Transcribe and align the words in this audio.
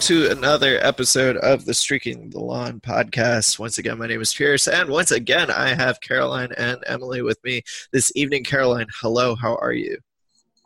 to 0.00 0.30
another 0.30 0.78
episode 0.82 1.36
of 1.38 1.66
the 1.66 1.74
Streaking 1.74 2.30
the 2.30 2.40
Lawn 2.40 2.80
podcast. 2.80 3.58
Once 3.58 3.76
again, 3.78 3.98
my 3.98 4.06
name 4.06 4.20
is 4.22 4.32
Pierce, 4.32 4.66
and 4.66 4.88
once 4.88 5.10
again, 5.10 5.50
I 5.50 5.74
have 5.74 6.00
Caroline 6.00 6.52
and 6.56 6.78
Emily 6.86 7.20
with 7.22 7.38
me 7.44 7.62
this 7.92 8.10
evening. 8.16 8.42
Caroline, 8.44 8.86
hello, 9.00 9.34
how 9.34 9.56
are 9.56 9.72
you? 9.72 9.98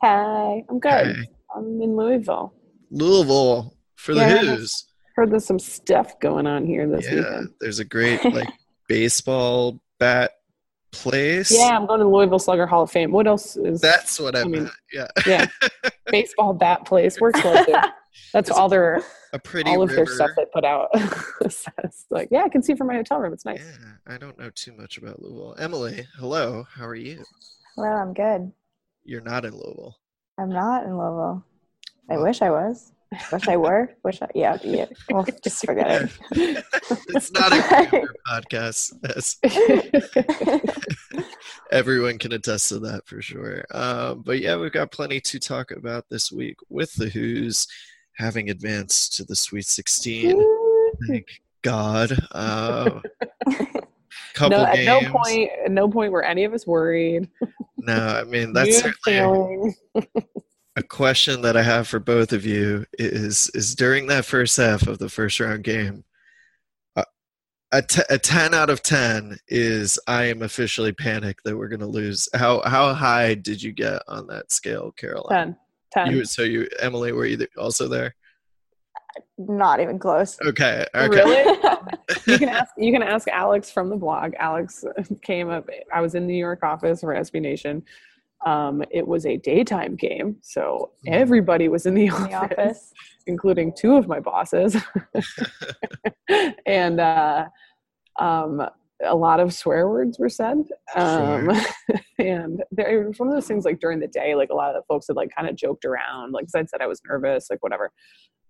Hi, 0.01 0.63
I'm 0.69 0.79
good. 0.79 1.25
I'm 1.53 1.81
in 1.81 1.95
Louisville. 1.97 2.53
Louisville 2.91 3.75
for 3.95 4.13
the 4.13 4.21
Yeah. 4.21 4.37
Hoos. 4.55 4.85
Heard 5.15 5.31
there's 5.31 5.45
some 5.45 5.59
stuff 5.59 6.19
going 6.19 6.47
on 6.47 6.65
here 6.65 6.87
this 6.87 7.05
week. 7.05 7.15
Yeah, 7.15 7.29
weekend. 7.29 7.49
there's 7.59 7.79
a 7.79 7.85
great 7.85 8.23
like 8.33 8.49
baseball 8.87 9.79
bat 9.99 10.31
place. 10.91 11.51
Yeah, 11.51 11.75
I'm 11.77 11.85
going 11.87 11.99
to 11.99 12.07
Louisville 12.07 12.39
Slugger 12.39 12.67
Hall 12.67 12.83
of 12.83 12.91
Fame. 12.91 13.11
What 13.11 13.27
else 13.27 13.57
is 13.57 13.81
that's 13.81 14.19
what 14.19 14.35
I, 14.35 14.41
I 14.41 14.43
mean- 14.45 14.63
meant. 14.63 14.73
Yeah, 14.93 15.07
yeah 15.27 15.45
baseball 16.07 16.53
bat 16.53 16.85
place? 16.85 17.19
Works 17.19 17.43
well 17.43 17.65
too. 17.65 17.75
That's 18.33 18.49
It's 18.49 18.57
all 18.57 18.69
their 18.69 19.01
a 19.33 19.39
pretty 19.39 19.69
all 19.71 19.81
of 19.81 19.89
river. 19.89 20.05
their 20.05 20.13
stuff 20.15 20.31
they 20.37 20.45
put 20.53 20.65
out. 20.65 20.89
says. 21.49 22.05
like, 22.09 22.29
yeah, 22.31 22.43
I 22.43 22.49
can 22.49 22.61
see 22.63 22.75
from 22.75 22.87
my 22.87 22.95
hotel 22.95 23.19
room. 23.19 23.33
It's 23.33 23.45
nice. 23.45 23.61
Yeah, 23.63 24.13
I 24.13 24.17
don't 24.17 24.37
know 24.37 24.49
too 24.53 24.73
much 24.73 24.97
about 24.97 25.21
Louisville. 25.21 25.55
Emily, 25.57 26.07
hello, 26.17 26.65
how 26.73 26.85
are 26.85 26.95
you? 26.95 27.23
Hello, 27.75 27.87
I'm 27.89 28.13
good. 28.13 28.51
You're 29.03 29.21
not 29.21 29.45
in 29.45 29.53
Louisville. 29.53 29.97
I'm 30.37 30.49
not 30.49 30.83
in 30.85 30.91
Louisville. 30.97 31.45
I 32.09 32.15
Well- 32.15 32.23
wish 32.23 32.41
I 32.41 32.49
was. 32.49 32.91
Wish 33.31 33.47
I 33.47 33.55
were. 33.55 33.93
Wish 34.03 34.21
I, 34.21 34.27
yeah, 34.35 34.57
yeah. 34.63 34.87
Well, 35.09 35.25
just 35.43 35.65
forget 35.65 36.01
it. 36.01 36.11
it's 37.09 37.31
not 37.31 37.53
a 37.53 38.01
podcast. 38.27 38.91
As 39.15 39.37
everyone 41.71 42.17
can 42.17 42.33
attest 42.33 42.69
to 42.69 42.79
that 42.79 43.07
for 43.07 43.21
sure. 43.21 43.63
Um, 43.71 44.21
but 44.25 44.39
yeah, 44.39 44.57
we've 44.57 44.71
got 44.71 44.91
plenty 44.91 45.21
to 45.21 45.39
talk 45.39 45.71
about 45.71 46.05
this 46.09 46.31
week 46.31 46.57
with 46.69 46.93
the 46.95 47.07
Who's 47.07 47.67
having 48.17 48.49
advanced 48.49 49.13
to 49.15 49.23
the 49.23 49.35
Sweet 49.35 49.65
16. 49.65 50.41
Thank 51.07 51.41
God. 51.61 52.17
Uh, 52.31 53.01
couple 54.33 54.57
no, 54.57 54.65
at 54.65 54.75
games. 54.75 55.03
no 55.03 55.11
point, 55.11 55.49
at 55.65 55.71
no 55.71 55.89
point 55.89 56.11
were 56.11 56.23
any 56.23 56.43
of 56.43 56.53
us 56.53 56.67
worried. 56.67 57.29
No, 57.77 57.93
I 57.93 58.23
mean 58.23 58.53
that's 58.53 58.81
certainly 58.81 59.75
a 60.75 60.83
question 60.83 61.41
that 61.41 61.55
I 61.55 61.63
have 61.63 61.87
for 61.87 61.99
both 61.99 62.33
of 62.33 62.45
you 62.45 62.85
is 62.99 63.49
is 63.53 63.75
during 63.75 64.07
that 64.07 64.25
first 64.25 64.57
half 64.57 64.87
of 64.87 64.99
the 64.99 65.09
first 65.09 65.39
round 65.39 65.63
game, 65.63 66.03
uh, 66.95 67.03
a, 67.71 67.81
t- 67.81 68.01
a 68.09 68.17
ten 68.17 68.53
out 68.53 68.69
of 68.69 68.81
ten 68.81 69.37
is 69.47 69.97
I 70.07 70.25
am 70.25 70.41
officially 70.41 70.91
panicked 70.91 71.43
that 71.45 71.57
we're 71.57 71.69
going 71.69 71.79
to 71.79 71.85
lose. 71.85 72.27
How 72.33 72.61
how 72.65 72.93
high 72.93 73.35
did 73.35 73.61
you 73.63 73.71
get 73.71 74.01
on 74.07 74.27
that 74.27 74.51
scale, 74.51 74.91
Caroline? 74.91 75.47
10. 75.47 75.57
10. 75.95 76.11
You 76.11 76.25
so 76.25 76.43
you 76.43 76.67
Emily 76.79 77.11
were 77.11 77.25
you 77.25 77.47
also 77.57 77.87
there? 77.87 78.15
not 79.37 79.79
even 79.79 79.97
close. 79.97 80.37
Okay, 80.45 80.85
okay. 80.93 81.07
Really? 81.07 81.59
you 82.27 82.37
can 82.37 82.49
ask 82.49 82.73
you 82.77 82.91
can 82.91 83.01
ask 83.01 83.27
Alex 83.29 83.71
from 83.71 83.89
the 83.89 83.95
blog. 83.95 84.33
Alex 84.39 84.83
came 85.21 85.49
up. 85.49 85.69
I 85.93 86.01
was 86.01 86.15
in 86.15 86.27
the 86.27 86.33
New 86.33 86.39
York 86.39 86.63
office 86.63 86.99
for 86.99 87.13
SB 87.15 87.41
Nation. 87.41 87.81
Um, 88.45 88.83
it 88.91 89.07
was 89.07 89.25
a 89.25 89.37
daytime 89.37 89.95
game, 89.95 90.35
so 90.41 90.91
Mhm. 91.07 91.13
everybody 91.13 91.69
was 91.69 91.85
in 91.85 91.93
the 91.95 92.07
In 92.07 92.11
office, 92.11 92.29
the 92.29 92.35
office. 92.35 92.93
including 93.27 93.73
two 93.73 93.95
of 93.95 94.07
my 94.07 94.19
bosses, 94.19 94.75
and 96.65 96.99
uh, 96.99 97.45
um, 98.19 98.61
a 99.03 99.15
lot 99.15 99.39
of 99.39 99.53
swear 99.53 99.89
words 99.89 100.17
were 100.19 100.29
said. 100.29 100.57
Um, 100.95 101.51
and 102.19 102.63
there 102.71 103.03
it 103.03 103.07
was 103.07 103.19
one 103.19 103.27
of 103.27 103.33
those 103.35 103.47
things 103.47 103.65
like 103.65 103.79
during 103.79 103.99
the 103.99 104.07
day, 104.07 104.35
like 104.35 104.49
a 104.49 104.55
lot 104.55 104.73
of 104.73 104.81
the 104.81 104.85
folks 104.87 105.07
had 105.07 105.15
like 105.15 105.31
kind 105.35 105.49
of 105.49 105.55
joked 105.55 105.85
around, 105.85 106.31
like 106.31 106.45
'cause 106.45 106.55
I'd 106.55 106.69
said 106.69 106.81
I 106.81 106.87
was 106.87 107.01
nervous, 107.07 107.47
like 107.49 107.61
whatever, 107.61 107.91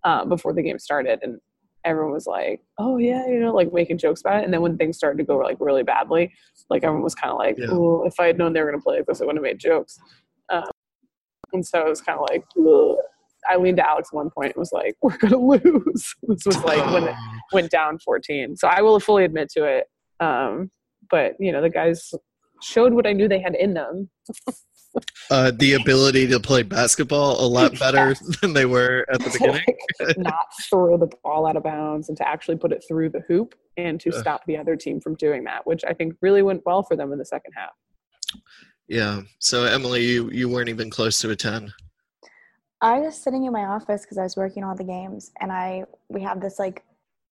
uh, 0.04 0.24
before 0.24 0.52
the 0.52 0.62
game 0.62 0.78
started, 0.78 1.18
and 1.22 1.40
everyone 1.84 2.12
was 2.12 2.26
like, 2.26 2.60
"Oh 2.78 2.96
yeah," 2.96 3.26
you 3.26 3.40
know, 3.40 3.52
like 3.54 3.72
making 3.72 3.98
jokes 3.98 4.20
about 4.20 4.40
it. 4.40 4.44
And 4.44 4.52
then 4.54 4.60
when 4.62 4.76
things 4.76 4.96
started 4.96 5.18
to 5.18 5.24
go 5.24 5.36
like 5.38 5.56
really 5.60 5.82
badly, 5.82 6.32
like 6.70 6.84
everyone 6.84 7.02
was 7.04 7.14
kind 7.14 7.32
of 7.32 7.38
like, 7.38 7.56
Yeah. 7.58 7.66
"Oh, 7.70 8.04
if 8.06 8.18
I 8.20 8.26
had 8.26 8.38
known 8.38 8.52
they 8.52 8.60
were 8.62 8.70
gonna 8.70 8.82
play 8.82 8.96
like 8.98 9.06
this, 9.06 9.20
I 9.20 9.24
wouldn't 9.24 9.44
have 9.44 9.50
made 9.52 9.58
jokes." 9.60 9.98
Um, 10.48 10.64
and 11.52 11.66
so 11.66 11.80
it 11.86 11.88
was 11.88 12.00
kind 12.00 12.18
of 12.20 12.26
like, 12.30 12.44
Ugh. 12.58 12.96
I 13.48 13.56
leaned 13.56 13.76
to 13.76 13.88
Alex 13.88 14.08
at 14.12 14.16
one 14.16 14.30
point 14.30 14.48
and 14.54 14.56
was 14.60 14.72
like, 14.72 14.94
"We're 15.02 15.16
gonna 15.18 15.38
lose." 15.38 16.14
this 16.22 16.46
was 16.46 16.62
like 16.64 16.84
when 16.92 17.04
it 17.04 17.14
went 17.52 17.70
down 17.70 17.98
14. 17.98 18.56
So 18.56 18.68
I 18.68 18.82
will 18.82 19.00
fully 19.00 19.24
admit 19.24 19.48
to 19.50 19.64
it. 19.64 19.86
Um, 20.20 20.70
but 21.10 21.34
you 21.38 21.52
know, 21.52 21.62
the 21.62 21.70
guys 21.70 22.12
showed 22.62 22.92
what 22.92 23.06
I 23.06 23.12
knew 23.12 23.28
they 23.28 23.40
had 23.40 23.54
in 23.54 23.74
them. 23.74 24.10
uh, 25.30 25.52
the 25.54 25.74
ability 25.74 26.26
to 26.28 26.40
play 26.40 26.62
basketball 26.62 27.44
a 27.44 27.46
lot 27.46 27.78
better 27.78 28.14
than 28.40 28.52
they 28.52 28.66
were 28.66 29.04
at 29.12 29.20
the 29.20 29.30
beginning. 29.30 29.64
like, 30.00 30.18
not 30.18 30.46
throw 30.68 30.96
the 30.96 31.10
ball 31.22 31.46
out 31.46 31.56
of 31.56 31.62
bounds 31.62 32.08
and 32.08 32.16
to 32.18 32.26
actually 32.26 32.56
put 32.56 32.72
it 32.72 32.82
through 32.88 33.10
the 33.10 33.22
hoop 33.28 33.54
and 33.76 34.00
to 34.00 34.10
Ugh. 34.10 34.20
stop 34.20 34.44
the 34.46 34.56
other 34.56 34.76
team 34.76 35.00
from 35.00 35.14
doing 35.16 35.44
that, 35.44 35.66
which 35.66 35.84
I 35.86 35.92
think 35.92 36.14
really 36.22 36.42
went 36.42 36.62
well 36.64 36.82
for 36.82 36.96
them 36.96 37.12
in 37.12 37.18
the 37.18 37.24
second 37.24 37.52
half. 37.56 37.72
Yeah. 38.88 39.22
So 39.38 39.64
Emily, 39.64 40.04
you 40.04 40.30
you 40.30 40.48
weren't 40.48 40.68
even 40.68 40.90
close 40.90 41.20
to 41.20 41.30
a 41.30 41.36
ten. 41.36 41.72
I 42.80 42.98
was 43.00 43.16
sitting 43.16 43.44
in 43.44 43.52
my 43.52 43.64
office 43.64 44.02
because 44.02 44.18
I 44.18 44.22
was 44.22 44.36
working 44.36 44.62
all 44.62 44.76
the 44.76 44.84
games, 44.84 45.32
and 45.40 45.50
I 45.50 45.84
we 46.08 46.22
have 46.22 46.40
this 46.40 46.58
like 46.58 46.84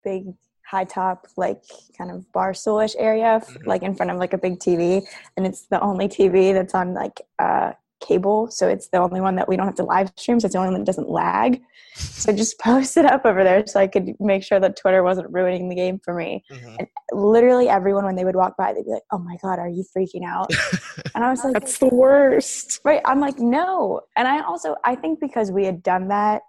big 0.03 0.33
high 0.69 0.83
top 0.83 1.27
like 1.37 1.61
kind 1.97 2.09
of 2.11 2.31
bar 2.31 2.51
stoolish 2.53 2.95
area 2.97 3.35
f- 3.35 3.47
Mhm. 3.49 3.65
like 3.67 3.83
in 3.83 3.95
front 3.95 4.11
of 4.11 4.17
like 4.17 4.33
a 4.33 4.37
big 4.37 4.59
TV, 4.59 5.01
and 5.37 5.45
it's 5.45 5.67
the 5.67 5.79
only 5.81 6.07
TV 6.07 6.53
that's 6.53 6.73
on 6.75 6.93
like 6.93 7.21
uh, 7.39 7.73
cable, 8.01 8.51
so 8.51 8.67
it's 8.67 8.89
the 8.89 8.97
only 8.97 9.21
one 9.21 9.35
that 9.35 9.47
we 9.47 9.55
don't 9.55 9.65
have 9.65 9.75
to 9.75 9.83
live 9.83 10.11
stream. 10.17 10.39
So 10.39 10.45
it's 10.47 10.53
the 10.53 10.59
only 10.59 10.71
one 10.71 10.79
that 10.81 10.85
doesn't 10.85 11.09
lag. 11.09 11.61
So 11.97 12.33
I 12.33 12.35
just 12.35 12.59
posted 12.59 13.05
up 13.05 13.25
over 13.25 13.41
there 13.45 13.65
so 13.65 13.79
I 13.79 13.87
could 13.87 14.19
make 14.19 14.43
sure 14.43 14.59
that 14.59 14.75
Twitter 14.75 15.01
wasn't 15.01 15.31
ruining 15.31 15.69
the 15.69 15.75
game 15.75 15.97
for 16.03 16.13
me. 16.13 16.43
Mhm. 16.51 16.87
Literally 17.13 17.69
everyone 17.69 18.03
when 18.03 18.17
they 18.17 18.25
would 18.25 18.35
walk 18.35 18.57
by, 18.57 18.73
they'd 18.73 18.83
be 18.83 18.91
like, 18.91 19.03
"Oh 19.13 19.17
my 19.17 19.37
god, 19.41 19.59
are 19.59 19.69
you 19.69 19.85
freaking 19.95 20.25
out?" 20.27 20.49
And 21.15 21.23
I 21.23 21.29
was 21.29 21.41
like, 21.45 21.53
That's 21.53 21.77
the 21.77 21.87
worst. 21.87 22.81
Right. 22.83 23.01
I'm 23.05 23.21
like, 23.21 23.39
no. 23.39 24.01
And 24.17 24.27
I 24.27 24.41
also, 24.43 24.75
I 24.83 24.95
think 24.95 25.21
because 25.21 25.51
we 25.53 25.63
had 25.63 25.81
done 25.83 26.09
that 26.09 26.41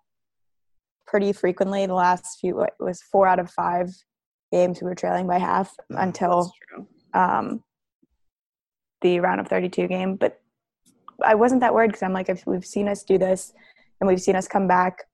pretty 1.07 1.33
frequently 1.33 1.87
the 1.87 1.95
last 1.95 2.41
few, 2.41 2.61
it 2.63 2.75
was 2.81 3.01
four 3.03 3.29
out 3.29 3.39
of 3.39 3.49
five 3.51 3.89
games 4.53 4.81
we 4.81 4.87
were 4.89 4.95
trailing 4.95 5.27
by 5.27 5.39
half 5.39 5.75
Mhm. 5.93 6.03
until 6.03 6.53
um, 7.15 7.63
the 9.01 9.21
round 9.21 9.41
of 9.41 9.49
32 9.49 9.87
game. 9.89 10.17
But 10.17 10.41
I 11.25 11.35
wasn't 11.35 11.61
that 11.63 11.75
worried 11.75 11.89
because 11.89 12.03
I'm 12.03 12.13
like, 12.13 12.29
if 12.29 12.47
we've 12.47 12.65
seen 12.65 12.89
us 12.89 13.03
do 13.03 13.19
this 13.19 13.53
and 14.01 14.09
we've 14.09 14.21
seen 14.21 14.37
us 14.37 14.47
come 14.49 14.67
back. 14.69 15.05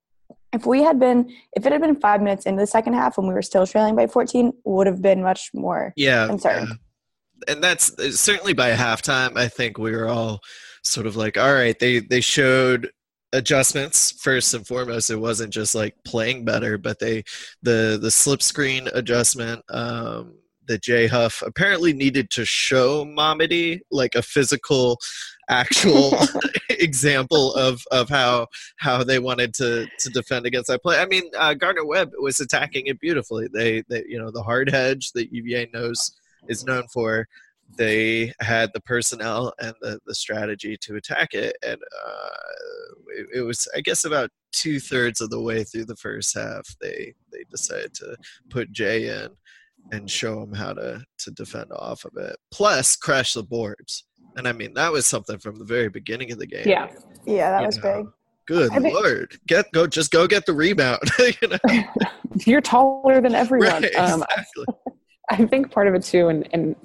If 0.53 0.66
we 0.66 0.82
had 0.82 0.98
been, 0.98 1.31
if 1.54 1.65
it 1.65 1.72
had 1.72 1.81
been 1.81 1.97
five 1.97 2.20
minutes 2.20 2.44
into 2.47 2.60
the 2.60 2.66
second 2.66 2.94
half 2.94 3.16
when 3.16 3.26
we 3.26 3.34
were 3.34 3.43
still 3.43 3.66
trailing 3.66 3.94
by 3.97 4.06
14, 4.06 4.53
would 4.65 4.87
have 4.87 5.00
been 5.00 5.22
much 5.22 5.50
more. 5.54 5.93
yeah, 5.97 6.26
concerned. 6.26 6.69
yeah. 6.69 7.53
and 7.54 7.62
that's 7.64 7.97
uh, 7.99 8.10
certainly 8.12 8.53
by 8.53 8.70
halftime 8.70 9.37
i 9.37 9.49
think 9.49 9.76
we 9.76 9.91
were 9.91 10.09
all 10.09 10.38
sort 10.84 11.06
of 11.09 11.16
like 11.16 11.37
all 11.37 11.53
right 11.53 11.78
they 11.81 11.99
they 11.99 12.20
showed 12.20 12.88
adjustments 13.32 14.12
first 14.20 14.53
and 14.54 14.66
foremost 14.66 15.10
it 15.10 15.16
wasn't 15.16 15.53
just 15.53 15.75
like 15.75 15.94
playing 16.04 16.44
better 16.44 16.76
but 16.76 16.98
they 16.98 17.22
the 17.62 17.98
the 18.00 18.10
slip 18.10 18.43
screen 18.43 18.88
adjustment 18.93 19.62
um 19.70 20.34
that 20.69 20.82
Jay 20.82 21.06
Huff 21.06 21.43
apparently 21.44 21.93
needed 21.93 22.31
to 22.31 22.44
show 22.44 23.05
Mamadi 23.05 23.81
like 23.90 24.14
a 24.14 24.23
physical, 24.23 24.99
actual 25.49 26.12
example 26.70 27.55
of 27.55 27.82
of 27.90 28.08
how 28.08 28.46
how 28.79 29.02
they 29.05 29.19
wanted 29.19 29.55
to 29.55 29.87
to 29.99 30.11
defend 30.11 30.46
against 30.46 30.69
that 30.69 30.82
play. 30.82 30.99
I 30.99 31.06
mean, 31.06 31.25
uh, 31.37 31.55
Gardner 31.55 31.85
Webb 31.85 32.12
was 32.19 32.40
attacking 32.40 32.87
it 32.87 33.00
beautifully. 33.00 33.49
They 33.52 33.82
they 33.88 34.05
you 34.08 34.19
know 34.19 34.31
the 34.31 34.43
hard 34.43 34.70
hedge 34.70 35.12
that 35.12 35.32
UVA 35.32 35.69
knows 35.73 36.12
is 36.49 36.64
known 36.64 36.85
for. 36.93 37.28
They 37.77 38.33
had 38.41 38.71
the 38.75 38.81
personnel 38.81 39.53
and 39.61 39.75
the, 39.81 39.99
the 40.07 40.15
strategy 40.15 40.77
to 40.83 40.97
attack 40.97 41.35
it, 41.35 41.57
and 41.67 41.77
uh, 42.07 42.29
it, 43.17 43.27
it 43.37 43.41
was 43.43 43.67
I 43.77 43.81
guess 43.81 44.05
about 44.05 44.31
two 44.53 44.79
thirds 44.81 45.21
of 45.21 45.31
the 45.31 45.41
way 45.41 45.65
through 45.65 45.87
the 45.87 45.97
first 45.97 46.35
half 46.37 46.67
they 46.81 47.15
they 47.33 47.45
decided 47.51 47.95
to 47.95 48.17
put 48.51 48.71
Jay 48.73 49.09
in 49.09 49.29
and 49.91 50.11
show 50.11 50.43
him 50.43 50.53
how 50.53 50.73
to 50.75 51.03
to 51.19 51.31
defend 51.33 51.73
off 51.73 52.05
of 52.05 52.13
it. 52.17 52.37
Plus, 52.53 52.95
crash 52.97 53.33
the 53.35 53.43
boards. 53.43 54.05
And 54.37 54.47
I 54.47 54.53
mean 54.53 54.75
that 54.75 54.93
was 54.93 55.07
something 55.07 55.39
from 55.39 55.59
the 55.59 55.65
very 55.65 55.89
beginning 55.89 56.31
of 56.33 56.39
the 56.39 56.47
game. 56.47 56.65
Yeah. 56.67 56.89
Yeah, 57.27 57.51
that 57.51 57.61
You 57.61 57.67
was 57.67 57.77
know, 57.79 57.97
big. 58.03 58.07
Good 58.47 58.73
I 58.73 58.81
think- 58.81 58.95
lord, 58.95 59.37
get 59.47 59.71
go 59.73 59.87
just 59.87 60.11
go 60.11 60.27
get 60.27 60.47
the 60.47 60.53
rebound. 60.53 61.01
you 61.19 61.49
know? 61.49 61.83
You're 62.47 62.61
taller 62.61 63.21
than 63.21 63.35
everyone. 63.35 63.83
Right, 63.83 63.95
Um, 63.95 64.23
exactly. 64.23 64.67
I 65.31 65.47
think 65.47 65.71
part 65.71 65.87
of 65.89 65.95
it 65.95 66.03
too, 66.03 66.29
and, 66.29 66.49
and 66.53 66.77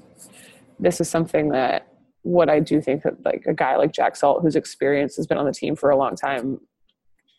this 0.79 1.01
is 1.01 1.09
something 1.09 1.49
that 1.49 1.87
what 2.23 2.49
I 2.49 2.59
do 2.59 2.81
think 2.81 3.03
that 3.03 3.23
like 3.23 3.45
a 3.47 3.53
guy 3.53 3.77
like 3.77 3.93
Jack 3.93 4.15
Salt, 4.15 4.41
whose 4.41 4.55
experience 4.55 5.15
has 5.15 5.27
been 5.27 5.37
on 5.37 5.45
the 5.45 5.53
team 5.53 5.75
for 5.75 5.89
a 5.89 5.97
long 5.97 6.15
time, 6.15 6.59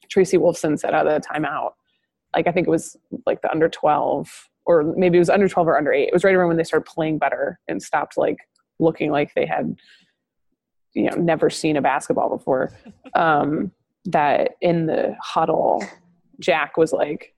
Tracy 0.09 0.39
Wolfson 0.39 0.79
said 0.79 0.95
out 0.95 1.07
of 1.07 1.23
the 1.23 1.29
timeout, 1.29 1.73
like 2.35 2.47
I 2.47 2.53
think 2.53 2.67
it 2.67 2.71
was 2.71 2.97
like 3.27 3.43
the 3.43 3.51
under 3.51 3.69
12 3.69 4.49
or 4.65 4.95
maybe 4.97 5.17
it 5.17 5.21
was 5.21 5.31
under 5.31 5.49
12 5.49 5.69
or 5.69 5.79
under 5.79 5.93
eight. 5.93 6.09
It 6.09 6.13
was 6.13 6.25
right 6.25 6.35
around 6.35 6.49
when 6.49 6.57
they 6.59 6.65
started 6.65 6.87
playing 6.87 7.19
better 7.19 7.59
and 7.69 7.83
stopped 7.83 8.19
like 8.19 8.37
looking 8.79 9.11
like 9.11 9.35
they 9.35 9.47
had, 9.47 9.77
you 10.95 11.11
know, 11.11 11.17
never 11.17 11.49
seen 11.49 11.77
a 11.77 11.83
basketball 11.83 12.29
before. 12.29 12.73
Um, 13.15 13.73
that 14.05 14.53
in 14.61 14.87
the 14.87 15.17
huddle, 15.23 15.85
Jack 16.39 16.77
was 16.77 16.93
like 16.93 17.35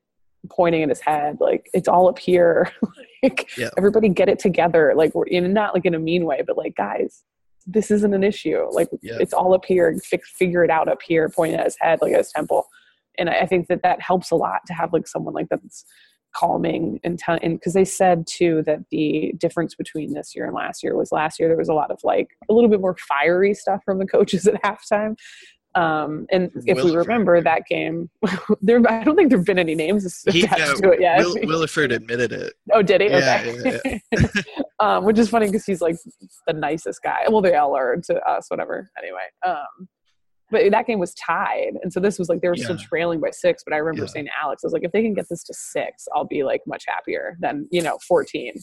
pointing 0.51 0.83
at 0.83 0.89
his 0.89 1.01
head, 1.01 1.39
like 1.41 1.71
it's 1.73 1.89
all 1.89 2.09
up 2.09 2.19
here. 2.19 2.73
like 3.23 3.49
Yeah. 3.57 3.71
everybody 3.77 4.09
get 4.09 4.29
it 4.29 4.39
together. 4.39 4.93
Like 4.97 5.15
we're 5.15 5.27
in 5.27 5.53
not 5.53 5.75
like 5.75 5.85
in 5.87 5.95
a 5.95 5.99
mean 5.99 6.25
way, 6.25 6.43
but 6.47 6.57
like 6.57 6.77
guys, 6.77 7.23
this 7.67 7.91
isn't 7.91 8.15
an 8.15 8.25
issue. 8.25 8.67
Like 8.71 8.89
Yeah. 9.03 9.19
it's 9.21 9.33
all 9.35 9.55
up 9.55 9.65
here. 9.65 9.95
Fix, 10.05 10.31
figure 10.31 10.65
it 10.65 10.71
out 10.71 10.89
up 10.89 11.03
here. 11.03 11.29
Pointing 11.29 11.59
at 11.59 11.65
his 11.67 11.77
head, 11.81 12.01
like 12.03 12.13
at 12.13 12.19
his 12.19 12.33
temple. 12.33 12.67
And 13.19 13.29
I 13.31 13.41
I 13.41 13.47
think 13.47 13.69
that 13.69 13.83
that 13.83 14.01
helps 14.01 14.31
a 14.31 14.37
lot 14.37 14.61
to 14.67 14.73
have 14.75 14.93
like 14.93 15.07
someone 15.07 15.35
like 15.35 15.49
that's 15.51 15.85
calming 16.33 17.01
and 17.03 17.19
tell 17.19 17.39
and 17.43 17.59
because 17.59 17.73
they 17.73 17.85
said 17.85 18.25
too 18.25 18.63
that 18.65 18.79
the 18.93 19.33
difference 19.37 19.75
between 19.75 20.15
this 20.15 20.35
year 20.37 20.47
and 20.47 20.55
last 20.55 20.81
year 20.81 20.97
was 20.97 21.11
last 21.11 21.41
year 21.41 21.49
there 21.49 21.59
was 21.59 21.69
a 21.69 21.75
lot 21.75 21.91
of 21.91 21.99
like 22.05 22.29
a 22.49 22.55
little 22.55 22.71
bit 22.71 22.81
more 22.81 22.97
fiery 22.97 23.53
stuff 23.53 23.81
from 23.85 23.99
the 23.99 24.07
coaches 24.07 24.47
at 24.47 24.55
halftime 24.63 25.17
um 25.77 26.27
and 26.33 26.51
if 26.67 26.83
we 26.83 26.95
remember 26.95 27.41
that 27.41 27.63
game 27.69 28.11
there 28.61 28.81
i 28.89 29.05
don't 29.05 29.15
think 29.15 29.29
there 29.31 29.39
have 29.39 29.47
been 29.47 29.59
any 29.59 29.75
names 29.77 30.25
He, 30.29 30.43
attached 30.43 30.81
no, 30.83 30.91
to 30.91 30.95
it 30.95 31.01
yet. 31.01 31.19
Will, 31.21 31.37
Williford 31.37 31.95
admitted 31.95 32.33
it. 32.33 32.55
oh 32.73 32.83
did 32.83 33.01
he? 33.03 33.09
Yeah, 33.09 33.45
okay. 33.47 34.01
um 34.81 35.05
which 35.05 35.19
is 35.19 35.29
funny 35.31 35.47
because 35.47 35.65
he's 35.65 35.81
like 35.81 35.97
the 36.49 36.53
nicest 36.53 37.03
guy. 37.03 37.25
Well 37.29 37.41
they 37.41 37.55
all 37.55 37.77
are 37.77 37.97
to 37.97 38.15
us 38.29 38.51
whatever. 38.51 38.91
Anyway 39.01 39.23
um 39.47 39.89
but 40.53 40.69
that 40.73 40.87
game 40.89 40.99
was 40.99 41.15
tied. 41.15 41.75
And 41.85 41.93
so 41.93 42.01
this 42.01 42.19
was 42.19 42.29
like 42.29 42.41
they 42.41 42.49
were 42.49 42.57
still 42.57 42.77
trailing 42.77 43.21
by 43.21 43.31
six 43.31 43.63
but 43.65 43.73
i 43.73 43.77
remember 43.77 44.03
Yeah. 44.03 44.13
saying 44.13 44.27
to 44.27 44.33
alex 44.43 44.65
i 44.65 44.67
was 44.67 44.73
like 44.73 44.83
if 44.83 44.91
they 44.91 45.03
can 45.03 45.15
get 45.15 45.29
this 45.31 45.45
to 45.45 45.55
six 45.55 46.09
i'll 46.15 46.25
be 46.27 46.43
like 46.43 46.63
much 46.67 46.85
happier 46.89 47.37
than 47.41 47.69
you 47.71 47.83
know 47.83 47.99
14 48.09 48.55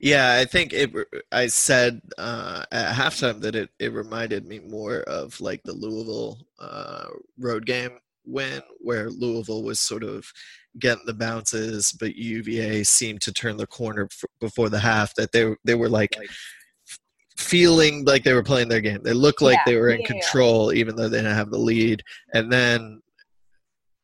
Yeah, 0.00 0.34
I 0.40 0.44
think 0.44 0.72
it. 0.72 0.92
I 1.32 1.46
said 1.46 2.00
uh, 2.18 2.64
at 2.72 2.94
halftime 2.94 3.40
that 3.40 3.54
it, 3.54 3.70
it 3.78 3.92
reminded 3.92 4.46
me 4.46 4.60
more 4.60 5.00
of 5.02 5.40
like 5.40 5.62
the 5.64 5.72
Louisville 5.72 6.38
uh, 6.58 7.06
road 7.38 7.66
game 7.66 7.98
win, 8.24 8.60
where 8.78 9.10
Louisville 9.10 9.62
was 9.62 9.80
sort 9.80 10.02
of 10.04 10.30
getting 10.78 11.06
the 11.06 11.14
bounces, 11.14 11.92
but 11.92 12.14
UVA 12.14 12.84
seemed 12.84 13.20
to 13.22 13.32
turn 13.32 13.56
the 13.56 13.66
corner 13.66 14.08
f- 14.10 14.24
before 14.40 14.68
the 14.68 14.78
half. 14.78 15.14
That 15.14 15.32
they 15.32 15.54
they 15.64 15.74
were 15.74 15.88
like 15.88 16.16
f- 16.16 16.98
feeling 17.36 18.04
like 18.04 18.22
they 18.24 18.34
were 18.34 18.42
playing 18.42 18.68
their 18.68 18.80
game. 18.80 19.00
They 19.02 19.12
looked 19.14 19.42
like 19.42 19.56
Yeah, 19.66 19.72
they 19.72 19.76
were 19.76 19.90
in 19.90 20.00
yeah, 20.00 20.06
yeah. 20.08 20.20
control, 20.20 20.72
even 20.72 20.94
though 20.96 21.08
they 21.08 21.18
didn't 21.18 21.34
have 21.34 21.50
the 21.50 21.58
lead. 21.58 22.02
And 22.34 22.52
then 22.52 23.00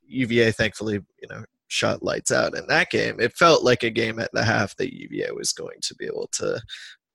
UVA, 0.06 0.52
thankfully, 0.52 0.94
you 0.94 1.28
know, 1.28 1.44
shot 1.69 2.02
lights 2.02 2.31
out 2.31 2.56
in 2.56 2.66
that 2.69 2.90
game. 2.90 3.20
It 3.20 3.32
felt 3.37 3.64
like 3.64 3.82
a 3.82 3.90
game 3.90 4.19
at 4.19 4.31
the 4.32 4.44
half 4.44 4.76
that 4.76 4.94
UVA 4.94 5.32
was 5.32 5.52
going 5.52 5.78
to 5.82 5.94
be 5.96 6.06
able 6.06 6.28
to 6.34 6.61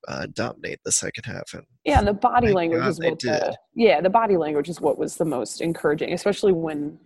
uh, 0.08 0.26
dominate 0.34 0.80
the 0.84 0.92
second 0.92 1.24
half. 1.24 1.52
And 1.54 1.64
Yeah, 1.84 1.98
and 1.98 2.08
the 2.08 2.12
body 2.14 2.52
language 2.52 2.80
God 2.80 2.88
is 2.88 2.98
what 3.00 3.18
the 3.20 3.56
yeah 3.74 4.00
the 4.00 4.10
body 4.10 4.36
language 4.36 4.68
is 4.68 4.80
what 4.80 4.98
was 4.98 5.16
the 5.16 5.24
most 5.24 5.60
encouraging, 5.60 6.12
especially 6.12 6.52
when 6.52 6.98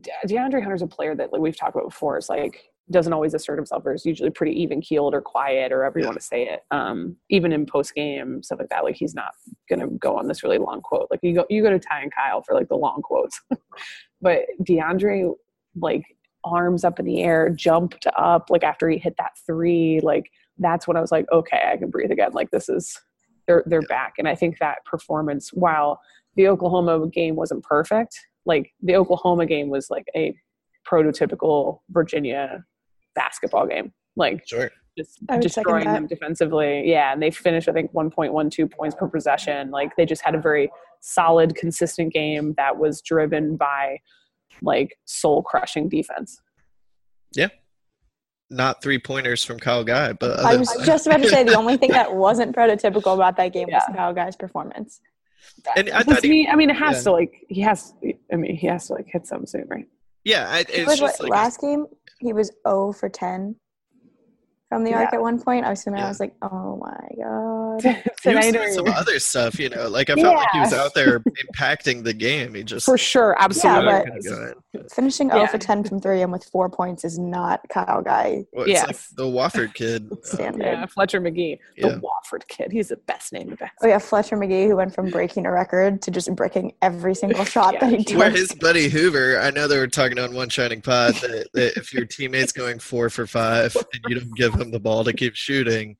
De- 0.00 0.10
DeAndre 0.26 0.62
Hunter's 0.62 0.82
a 0.82 0.86
player 0.86 1.14
that 1.14 1.32
like 1.32 1.40
we've 1.40 1.56
talked 1.56 1.74
about 1.74 1.88
before 1.88 2.18
is 2.18 2.28
like 2.28 2.62
doesn't 2.90 3.12
always 3.12 3.34
assert 3.34 3.56
himself 3.56 3.84
or 3.84 3.92
is 3.92 4.06
usually 4.06 4.30
pretty 4.30 4.52
even 4.62 4.80
keeled 4.80 5.12
or 5.14 5.20
quiet 5.20 5.72
or 5.72 5.82
however 5.82 5.98
you 5.98 6.04
Yeah. 6.04 6.08
want 6.08 6.20
to 6.20 6.26
say 6.26 6.44
it. 6.48 6.60
Um, 6.70 7.16
even 7.30 7.52
in 7.52 7.66
post 7.66 7.94
game 7.94 8.42
stuff 8.42 8.60
like 8.60 8.68
that, 8.70 8.84
like 8.84 8.96
he's 8.96 9.14
not 9.14 9.32
gonna 9.68 9.88
go 9.88 10.16
on 10.16 10.28
this 10.28 10.42
really 10.42 10.58
long 10.58 10.80
quote. 10.82 11.08
Like 11.10 11.20
you 11.22 11.34
go 11.34 11.44
you 11.50 11.62
go 11.62 11.70
to 11.70 11.78
Ty 11.78 12.02
and 12.02 12.14
Kyle 12.14 12.42
for 12.42 12.54
like 12.54 12.68
the 12.68 12.76
long 12.76 13.02
quotes, 13.02 13.40
but 14.20 14.40
DeAndre 14.62 15.32
like 15.76 16.04
arms 16.48 16.84
up 16.84 16.98
in 16.98 17.04
the 17.04 17.22
air, 17.22 17.50
jumped 17.50 18.06
up 18.16 18.46
like 18.50 18.64
after 18.64 18.88
he 18.88 18.98
hit 18.98 19.14
that 19.18 19.32
three, 19.46 20.00
like 20.02 20.30
that's 20.58 20.86
when 20.86 20.96
I 20.96 21.00
was 21.00 21.12
like, 21.12 21.26
okay, 21.32 21.60
I 21.72 21.76
can 21.76 21.90
breathe 21.90 22.10
again. 22.10 22.32
Like 22.32 22.50
this 22.50 22.68
is 22.68 22.98
they're 23.46 23.64
they're 23.66 23.82
back. 23.82 24.14
And 24.18 24.28
I 24.28 24.34
think 24.34 24.58
that 24.58 24.84
performance, 24.84 25.50
while 25.52 26.00
the 26.36 26.48
Oklahoma 26.48 27.06
game 27.08 27.36
wasn't 27.36 27.64
perfect, 27.64 28.18
like 28.44 28.72
the 28.82 28.96
Oklahoma 28.96 29.46
game 29.46 29.68
was 29.68 29.90
like 29.90 30.06
a 30.16 30.34
prototypical 30.88 31.80
Virginia 31.90 32.64
basketball 33.14 33.66
game. 33.66 33.92
Like 34.16 34.42
sure, 34.46 34.70
just 34.96 35.18
I 35.28 35.36
would 35.36 35.50
second 35.50 35.72
destroying 35.72 35.84
them 35.84 36.06
defensively. 36.06 36.88
Yeah, 36.88 37.12
and 37.12 37.22
they 37.22 37.30
finished 37.30 37.68
I 37.68 37.72
think 37.72 37.92
1.12 37.92 38.72
points 38.72 38.96
per 38.96 39.08
possession. 39.08 39.70
Like 39.70 39.96
they 39.96 40.06
just 40.06 40.22
had 40.22 40.34
a 40.34 40.40
very 40.40 40.70
solid, 41.00 41.54
consistent 41.54 42.12
game 42.12 42.54
that 42.56 42.78
was 42.78 43.00
driven 43.00 43.56
by 43.56 43.98
like 44.62 44.96
soul 45.04 45.42
crushing 45.42 45.88
defense. 45.88 46.40
Yeah. 47.34 47.48
Not 48.50 48.82
three 48.82 48.98
pointers 48.98 49.44
from 49.44 49.58
Kyle 49.58 49.84
Guy, 49.84 50.14
but 50.14 50.40
I 50.40 50.56
was 50.56 50.72
than- 50.72 50.86
just 50.86 51.06
about 51.06 51.22
to 51.22 51.28
say 51.28 51.42
the 51.42 51.54
only 51.56 51.76
thing 51.76 51.90
that 51.90 52.14
wasn't 52.26 52.56
prototypical 52.56 53.14
about 53.14 53.36
that 53.36 53.52
game 53.52 53.68
was 53.70 53.82
Yeah. 53.88 53.94
Kyle 53.94 54.14
Guy's 54.14 54.36
performance. 54.36 55.00
And 55.76 55.90
I 55.90 56.02
Because 56.02 56.22
he- 56.22 56.44
he, 56.44 56.48
I 56.48 56.56
mean, 56.56 56.70
it 56.70 56.76
has 56.76 56.98
yeah. 56.98 57.02
to 57.04 57.12
like 57.12 57.44
he 57.48 57.60
has. 57.60 57.94
I 58.32 58.36
mean, 58.36 58.56
he 58.56 58.66
has 58.66 58.86
to 58.86 58.94
like 58.94 59.06
hit 59.06 59.26
some 59.26 59.46
soon, 59.46 59.66
right? 59.68 59.86
yeah, 60.24 60.48
I, 60.50 60.58
He 60.58 60.78
it's 60.80 60.86
was, 60.88 60.98
just 60.98 61.20
what, 61.20 61.28
like 61.30 61.38
last 61.38 61.60
game 61.60 61.86
he 62.20 62.32
was 62.32 62.50
0 62.66 62.92
for 62.92 63.08
10 63.08 63.54
from 64.68 64.84
the 64.84 64.92
arc 64.94 65.12
at 65.14 65.20
one 65.20 65.40
point. 65.40 65.64
I 65.64 65.70
was 65.70 65.80
sitting 65.80 65.94
there, 65.96 66.04
I 66.04 66.08
was 66.08 66.20
like, 66.20 66.34
oh 66.42 66.76
my 66.76 67.08
god. 67.22 67.82
he 67.82 67.88
was 67.88 68.04
Tonight 68.22 68.50
doing 68.52 68.72
some 68.72 68.86
other 68.88 69.18
stuff, 69.18 69.58
you 69.58 69.68
know. 69.70 69.88
Like 69.88 70.10
I 70.10 70.14
felt 70.16 70.36
like 70.36 70.48
he 70.52 70.60
was 70.60 70.72
out 70.72 70.94
there 70.94 71.20
impacting 71.20 72.04
the 72.04 72.12
game. 72.12 72.54
He 72.54 72.62
just 72.64 72.84
For 72.86 72.98
sure, 72.98 73.34
absolutely. 73.38 73.86
but- 73.86 74.04
couldn't 74.04 74.24
go 74.24 74.46
in. 74.48 74.54
Finishing 74.94 75.28
0 75.30 75.40
Yeah. 75.42 75.46
for 75.48 75.58
10 75.58 75.84
from 75.84 76.00
three 76.00 76.22
and 76.22 76.30
with 76.32 76.44
four 76.44 76.68
points 76.68 77.04
is 77.04 77.18
not 77.18 77.60
Kyle 77.68 78.00
Guy 78.02 78.44
Well, 78.52 78.64
it's 78.66 78.80
like 78.80 78.88
Yes. 78.90 79.08
the 79.16 79.24
Wofford 79.24 79.74
kid. 79.74 80.08
uh, 80.12 80.16
standard. 80.22 80.62
yeah, 80.64 80.86
Fletcher 80.86 81.20
Magee, 81.20 81.58
Yeah. 81.76 81.88
the 81.88 82.00
Wofford 82.28 82.46
kid. 82.48 82.72
He's 82.72 82.88
the 82.88 82.96
best 82.96 83.32
name 83.32 83.48
in 83.48 83.54
Oh 83.54 83.56
basketball. 83.56 83.88
yeah, 83.90 83.98
Fletcher 83.98 84.36
Magee, 84.36 84.66
who 84.66 84.76
went 84.76 84.94
from 84.94 85.10
breaking 85.10 85.46
a 85.46 85.52
record 85.52 86.02
to 86.02 86.10
just 86.10 86.34
bricking 86.34 86.72
every 86.82 87.14
single 87.14 87.44
shot 87.46 87.74
Yeah, 87.74 87.80
that 87.80 87.90
he 87.90 87.96
he- 87.98 88.04
took. 88.04 88.18
Where 88.18 88.30
his 88.30 88.52
buddy 88.52 88.88
Hoover, 88.88 89.40
I 89.40 89.50
know 89.50 89.68
they 89.68 89.78
were 89.78 89.86
talking 89.86 90.18
on 90.18 90.34
One 90.34 90.48
Shining 90.48 90.80
Pod 90.80 91.14
that, 91.16 91.48
that 91.54 91.76
if 91.76 91.92
your 91.92 92.04
teammate's 92.04 92.52
going 92.52 92.78
four 92.78 93.10
for 93.10 93.26
five 93.26 93.74
and 93.76 94.02
you 94.08 94.20
don't 94.20 94.34
give 94.36 94.54
him 94.54 94.70
the 94.70 94.80
ball 94.80 95.04
to 95.04 95.12
keep 95.12 95.34
shooting, 95.34 95.96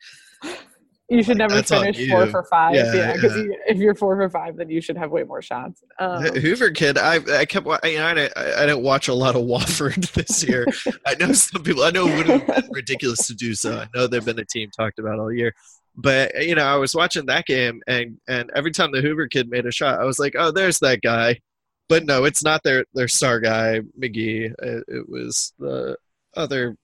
You 1.10 1.22
should 1.22 1.38
never 1.38 1.54
that's 1.54 1.70
on 1.72 1.84
finish 1.84 2.10
four 2.10 2.26
you. 2.26 2.30
for 2.30 2.44
five. 2.50 2.74
Yeah, 2.74 2.92
Yeah, 2.94 3.12
because 3.14 3.34
yeah. 3.34 3.44
if 3.66 3.78
you're 3.78 3.94
four 3.94 4.14
for 4.16 4.28
five, 4.28 4.56
then 4.58 4.68
you 4.68 4.82
should 4.82 4.98
have 4.98 5.10
way 5.10 5.22
more 5.22 5.40
shots. 5.40 5.82
Um, 5.98 6.22
Hoover 6.36 6.70
kid, 6.70 6.98
I 6.98 7.20
I 7.32 7.46
kept 7.46 7.64
you 7.66 7.96
know, 7.98 8.04
I 8.06 8.14
didn't, 8.14 8.36
I 8.36 8.66
didn't 8.66 8.82
watch 8.82 9.08
a 9.08 9.14
lot 9.14 9.34
of 9.34 9.42
Wofford 9.42 10.12
this 10.12 10.44
year. 10.46 10.66
I 11.06 11.14
know 11.14 11.32
some 11.32 11.62
people. 11.62 11.82
I 11.82 11.90
know 11.92 12.06
it 12.08 12.16
would 12.18 12.26
have 12.26 12.46
been 12.46 12.68
ridiculous 12.72 13.26
to 13.28 13.34
do 13.34 13.54
so. 13.54 13.78
I 13.78 13.86
know 13.94 14.06
they've 14.06 14.22
been 14.24 14.38
a 14.38 14.44
team 14.44 14.68
talked 14.70 14.98
about 14.98 15.18
all 15.18 15.32
year, 15.32 15.54
but 15.98 16.46
you 16.46 16.54
know 16.54 16.64
I 16.64 16.76
was 16.76 16.94
watching 16.94 17.26
that 17.26 17.44
game 17.44 17.82
and 17.88 18.18
and 18.28 18.50
every 18.54 18.70
time 18.70 18.92
the 18.92 19.02
Hoover 19.02 19.26
kid 19.26 19.50
made 19.50 19.66
a 19.66 19.72
shot, 19.72 20.00
I 20.00 20.04
was 20.04 20.18
like, 20.18 20.34
oh, 20.38 20.52
there's 20.52 20.78
that 20.78 21.02
guy. 21.02 21.40
But 21.88 22.04
no, 22.04 22.24
it's 22.24 22.44
not 22.44 22.62
their 22.62 22.84
their 22.94 23.08
star 23.08 23.40
guy 23.40 23.80
Magee. 23.96 24.44
It, 24.44 24.84
it 24.86 25.08
was 25.08 25.52
the 25.58 25.96
other 26.36 26.76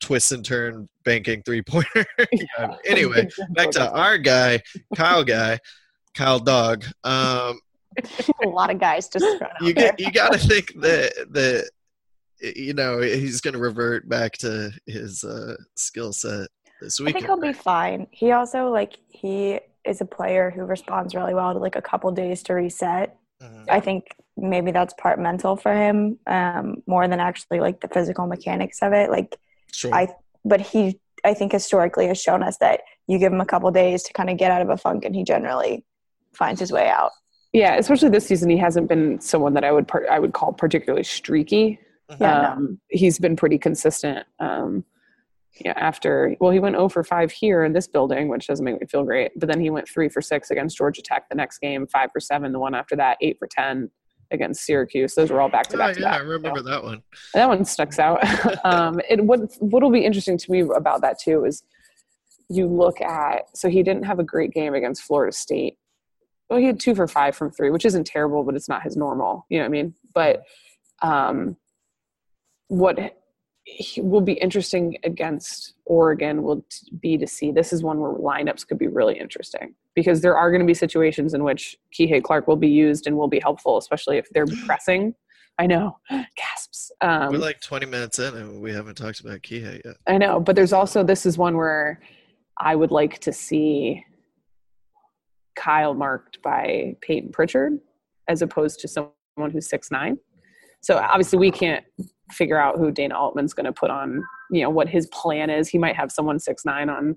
twist 0.00 0.32
and 0.32 0.44
turn 0.44 0.88
banking 1.04 1.42
three 1.42 1.62
pointer. 1.62 2.06
yeah. 2.32 2.76
anyway, 2.86 3.28
back 3.50 3.70
to 3.72 3.90
our 3.92 4.16
guy, 4.16 4.60
Kyle 4.94 5.24
guy, 5.24 5.58
Kyle 6.14 6.38
Dog. 6.38 6.84
Um, 7.04 7.60
a 8.42 8.48
lot 8.48 8.70
of 8.70 8.78
guys 8.78 9.08
just 9.08 9.26
you 9.60 9.74
get 9.74 10.00
you 10.00 10.10
got 10.10 10.32
to 10.32 10.38
think 10.38 10.72
that 10.80 11.12
that 11.30 11.70
you 12.40 12.72
know 12.72 13.00
he's 13.00 13.42
going 13.42 13.54
to 13.54 13.60
revert 13.60 14.08
back 14.08 14.32
to 14.38 14.70
his 14.86 15.24
uh, 15.24 15.56
skill 15.74 16.14
set 16.14 16.48
this 16.80 17.00
I 17.00 17.12
think 17.12 17.24
he'll 17.26 17.40
be 17.40 17.52
fine. 17.52 18.06
He 18.10 18.32
also 18.32 18.70
like 18.70 18.96
he 19.08 19.60
is 19.84 20.00
a 20.00 20.04
player 20.04 20.50
who 20.50 20.62
responds 20.64 21.14
really 21.14 21.34
well 21.34 21.52
to 21.52 21.58
like 21.58 21.76
a 21.76 21.82
couple 21.82 22.10
days 22.12 22.42
to 22.44 22.54
reset. 22.54 23.16
Mhm. 23.42 23.64
I 23.68 23.80
think 23.80 24.16
maybe 24.36 24.70
that's 24.70 24.94
part 24.94 25.18
mental 25.18 25.56
for 25.56 25.72
him 25.72 26.18
um, 26.26 26.82
more 26.86 27.06
than 27.08 27.20
actually 27.20 27.60
like 27.60 27.80
the 27.80 27.88
physical 27.88 28.26
mechanics 28.26 28.82
of 28.82 28.92
it. 28.92 29.10
Like, 29.10 29.36
Sure. 29.72 29.94
I 29.94 30.08
but 30.44 30.60
he 30.60 30.98
I 31.24 31.34
think 31.34 31.52
historically 31.52 32.06
has 32.06 32.20
shown 32.20 32.42
us 32.42 32.56
that 32.58 32.80
you 33.08 33.18
give 33.18 33.32
him 33.32 33.40
a 33.40 33.46
couple 33.46 33.70
days 33.70 34.02
to 34.04 34.12
kind 34.12 34.30
of 34.30 34.36
get 34.36 34.50
out 34.50 34.62
of 34.62 34.68
a 34.70 34.76
funk, 34.76 35.04
and 35.04 35.14
he 35.14 35.22
generally 35.24 35.84
finds 36.34 36.60
his 36.60 36.70
way 36.72 36.88
out. 36.88 37.10
Yeah, 37.52 37.76
especially 37.76 38.10
this 38.10 38.26
season, 38.26 38.50
he 38.50 38.56
hasn't 38.58 38.88
been 38.88 39.20
someone 39.20 39.54
that 39.54 39.64
I 39.64 39.72
would 39.72 39.88
par- 39.88 40.06
I 40.10 40.18
would 40.18 40.34
call 40.34 40.52
particularly 40.52 41.04
streaky. 41.04 41.78
Yeah, 42.10 42.16
no. 42.18 42.48
um, 42.52 42.80
he's 42.88 43.18
been 43.18 43.34
pretty 43.36 43.58
consistent. 43.58 44.26
Um, 44.38 44.84
yeah, 45.64 45.72
after 45.76 46.36
well, 46.40 46.50
he 46.50 46.58
went 46.58 46.74
0 46.74 46.88
for 46.88 47.02
5 47.02 47.32
here 47.32 47.64
in 47.64 47.72
this 47.72 47.86
building, 47.86 48.28
which 48.28 48.46
doesn't 48.46 48.64
make 48.64 48.80
me 48.80 48.86
feel 48.86 49.04
great. 49.04 49.32
But 49.36 49.48
then 49.48 49.60
he 49.60 49.70
went 49.70 49.88
3 49.88 50.08
for 50.08 50.20
6 50.20 50.50
against 50.50 50.76
Georgia 50.76 51.02
Tech 51.02 51.28
the 51.28 51.34
next 51.34 51.58
game, 51.58 51.86
5 51.86 52.10
for 52.12 52.20
7 52.20 52.52
the 52.52 52.58
one 52.58 52.74
after 52.74 52.96
that, 52.96 53.16
8 53.20 53.38
for 53.38 53.46
10 53.46 53.90
against 54.30 54.64
Syracuse. 54.64 55.14
Those 55.14 55.30
were 55.30 55.40
all 55.40 55.48
back 55.48 55.68
to 55.68 55.76
Oh, 55.76 55.78
back 55.78 55.94
to 55.94 56.00
yeah, 56.00 56.14
I 56.14 56.18
remember 56.18 56.62
that 56.62 56.82
one. 56.82 57.02
that 57.34 57.48
one 57.48 57.64
sticks 57.64 57.98
out. 57.98 58.20
um, 58.64 59.00
it 59.08 59.24
what 59.24 59.40
what'll 59.60 59.90
be 59.90 60.04
interesting 60.04 60.36
to 60.38 60.50
me 60.50 60.60
about 60.60 61.00
that 61.02 61.18
too 61.18 61.44
is 61.44 61.62
you 62.48 62.66
look 62.66 63.00
at 63.00 63.56
so 63.56 63.68
he 63.68 63.82
didn't 63.82 64.04
have 64.04 64.18
a 64.18 64.24
great 64.24 64.52
game 64.52 64.74
against 64.74 65.02
Florida 65.02 65.32
State. 65.32 65.78
Well, 66.48 66.60
he 66.60 66.66
had 66.66 66.78
two 66.78 66.94
for 66.94 67.08
five 67.08 67.34
from 67.34 67.50
three, 67.50 67.70
which 67.70 67.84
isn't 67.84 68.04
terrible, 68.04 68.44
but 68.44 68.54
it's 68.54 68.68
not 68.68 68.82
his 68.82 68.96
normal. 68.96 69.46
You 69.48 69.58
know 69.58 69.64
what 69.64 69.68
I 69.68 69.70
mean? 69.70 69.94
But 70.14 70.42
um, 71.02 71.56
what 72.68 73.16
will 73.98 74.20
be 74.20 74.34
interesting 74.34 74.96
against 75.02 75.74
Oregon 75.84 76.42
will 76.42 76.64
be 77.00 77.18
to 77.18 77.26
see. 77.26 77.50
This 77.50 77.72
is 77.72 77.82
one 77.82 78.00
where 78.00 78.12
lineups 78.12 78.66
could 78.66 78.78
be 78.78 78.86
really 78.86 79.18
interesting 79.18 79.74
because 79.94 80.20
there 80.20 80.36
are 80.36 80.50
going 80.50 80.60
to 80.60 80.66
be 80.66 80.74
situations 80.74 81.34
in 81.34 81.42
which 81.42 81.76
Kihei 81.92 82.22
Clark 82.22 82.46
will 82.46 82.56
be 82.56 82.68
used 82.68 83.06
and 83.06 83.16
will 83.16 83.28
be 83.28 83.40
helpful, 83.40 83.76
especially 83.76 84.18
if 84.18 84.28
they're 84.30 84.46
pressing 84.66 85.14
I 85.58 85.66
know. 85.66 85.98
Gasps. 86.10 86.92
Um, 87.00 87.32
We're 87.32 87.38
like 87.38 87.60
20 87.60 87.86
minutes 87.86 88.18
in 88.18 88.34
and 88.34 88.60
we 88.60 88.72
haven't 88.72 88.96
talked 88.96 89.20
about 89.20 89.40
Kihei 89.40 89.84
yet. 89.84 89.96
I 90.06 90.18
know, 90.18 90.40
but 90.40 90.56
there's 90.56 90.72
also 90.72 91.02
this 91.02 91.26
is 91.26 91.38
one 91.38 91.56
where 91.56 92.00
I 92.58 92.74
would 92.74 92.90
like 92.90 93.18
to 93.20 93.32
see 93.32 94.04
Kyle 95.54 95.94
marked 95.94 96.42
by 96.42 96.96
Payton 97.00 97.32
Pritchard 97.32 97.78
as 98.28 98.42
opposed 98.42 98.80
to 98.80 98.88
someone 98.88 99.50
who's 99.50 99.68
six 99.68 99.90
nine. 99.90 100.18
So 100.82 100.98
obviously 100.98 101.38
we 101.38 101.50
can't 101.50 101.84
figure 102.32 102.58
out 102.58 102.78
who 102.78 102.90
Dana 102.90 103.16
Altman's 103.16 103.54
going 103.54 103.66
to 103.66 103.72
put 103.72 103.90
on, 103.90 104.22
you 104.50 104.62
know, 104.62 104.70
what 104.70 104.88
his 104.88 105.06
plan 105.08 105.50
is. 105.50 105.68
He 105.68 105.78
might 105.78 105.96
have 105.96 106.10
someone 106.10 106.38
six 106.38 106.64
nine 106.64 106.88
on 106.88 107.16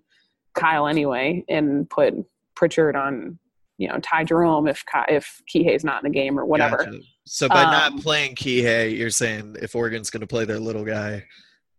Kyle 0.56 0.88
anyway, 0.88 1.44
and 1.50 1.90
put 1.90 2.14
Pritchard 2.56 2.96
on, 2.96 3.40
you 3.78 3.88
know, 3.88 3.98
Ty 4.00 4.26
Jerome 4.26 4.68
if 4.68 4.84
if 5.08 5.42
Kihei's 5.54 5.84
not 5.84 6.04
in 6.04 6.12
the 6.12 6.14
game 6.14 6.40
or 6.40 6.46
whatever. 6.46 6.78
Gotcha. 6.78 7.00
So 7.26 7.48
by 7.48 7.64
not 7.64 7.94
Um, 7.94 8.00
playing 8.00 8.36
Kihei, 8.36 8.98
you're 8.98 9.10
saying 9.12 9.56
if 9.62 9.76
Oregon's 9.76 10.10
going 10.10 10.22
to 10.22 10.28
play 10.28 10.46
their 10.46 10.60
little 10.60 10.84
guy, 10.84 11.26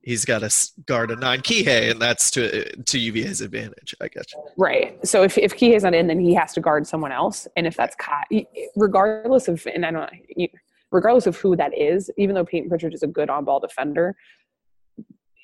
he's 0.03 0.25
got 0.25 0.39
to 0.39 0.71
guard 0.87 1.11
a 1.11 1.17
non 1.17 1.39
Kihei, 1.39 1.91
and 1.91 2.01
that's 2.01 2.31
to 2.33 2.65
to 2.83 2.99
UVA's 2.99 3.41
advantage. 3.41 3.95
I 4.01 4.09
guess. 4.09 4.25
Right. 4.57 5.05
So 5.07 5.23
if 5.25 5.37
if 5.37 5.55
Kihei's 5.57 5.83
not 5.83 5.95
in, 5.95 6.07
then 6.07 6.21
he 6.21 6.35
has 6.35 6.53
to 6.55 6.61
guard 6.61 6.87
someone 6.87 7.13
else. 7.13 7.47
And 7.57 7.67
if 7.67 7.77
that's 7.77 7.97
Kai, 7.97 8.47
regardless 8.77 9.49
of, 9.49 9.67
and 9.73 9.85
I 9.85 9.91
don't, 9.91 10.11
you- 10.37 10.49
regardless 10.93 11.27
of 11.27 11.37
who 11.37 11.57
that 11.57 11.77
is, 11.77 12.11
even 12.17 12.35
though 12.35 12.45
Payton 12.45 12.69
Pritchard 12.69 12.95
is 12.95 13.03
a 13.03 13.07
good 13.07 13.31
on-ball 13.31 13.61
defender, 13.61 14.17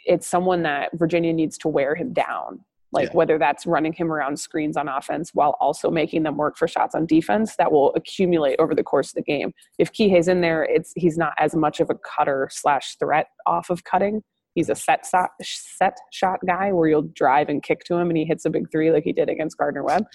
it's 0.05 0.26
someone 0.26 0.62
that 0.62 0.91
Virginia 0.95 1.33
needs 1.33 1.59
to 1.59 1.69
wear 1.69 1.95
him 1.95 2.12
down. 2.12 2.61
Like 2.93 3.09
Yeah. 3.09 3.15
whether 3.17 3.38
that's 3.38 3.67
running 3.67 3.93
him 3.93 4.12
around 4.12 4.38
screens 4.38 4.76
on 4.76 4.88
offense 4.88 5.35
while 5.35 5.57
also 5.61 5.91
making 5.91 6.23
them 6.23 6.37
work 6.37 6.57
for 6.57 6.69
shots 6.69 6.95
on 6.95 7.05
defense, 7.05 7.57
that 7.57 7.71
will 7.71 7.93
accumulate 7.95 8.57
over 8.61 8.75
the 8.75 8.85
course 8.85 9.09
of 9.11 9.15
the 9.15 9.23
game. 9.23 9.53
If 9.79 9.93
Kihei's 9.93 10.29
in 10.29 10.41
there, 10.41 10.62
it's 10.65 10.93
he's 10.95 11.19
not 11.19 11.35
as 11.38 11.55
much 11.55 11.81
of 11.81 11.91
a 11.91 11.97
cutter 11.97 12.49
slash 12.50 12.97
threat 12.97 13.26
off 13.45 13.71
of 13.71 13.83
cutting. 13.85 14.23
He's 14.55 14.71
a 14.71 14.75
set 14.75 15.05
shot, 15.05 15.31
set 15.43 15.99
shot 16.12 16.38
guy 16.47 16.73
where 16.73 16.88
you'll 16.88 17.11
drive 17.15 17.49
and 17.49 17.62
kick 17.62 17.85
to 17.85 17.97
him 17.97 18.09
and 18.09 18.17
he 18.17 18.25
hits 18.25 18.45
a 18.47 18.50
big 18.50 18.71
three 18.71 18.91
like 18.91 19.05
he 19.05 19.12
did 19.12 19.29
against 19.29 19.59
Gardner 19.59 19.83
Webb. 19.83 20.07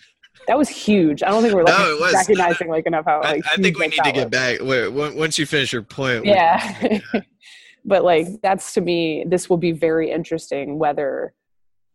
That 0.48 0.58
was 0.58 0.70
huge. 0.70 1.24
I 1.24 1.30
don't 1.30 1.44
think 1.44 1.54
we're 1.54 1.64
like, 1.64 2.00
was. 2.00 2.14
recognizing 2.14 2.70
like 2.70 2.86
enough 2.86 3.06
how 3.06 3.20
I, 3.22 3.34
like 3.34 3.46
I 3.46 3.56
think 3.56 3.66
huge, 3.66 3.76
we 3.76 3.82
like, 3.82 3.92
need 3.92 4.04
to 4.04 4.12
get 4.12 4.26
was. 4.26 4.32
back. 4.32 4.62
Wait, 4.62 5.18
once 5.18 5.38
you 5.38 5.46
finish 5.46 5.72
your 5.74 5.84
point, 5.84 6.26
Yeah. 6.26 7.00
but 7.86 8.04
like 8.04 8.28
that's 8.42 8.74
to 8.74 8.82
me, 8.82 9.26
this 9.28 9.50
will 9.50 9.58
be 9.58 9.72
very 9.72 10.12
interesting 10.12 10.80
whether 10.80 11.34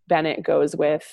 Bennett 0.09 0.43
goes 0.43 0.76
with 0.76 1.07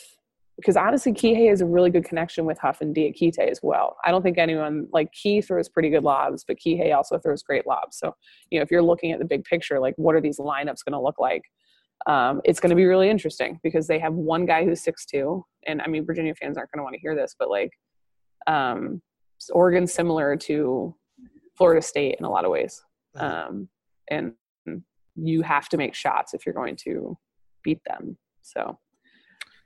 because 0.58 0.78
honestly, 0.78 1.12
Kihei 1.12 1.50
has 1.50 1.62
a 1.62 1.66
really 1.66 1.90
good 1.90 2.06
connection 2.06 2.46
with 2.46 2.60
Huff 2.60 2.82
and 2.82 2.96
Diakite 2.96 3.40
as 3.40 3.60
well. 3.64 3.98
I 4.06 4.12
don't 4.12 4.22
think 4.22 4.38
anyone 4.38 4.88
like 4.94 5.12
Key 5.12 5.42
throws 5.42 5.68
pretty 5.68 5.90
good 5.90 6.04
lobs, 6.04 6.46
but 6.48 6.58
Kihei 6.58 6.96
also 6.96 7.18
throws 7.18 7.42
great 7.42 7.66
lobs. 7.66 7.98
So, 7.98 8.16
you 8.52 8.60
know, 8.60 8.64
if 8.64 8.70
you're 8.70 8.84
looking 8.84 9.12
at 9.12 9.20
the 9.20 9.26
big 9.26 9.44
picture, 9.46 9.80
like 9.80 9.96
what 9.98 10.16
are 10.16 10.22
these 10.22 10.38
lineups 10.38 10.86
going 10.86 10.94
to 10.94 11.02
look 11.02 11.18
like? 11.20 11.42
Um, 12.06 12.42
it's 12.44 12.60
going 12.60 12.70
to 12.70 12.76
be 12.76 12.86
really 12.86 13.10
interesting 13.10 13.60
because 13.64 13.88
they 13.88 14.00
have 14.00 14.14
one 14.14 14.46
guy 14.46 14.66
who's 14.66 14.82
six 14.82 15.06
two, 15.06 15.46
and 15.66 15.82
I 15.82 15.88
mean 15.88 16.06
Virginia 16.06 16.34
fans 16.36 16.58
aren't 16.58 16.72
going 16.72 16.80
to 16.80 16.84
want 16.84 16.96
to 16.96 17.00
hear 17.00 17.16
this, 17.16 17.36
but 17.38 17.50
like 17.50 17.72
um, 18.48 19.02
Oregon's 19.52 19.94
similar 19.94 20.36
to 20.36 20.96
Florida 21.58 21.82
State 21.82 22.16
in 22.20 22.26
a 22.26 22.30
lot 22.30 22.46
of 22.46 22.52
ways, 22.52 22.84
um, 23.16 23.70
and 24.10 24.34
you 25.16 25.42
have 25.42 25.70
to 25.70 25.78
make 25.78 25.94
shots 25.94 26.34
if 26.34 26.46
you're 26.46 26.56
going 26.56 26.76
to 26.76 27.18
beat 27.64 27.80
them. 27.86 28.18
So 28.42 28.78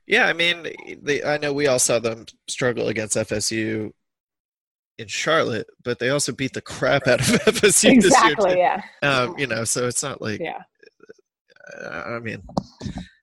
Yeah, 0.06 0.26
I 0.26 0.32
mean, 0.32 0.66
they, 1.02 1.22
I 1.22 1.38
know 1.38 1.52
we 1.52 1.66
all 1.66 1.78
saw 1.78 1.98
them 1.98 2.26
struggle 2.48 2.88
against 2.88 3.16
FSU 3.16 3.92
in 4.98 5.06
Charlotte, 5.06 5.68
but 5.84 5.98
they 5.98 6.10
also 6.10 6.32
beat 6.32 6.52
the 6.52 6.60
crap 6.60 7.06
out 7.06 7.20
of 7.20 7.26
FSU 7.26 7.92
exactly, 7.92 7.94
this 7.94 8.22
year. 8.22 8.32
Exactly. 8.32 8.58
Yeah. 8.58 8.82
Um, 9.02 9.38
you 9.38 9.46
know, 9.46 9.64
so 9.64 9.86
it's 9.86 10.02
not 10.02 10.20
like 10.20 10.40
yeah. 10.40 10.62
I 11.90 12.18
mean, 12.20 12.42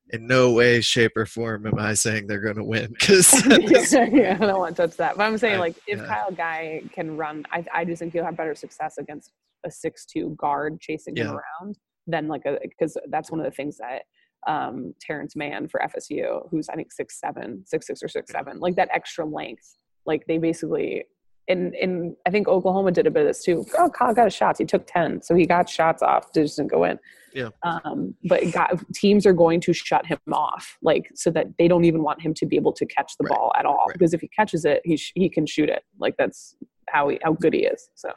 in 0.09 0.27
no 0.27 0.53
way, 0.53 0.81
shape, 0.81 1.13
or 1.15 1.25
form 1.25 1.65
am 1.67 1.79
I 1.79 1.93
saying 1.93 2.27
they're 2.27 2.39
going 2.39 2.57
to 2.57 2.63
win 2.63 2.91
because 2.91 3.33
yeah, 3.93 4.37
I 4.39 4.45
don't 4.45 4.59
want 4.59 4.75
to 4.75 4.87
touch 4.87 4.97
that. 4.97 5.17
But 5.17 5.23
I'm 5.23 5.37
saying, 5.37 5.59
like, 5.59 5.75
if 5.87 5.99
yeah. 5.99 6.05
Kyle 6.05 6.31
Guy 6.31 6.83
can 6.91 7.17
run, 7.17 7.45
I, 7.51 7.65
I 7.73 7.85
just 7.85 7.99
think 7.99 8.13
he'll 8.13 8.25
have 8.25 8.37
better 8.37 8.55
success 8.55 8.97
against 8.97 9.31
a 9.65 9.71
six-two 9.71 10.35
guard 10.37 10.79
chasing 10.79 11.15
him 11.15 11.27
around 11.27 11.77
than 12.07 12.27
like 12.27 12.43
a 12.45 12.59
because 12.61 12.97
that's 13.09 13.31
one 13.31 13.39
of 13.39 13.45
the 13.45 13.51
things 13.51 13.77
that 13.77 14.03
um, 14.47 14.93
Terrence 15.01 15.35
Mann 15.35 15.67
for 15.67 15.81
FSU, 15.81 16.47
who's 16.49 16.69
I 16.69 16.75
think 16.75 16.91
six 16.91 17.19
seven, 17.19 17.63
six 17.65 17.87
six 17.87 18.03
or 18.03 18.07
six 18.07 18.31
seven, 18.31 18.59
like 18.59 18.75
that 18.75 18.89
extra 18.93 19.25
length. 19.25 19.75
Like 20.05 20.25
they 20.27 20.37
basically, 20.37 21.05
and 21.47 21.75
and 21.75 22.15
I 22.25 22.29
think 22.31 22.47
Oklahoma 22.47 22.91
did 22.91 23.07
a 23.07 23.11
bit 23.11 23.21
of 23.21 23.27
this 23.27 23.43
too. 23.43 23.65
Oh, 23.77 23.89
Kyle 23.89 24.13
got 24.13 24.25
his 24.25 24.33
shots. 24.33 24.59
He 24.59 24.65
took 24.65 24.85
ten, 24.87 25.21
so 25.21 25.35
he 25.35 25.45
got 25.45 25.69
shots 25.69 26.01
off. 26.01 26.31
They 26.33 26.43
just 26.43 26.57
didn't 26.57 26.71
go 26.71 26.83
in. 26.83 26.99
Yeah. 27.33 27.49
Um, 27.63 28.15
but 28.23 28.49
got, 28.53 28.79
teams 28.93 29.25
are 29.25 29.33
going 29.33 29.59
to 29.61 29.73
shut 29.73 30.05
him 30.05 30.17
off, 30.31 30.77
like 30.81 31.11
so 31.15 31.29
that 31.31 31.47
they 31.59 31.67
don't 31.67 31.83
even 31.83 32.01
want 32.01 32.21
him 32.21 32.33
to 32.35 32.45
be 32.45 32.55
able 32.55 32.71
to 32.73 32.85
catch 32.85 33.17
the 33.17 33.25
Right. 33.25 33.35
ball 33.35 33.51
at 33.57 33.65
all. 33.65 33.85
Right. 33.87 33.93
Because 33.93 34.13
if 34.13 34.21
he 34.21 34.29
catches 34.29 34.63
it, 34.65 34.81
he 34.85 34.95
sh- 34.97 35.11
he 35.15 35.29
can 35.29 35.45
shoot 35.45 35.69
it. 35.69 35.83
Like 35.99 36.15
that's 36.17 36.55
how 36.87 37.09
he 37.09 37.19
how 37.23 37.33
good 37.33 37.53
he 37.53 37.65
is. 37.65 37.89
So 37.95 38.11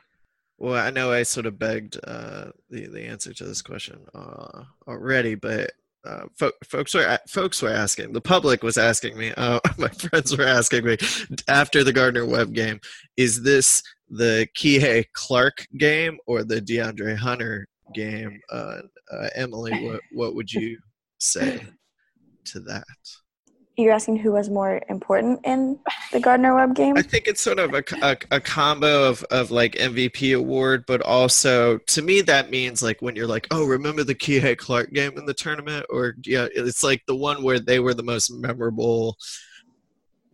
Well, 0.58 0.74
I 0.74 0.90
know 0.90 1.10
I 1.12 1.24
sort 1.24 1.46
of 1.46 1.58
begged 1.58 1.98
uh, 2.04 2.52
the 2.70 2.86
the 2.86 3.02
answer 3.06 3.32
to 3.34 3.44
this 3.44 3.60
question 3.60 4.06
uh, 4.14 4.62
already, 4.86 5.34
but 5.34 5.72
uh, 6.08 6.24
fo- 6.38 6.52
folks 6.64 6.94
were 6.94 7.18
folks 7.28 7.60
were 7.60 7.68
asking. 7.68 8.12
The 8.12 8.20
public 8.20 8.62
was 8.62 8.78
asking 8.78 9.16
me. 9.18 9.32
Uh, 9.36 9.60
my 9.78 9.88
friends 9.88 10.36
were 10.36 10.46
asking 10.46 10.84
me 10.84 10.96
after 11.48 11.84
the 11.84 11.92
Gardner 11.92 12.24
Webb 12.24 12.54
game. 12.54 12.80
Is 13.16 13.42
this 13.42 13.82
the 14.08 14.48
Kihei 14.56 15.04
Clark 15.12 15.66
game 15.76 16.18
or 16.26 16.44
the 16.44 16.60
DeAndre 16.60 17.16
Hunter 17.16 17.66
game? 17.94 18.40
Uh, 18.50 18.80
uh, 19.12 19.28
Emily, 19.34 19.86
what 19.86 20.00
what 20.12 20.34
would 20.34 20.52
you 20.52 20.78
say 21.18 21.60
to 22.46 22.60
that? 22.60 22.84
You're 23.78 23.92
asking 23.92 24.16
who 24.16 24.32
was 24.32 24.50
more 24.50 24.82
important 24.88 25.38
in 25.44 25.78
the 26.10 26.18
Gardner 26.18 26.52
Webb 26.52 26.74
game? 26.74 26.96
I 26.96 27.02
think 27.02 27.28
it's 27.28 27.40
sort 27.40 27.60
of 27.60 27.74
a, 27.74 27.84
a, 28.02 28.16
a 28.32 28.40
combo 28.40 29.04
of, 29.08 29.22
of 29.30 29.52
like 29.52 29.74
MVP 29.76 30.36
award, 30.36 30.82
but 30.88 31.00
also 31.02 31.78
to 31.78 32.02
me 32.02 32.20
that 32.22 32.50
means 32.50 32.82
like 32.82 33.00
when 33.00 33.14
you're 33.14 33.28
like, 33.28 33.46
oh, 33.52 33.64
remember 33.64 34.02
the 34.02 34.16
Kihei 34.16 34.58
Clark 34.58 34.92
game 34.92 35.16
in 35.16 35.26
the 35.26 35.32
tournament, 35.32 35.86
or 35.90 36.16
yeah, 36.24 36.48
it's 36.52 36.82
like 36.82 37.04
the 37.06 37.14
one 37.14 37.44
where 37.44 37.60
they 37.60 37.78
were 37.78 37.94
the 37.94 38.02
most 38.02 38.32
memorable 38.32 39.16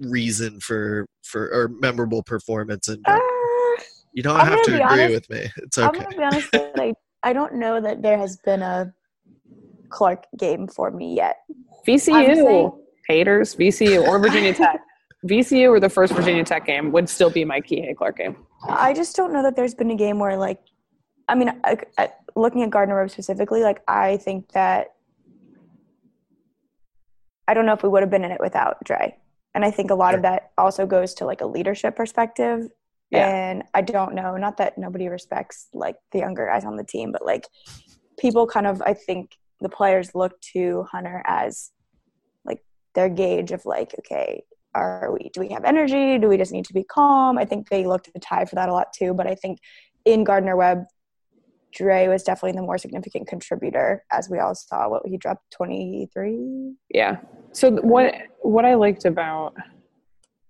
reason 0.01 0.59
for 0.61 1.07
for 1.23 1.43
or 1.53 1.69
memorable 1.69 2.23
performance, 2.23 2.89
and 2.89 3.03
Uh, 3.07 3.21
you 4.15 4.23
don't 4.23 4.41
I'm 4.41 4.47
have 4.47 4.63
to 4.63 4.71
agree 4.83 5.03
honest- 5.05 5.15
with 5.15 5.31
me. 5.31 5.51
It's 5.59 5.77
okay. 5.77 5.87
I'm 5.99 6.05
gonna 6.05 6.17
be 6.17 6.23
honest 6.25 6.51
that 6.53 6.73
I, 6.79 6.95
I 7.23 7.35
don't 7.35 7.57
know 7.57 7.79
that 7.79 8.01
there 8.01 8.17
has 8.17 8.39
been 8.39 8.63
a 8.63 8.91
Clark 9.91 10.25
game 10.39 10.67
for 10.67 10.91
me 10.91 11.15
yet. 11.15 11.37
I'm 11.51 11.57
VCU 11.87 12.35
saying- 12.37 12.81
haters, 13.08 13.54
VCU 13.54 14.06
or 14.06 14.18
Virginia 14.18 14.54
Tech. 14.62 14.80
VCU 15.26 15.70
or 15.70 15.80
the 15.80 15.88
first 15.88 16.12
Virginia 16.12 16.44
Tech 16.44 16.66
game 16.66 16.92
would 16.92 17.08
still 17.08 17.30
be 17.30 17.44
my 17.44 17.61
Kihei 17.61 17.96
Clark 17.96 18.18
game. 18.18 18.37
I 18.68 18.92
just 18.92 19.16
don't 19.16 19.32
know 19.32 19.42
that 19.42 19.56
there's 19.56 19.75
been 19.75 19.90
a 19.90 19.96
game 19.96 20.18
where 20.18 20.37
like, 20.37 20.61
I 21.28 21.34
mean, 21.34 21.58
I, 21.64 21.78
I, 21.96 22.11
looking 22.37 22.62
at 22.62 22.70
Gardner 22.70 23.00
Webb 23.00 23.11
specifically, 23.11 23.62
like 23.62 23.82
I 23.88 24.18
think 24.18 24.52
that 24.52 24.88
I 27.49 27.54
don't 27.54 27.64
know 27.64 27.73
if 27.73 27.82
we 27.82 27.88
would 27.88 28.02
have 28.02 28.11
been 28.11 28.25
in 28.25 28.32
it 28.32 28.40
without 28.40 28.82
Dre, 28.84 29.16
and 29.54 29.64
I 29.64 29.70
think 29.70 29.90
a 29.90 29.94
lot 29.94 30.14
of 30.14 30.23
that 30.23 30.50
also 30.58 30.87
goes 30.87 31.14
to 31.14 31.25
like 31.25 31.40
a 31.40 31.46
leadership 31.46 31.96
perspective. 31.96 32.68
Yeah. 33.11 33.28
And 33.28 33.62
I 33.73 33.82
don't 33.82 34.14
know, 34.14 34.37
not 34.37 34.56
that 34.56 34.76
nobody 34.76 35.08
respects 35.08 35.68
like 35.73 35.96
the 36.12 36.18
younger 36.18 36.46
guys 36.46 36.64
on 36.64 36.76
the 36.76 36.84
team, 36.84 37.12
but 37.12 37.25
like 37.25 37.46
people 38.18 38.46
kind 38.46 38.66
of, 38.66 38.82
I 38.82 38.94
think 38.94 39.37
the 39.61 39.68
players 39.68 40.14
look 40.14 40.40
to 40.52 40.84
Hunter 40.90 41.23
as 41.25 41.70
their 42.95 43.09
gauge 43.09 43.53
of 43.53 43.65
like, 43.67 43.95
okay, 43.99 44.45
are 44.75 45.13
we 45.13 45.31
do 45.33 45.41
we 45.41 45.51
have 45.51 45.63
energy 45.65 46.19
do 46.19 46.27
we 46.27 46.37
just 46.37 46.51
need 46.51 46.65
to 46.65 46.73
be 46.73 46.83
calm 46.83 47.39
i 47.39 47.45
think 47.45 47.69
they 47.69 47.87
look 47.87 48.03
to 48.03 48.11
ty 48.19 48.45
for 48.45 48.57
that 48.57 48.69
a 48.69 48.73
lot 48.73 48.93
too 48.93 49.15
but 49.15 49.25
i 49.25 49.33
think 49.33 49.57
in 50.05 50.25
gardner 50.25 50.57
webb 50.57 50.83
Dre 51.75 52.09
was 52.09 52.23
definitely 52.23 52.53
the 52.53 52.63
more 52.63 52.79
significant 52.79 53.27
contributor, 53.27 54.05
as 54.13 54.31
we 54.31 54.39
all 54.39 54.55
saw. 54.55 54.89
What 54.89 55.03
he 55.07 55.17
dropped 55.17 55.51
twenty 55.51 56.09
three. 56.13 56.75
Yeah. 56.89 57.17
So 57.53 57.73
what 57.73 58.15
what 58.41 58.65
I 58.65 58.75
liked 58.75 59.05
about 59.05 59.55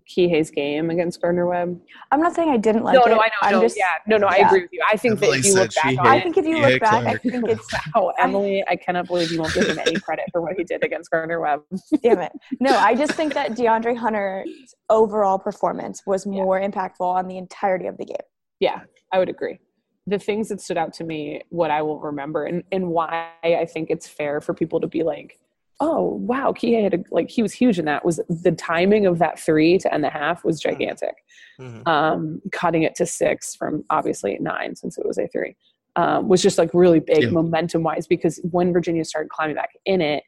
Kihei's 0.08 0.50
game 0.50 0.90
against 0.90 1.20
Gardner 1.20 1.46
Webb. 1.46 1.80
I'm 2.12 2.20
not 2.20 2.34
saying 2.34 2.50
I 2.50 2.58
didn't 2.58 2.84
like 2.84 2.94
no, 2.94 3.04
it. 3.04 3.08
no, 3.08 3.14
I 3.14 3.26
know. 3.26 3.32
I'm 3.42 3.52
no, 3.52 3.60
just, 3.62 3.76
yeah, 3.76 3.84
no, 4.06 4.18
no, 4.18 4.26
I 4.26 4.36
agree 4.36 4.62
with 4.62 4.72
you. 4.72 4.82
I 4.90 4.96
think 4.96 5.22
Emily 5.22 5.38
that 5.38 5.38
if 5.38 5.46
you 5.46 5.54
look 5.54 5.74
back 5.74 5.98
on 5.98 6.06
I 6.06 6.20
think 6.20 6.36
if 6.36 6.46
you 6.46 6.58
look 6.58 6.80
back, 6.80 7.06
I 7.06 7.16
think 7.16 7.48
it's 7.48 7.66
wow, 7.94 8.12
Emily, 8.18 8.62
I 8.68 8.76
cannot 8.76 9.06
believe 9.06 9.32
you 9.32 9.40
won't 9.40 9.54
give 9.54 9.66
him 9.66 9.78
any 9.78 9.98
credit 9.98 10.26
for 10.32 10.42
what 10.42 10.54
he 10.56 10.64
did 10.64 10.84
against 10.84 11.10
Gardner 11.10 11.40
Webb. 11.40 11.62
damn 12.02 12.20
it. 12.20 12.32
No, 12.60 12.76
I 12.76 12.94
just 12.94 13.12
think 13.12 13.34
that 13.34 13.52
DeAndre 13.52 13.96
Hunter's 13.96 14.74
overall 14.88 15.38
performance 15.38 16.02
was 16.06 16.26
more 16.26 16.60
impactful 16.60 17.00
on 17.00 17.26
the 17.26 17.36
entirety 17.36 17.86
of 17.86 17.96
the 17.98 18.04
game. 18.04 18.16
Yeah, 18.60 18.80
I 19.12 19.18
would 19.18 19.28
agree. 19.28 19.58
The 20.06 20.18
things 20.18 20.48
that 20.50 20.60
stood 20.60 20.76
out 20.76 20.92
to 20.94 21.04
me, 21.04 21.42
what 21.48 21.70
I 21.70 21.82
will 21.82 22.00
remember, 22.00 22.44
and, 22.44 22.62
and 22.72 22.88
why 22.88 23.30
I 23.42 23.66
think 23.72 23.90
it's 23.90 24.06
fair 24.06 24.40
for 24.40 24.54
people 24.54 24.80
to 24.80 24.86
be 24.86 25.02
like, 25.02 25.38
oh, 25.80 26.02
wow, 26.22 26.52
Kihei 26.52 26.82
had 26.84 26.94
a, 26.94 26.98
like, 27.10 27.28
he 27.28 27.42
was 27.42 27.52
huge 27.52 27.78
in 27.78 27.84
that, 27.86 28.04
was 28.04 28.20
the 28.28 28.52
timing 28.52 29.06
of 29.06 29.18
that 29.18 29.38
three 29.38 29.76
to 29.78 29.92
end 29.92 30.04
the 30.04 30.08
half 30.10 30.44
was 30.44 30.60
gigantic. 30.60 31.14
Mhm. 31.60 31.86
Um, 31.86 32.42
cutting 32.52 32.84
it 32.84 32.94
to 32.96 33.06
six 33.06 33.54
from 33.56 33.84
obviously 33.90 34.38
nine 34.40 34.76
since 34.76 34.98
it 34.98 35.06
was 35.06 35.18
a 35.18 35.26
three. 35.28 35.56
um, 35.96 36.28
was 36.28 36.42
just 36.42 36.58
like 36.58 36.70
really 36.74 36.98
big 36.98 37.22
Yeah. 37.22 37.30
momentum 37.30 37.84
wise 37.84 38.08
because 38.08 38.40
when 38.50 38.72
Virginia 38.72 39.04
started 39.04 39.28
climbing 39.30 39.54
back 39.54 39.70
in 39.84 40.00
it, 40.00 40.24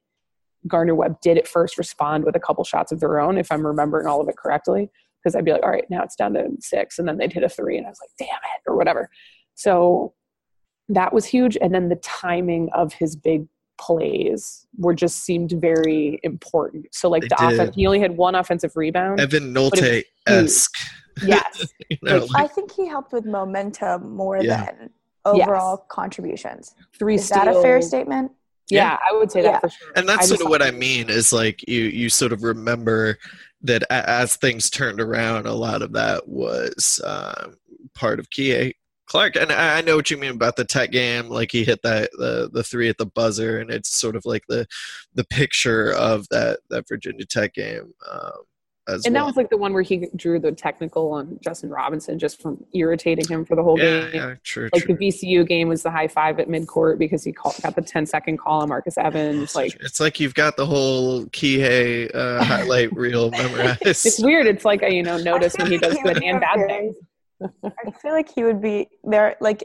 Gardner 0.68 0.94
Webb 0.94 1.20
did 1.20 1.38
at 1.38 1.48
first 1.48 1.76
respond 1.76 2.24
with 2.24 2.36
a 2.36 2.40
couple 2.40 2.62
shots 2.62 2.92
of 2.92 3.00
their 3.00 3.18
own, 3.18 3.36
if 3.36 3.50
I'm 3.50 3.66
remembering 3.66 4.06
all 4.06 4.20
of 4.20 4.28
it 4.28 4.36
correctly. 4.36 4.90
Because 5.20 5.34
I'd 5.34 5.44
be 5.44 5.50
like, 5.50 5.64
all 5.64 5.70
right, 5.70 5.84
now 5.90 6.02
it's 6.04 6.14
down 6.14 6.34
to 6.34 6.50
six, 6.60 7.00
and 7.00 7.08
then 7.08 7.16
they'd 7.18 7.32
hit 7.32 7.42
a 7.42 7.48
three, 7.48 7.76
and 7.78 7.84
I 7.84 7.90
was 7.90 7.98
like, 8.00 8.10
damn 8.28 8.36
it, 8.36 8.62
or 8.70 8.76
whatever. 8.76 9.10
So 9.54 10.14
that 10.88 11.12
was 11.12 11.24
huge. 11.24 11.56
And 11.60 11.74
then 11.74 11.88
the 11.88 11.96
timing 11.96 12.68
of 12.72 12.92
his 12.92 13.16
big 13.16 13.48
plays 13.78 14.66
were 14.78 14.94
just 14.94 15.24
seemed 15.24 15.52
very 15.52 16.18
important. 16.22 16.86
So 16.92 17.08
like 17.08 17.22
They 17.22 17.28
the 17.28 17.36
did. 17.36 17.52
offense, 17.54 17.76
he 17.76 17.86
only 17.86 18.00
had 18.00 18.16
one 18.16 18.34
offensive 18.34 18.72
rebound. 18.76 19.20
Evan 19.20 19.54
Nolte 19.54 20.02
esque. 20.26 20.74
yes. 21.26 21.66
You 21.90 21.96
know, 22.02 22.18
Like, 22.18 22.30
like, 22.30 22.44
I 22.44 22.46
think 22.48 22.72
he 22.72 22.86
helped 22.86 23.12
with 23.12 23.24
momentum 23.24 24.14
more 24.14 24.38
Yeah. 24.42 24.66
than 24.66 24.90
overall 25.24 25.78
contributions. 25.88 26.74
Three 26.98 27.16
Is 27.16 27.28
that 27.30 27.48
a 27.48 27.60
fair 27.62 27.80
statement? 27.82 28.32
Yeah, 28.68 28.98
I 29.08 29.14
would 29.16 29.30
say 29.30 29.42
Yeah. 29.42 29.52
that 29.52 29.60
for 29.60 29.68
sure. 29.70 29.92
and 29.94 30.08
that's 30.08 30.24
I 30.24 30.26
sort 30.26 30.40
of 30.42 30.48
what 30.48 30.60
I 30.62 30.72
mean 30.72 31.08
is 31.08 31.32
like 31.32 31.66
you 31.68 31.82
you 31.84 32.10
sort 32.10 32.32
of 32.32 32.42
remember 32.42 33.16
that 33.62 33.84
as 33.90 34.36
things 34.36 34.68
turned 34.70 35.00
around, 35.00 35.46
a 35.46 35.52
lot 35.52 35.82
of 35.82 35.92
that 35.92 36.28
was 36.28 37.00
um, 37.04 37.56
part 37.94 38.18
of 38.20 38.28
Kie 38.30 38.74
Clark. 39.06 39.36
And 39.36 39.52
I 39.52 39.78
I 39.78 39.80
know 39.82 39.96
what 39.96 40.10
you 40.10 40.16
mean 40.16 40.32
about 40.32 40.56
the 40.56 40.64
tech 40.64 40.90
game. 40.90 41.28
Like 41.28 41.52
he 41.52 41.64
hit 41.64 41.82
that 41.82 42.10
the 42.12 42.50
the 42.52 42.62
three 42.62 42.88
at 42.88 42.98
the 42.98 43.06
buzzer, 43.06 43.58
and 43.58 43.70
it's 43.70 43.90
sort 43.90 44.16
of 44.16 44.24
like 44.24 44.44
the 44.48 44.66
the 45.14 45.24
picture 45.24 45.92
of 45.92 46.28
that 46.30 46.60
that 46.70 46.88
Virginia 46.88 47.24
Tech 47.24 47.54
game. 47.54 47.92
Um, 48.10 48.32
as 48.88 49.04
And 49.04 49.14
well. 49.14 49.24
that 49.24 49.26
was 49.26 49.36
like 49.36 49.50
the 49.50 49.56
one 49.56 49.72
where 49.72 49.82
he 49.82 50.08
drew 50.14 50.38
the 50.38 50.52
technical 50.52 51.12
on 51.12 51.38
Justin 51.42 51.70
Robinson 51.70 52.18
just 52.18 52.40
from 52.40 52.64
irritating 52.72 53.26
him 53.26 53.44
for 53.44 53.56
the 53.56 53.62
whole 53.62 53.78
yeah, 53.78 54.02
game. 54.02 54.10
yeah, 54.14 54.34
true, 54.44 54.68
Like 54.72 54.84
true. 54.84 54.96
the 54.96 55.08
VCU 55.08 55.46
game 55.46 55.68
was 55.68 55.82
the 55.82 55.90
high 55.90 56.08
five 56.08 56.38
at 56.38 56.48
midcourt 56.48 56.98
because 56.98 57.24
he 57.24 57.32
called, 57.32 57.56
got 57.62 57.74
the 57.74 57.82
10 57.82 58.06
second 58.06 58.36
call 58.38 58.62
on 58.62 58.68
Marcus 58.68 58.96
Evans. 58.96 59.54
Like 59.54 59.76
it's 59.80 59.98
like 60.00 60.20
you've 60.20 60.34
got 60.34 60.56
the 60.56 60.66
whole 60.66 61.24
Kihei 61.26 62.14
uh, 62.14 62.44
highlight 62.44 62.92
reel 62.94 63.30
it's 63.34 64.20
weird. 64.22 64.46
It's 64.46 64.64
like 64.64 64.82
a, 64.82 64.92
you 64.92 65.02
know 65.02 65.18
notice 65.18 65.54
when 65.58 65.70
he 65.70 65.78
does 65.78 65.96
good 66.04 66.22
and 66.22 66.40
bad 66.40 66.66
things. 66.66 66.96
I 67.42 67.90
feel 68.02 68.12
like 68.12 68.32
he 68.32 68.44
would 68.44 68.60
be 68.60 68.88
there. 69.04 69.36
Like 69.40 69.64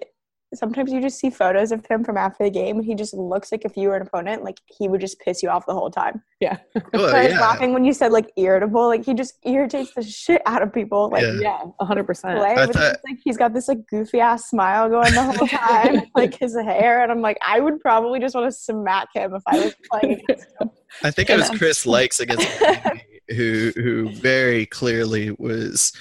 sometimes 0.53 0.91
you 0.91 0.99
just 0.99 1.17
see 1.17 1.29
photos 1.29 1.71
of 1.71 1.85
him 1.85 2.03
from 2.03 2.17
after 2.17 2.43
the 2.43 2.49
game, 2.49 2.75
and 2.75 2.85
he 2.85 2.93
just 2.93 3.13
looks 3.13 3.53
like 3.53 3.63
if 3.63 3.77
you 3.77 3.87
were 3.87 3.95
an 3.95 4.01
opponent, 4.01 4.43
like 4.43 4.57
he 4.65 4.89
would 4.89 4.99
just 4.99 5.17
piss 5.21 5.41
you 5.41 5.47
off 5.49 5.65
the 5.65 5.73
whole 5.73 5.89
time. 5.89 6.21
Yeah, 6.41 6.57
Well, 6.93 7.15
I 7.15 7.23
was 7.23 7.31
yeah. 7.33 7.39
laughing 7.39 7.71
when 7.73 7.85
you 7.85 7.93
said 7.93 8.11
like 8.11 8.29
irritable. 8.35 8.87
Like 8.87 9.05
he 9.05 9.13
just 9.13 9.35
irritates 9.45 9.93
the 9.93 10.03
shit 10.03 10.41
out 10.45 10.61
of 10.61 10.73
people. 10.73 11.09
Like 11.09 11.23
Yeah. 11.23 11.39
yeah, 11.39 11.85
hundred 11.85 12.05
percent. 12.05 12.37
play, 12.37 12.49
I 12.51 12.65
but 12.65 12.75
thought- 12.75 12.97
like 13.07 13.17
he's 13.23 13.37
got 13.37 13.53
this 13.53 13.69
like 13.69 13.87
goofy 13.87 14.19
ass 14.19 14.49
smile 14.49 14.89
going 14.89 15.13
the 15.13 15.23
whole 15.23 15.47
time, 15.47 16.01
like 16.15 16.37
his 16.37 16.53
hair, 16.55 17.01
and 17.03 17.11
I'm 17.11 17.21
like, 17.21 17.37
I 17.47 17.61
would 17.61 17.79
probably 17.79 18.19
just 18.19 18.35
want 18.35 18.51
to 18.51 18.57
smack 18.57 19.07
him 19.13 19.33
if 19.33 19.43
I 19.47 19.57
was 19.57 19.75
playing 19.89 20.19
against 20.27 20.47
him. 20.59 20.69
I 21.03 21.11
think 21.11 21.29
it 21.29 21.37
was 21.37 21.49
Chris 21.51 21.85
Likes 21.85 22.19
against 22.19 22.45
who 23.29 23.71
who 23.75 24.09
very 24.09 24.65
clearly 24.65 25.31
was 25.39 25.93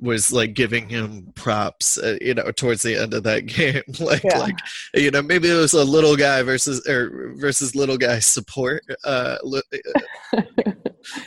was 0.00 0.32
like 0.32 0.54
giving 0.54 0.88
him 0.88 1.32
props, 1.34 1.98
uh, 1.98 2.16
you 2.20 2.34
know, 2.34 2.50
towards 2.52 2.82
the 2.82 2.96
end 2.96 3.14
of 3.14 3.22
that 3.24 3.46
game. 3.46 3.82
like 4.00 4.24
Yeah. 4.24 4.38
like 4.38 4.58
you 4.94 5.10
know 5.10 5.22
maybe 5.22 5.50
it 5.50 5.54
was 5.54 5.74
a 5.74 5.84
little 5.84 6.16
guy 6.16 6.42
versus 6.42 6.86
or 6.88 7.34
versus 7.36 7.74
little 7.74 7.98
guy 7.98 8.18
support. 8.18 8.82
Uh, 9.04 9.36
uh, 10.34 10.42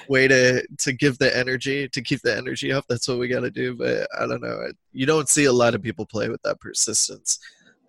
way 0.07 0.27
to 0.27 0.65
to 0.79 0.93
give 0.93 1.17
the 1.17 1.35
energy 1.35 1.87
to 1.89 2.01
keep 2.01 2.21
the 2.21 2.35
energy 2.35 2.71
up. 2.71 2.85
That's 2.87 3.07
what 3.07 3.19
we 3.19 3.27
got 3.27 3.41
to 3.41 3.51
do. 3.51 3.75
But 3.75 4.07
I 4.17 4.27
don't 4.27 4.41
know. 4.41 4.67
You 4.91 5.05
don't 5.05 5.29
see 5.29 5.45
a 5.45 5.53
lot 5.53 5.75
of 5.75 5.81
people 5.81 6.05
play 6.05 6.29
with 6.29 6.41
that 6.43 6.59
persistence. 6.59 7.39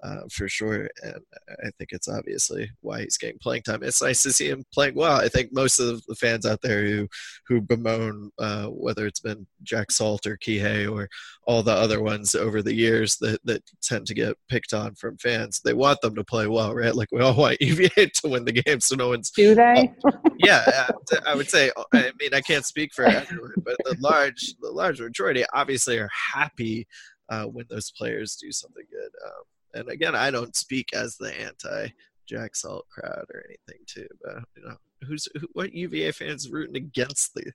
Uh, 0.05 0.21
for 0.31 0.49
sure, 0.51 0.91
and 1.03 1.17
I 1.65 1.71
think 1.79 1.93
it's 1.93 2.09
obviously 2.09 2.71
why 2.83 3.01
he's 3.01 3.17
getting 3.17 3.39
playing 3.39 3.63
time. 3.63 3.83
It's 3.83 4.03
nice 4.03 4.23
to 4.25 4.35
see 4.35 4.51
him 4.51 4.63
playing 4.71 4.97
well. 4.97 5.19
I 5.19 5.29
think 5.29 5.49
most 5.51 5.81
of 5.81 6.05
the 6.07 6.15
fans 6.15 6.45
out 6.45 6.61
there 6.61 6.85
who 6.85 7.09
who 7.47 7.63
bemoan 7.63 8.31
uh, 8.39 8.67
whether 8.67 9.07
it's 9.07 9.21
been 9.21 9.47
Jack 9.63 9.91
Salt 9.91 10.27
or 10.27 10.37
Kihei 10.37 10.93
or 10.93 11.09
all 11.47 11.63
the 11.63 11.73
other 11.73 12.03
ones 12.03 12.35
over 12.35 12.61
the 12.61 12.75
years 12.75 13.17
that, 13.17 13.41
that 13.45 13.63
tend 13.83 14.07
to 14.09 14.15
get 14.15 14.37
picked 14.51 14.75
on 14.75 14.95
from 14.95 15.17
fans, 15.17 15.63
they 15.65 15.73
want 15.73 16.03
them 16.03 16.15
to 16.17 16.25
play 16.25 16.49
well, 16.49 16.75
right? 16.75 16.95
Like 16.95 17.09
we 17.11 17.23
all 17.23 17.35
want 17.35 17.57
UVA 17.63 17.89
to 17.89 18.29
win 18.29 18.45
the 18.45 18.53
game, 18.53 18.81
so 18.81 18.97
no 18.97 19.09
one's 19.09 19.31
Do 19.31 19.55
they? 19.55 19.91
yeah, 20.37 20.65
uh, 20.67 21.21
I 21.27 21.35
would 21.35 21.49
say. 21.49 21.71
I 21.95 22.13
mean, 22.21 22.35
I 22.35 22.43
can't 22.43 22.67
speak 22.67 22.93
for 22.93 23.07
everyone, 23.07 23.55
but 23.65 23.77
the 23.85 23.97
large, 24.01 24.55
the 24.61 24.71
large 24.71 25.01
majority 25.01 25.45
obviously 25.55 25.99
are 25.99 26.11
happy 26.35 26.87
uh, 27.31 27.45
when 27.45 27.65
those 27.71 27.91
players 27.91 28.37
do 28.37 28.53
something 28.53 28.85
good. 28.91 29.11
Um, 29.25 29.45
and 29.75 29.89
again, 29.89 30.15
I 30.15 30.31
don't 30.31 30.57
speak 30.57 30.89
as 30.95 31.17
the 31.17 31.33
anti 31.41 31.89
Jack 32.27 32.57
Salt 32.57 32.87
crowd 32.89 33.27
or 33.33 33.45
anything, 33.47 33.85
too. 33.87 34.09
But 34.23 34.45
you 34.57 34.63
know, 34.67 34.77
who's 35.07 35.29
who, 35.39 35.47
what 35.53 35.75
UVA 35.75 36.13
fans 36.13 36.49
rooting 36.49 36.77
against 36.77 37.35
the 37.35 37.53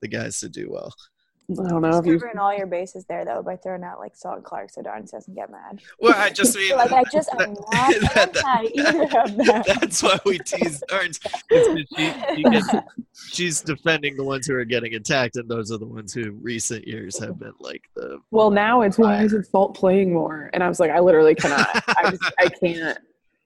the 0.00 0.08
guys 0.08 0.40
to 0.40 0.48
do 0.48 0.70
well? 0.70 0.94
I 1.48 1.68
don't 1.68 1.80
know 1.82 1.90
Just 1.92 2.00
if 2.00 2.06
you. 2.06 2.18
covering 2.18 2.38
all 2.38 2.56
your 2.56 2.66
bases 2.66 3.04
there 3.04 3.24
though 3.24 3.40
by 3.42 3.56
throwing 3.56 3.84
out 3.84 4.00
like 4.00 4.16
Salt 4.16 4.42
Clark 4.42 4.70
so 4.70 4.82
Darn 4.82 5.04
doesn't 5.04 5.32
get 5.34 5.48
mad. 5.50 5.80
Well, 6.00 6.14
I 6.16 6.30
just 6.30 6.56
mean 6.58 6.74
like 6.76 6.90
I 6.90 7.04
just 7.12 7.28
i'm 7.32 7.38
that- 7.38 7.48
not 7.50 8.14
that- 8.14 8.32
that- 8.32 8.44
anti 8.44 8.80
either 8.80 9.20
of 9.20 9.36
them. 9.36 9.62
that's 9.80 10.02
why 10.02 10.18
we 10.26 10.38
tease 10.38 10.82
Darns. 10.88 11.20
It's 11.50 11.68
'cause 11.68 11.86
She, 11.96 12.36
she 12.36 12.42
gets, 12.42 12.68
she's 13.32 13.60
defending 13.60 14.16
the 14.16 14.24
ones 14.24 14.46
who 14.46 14.54
are 14.56 14.64
getting 14.64 14.94
attacked, 14.94 15.36
and 15.36 15.48
those 15.48 15.70
are 15.70 15.78
the 15.78 15.86
ones 15.86 16.12
who, 16.12 16.32
recent 16.32 16.86
years, 16.86 17.18
have 17.20 17.38
been 17.38 17.54
like 17.60 17.82
the 17.94 18.18
Well, 18.32 18.50
now 18.50 18.80
it's 18.82 18.98
why 18.98 19.22
isn't 19.22 19.46
Salt 19.46 19.76
playing 19.76 20.12
more? 20.12 20.50
And 20.52 20.62
I 20.64 20.68
was 20.68 20.80
like, 20.80 20.90
I 20.90 20.98
literally 21.00 21.34
cannot. 21.36 21.68
I 21.96 22.10
just, 22.10 22.32
I 22.38 22.48
can't. 22.48 22.98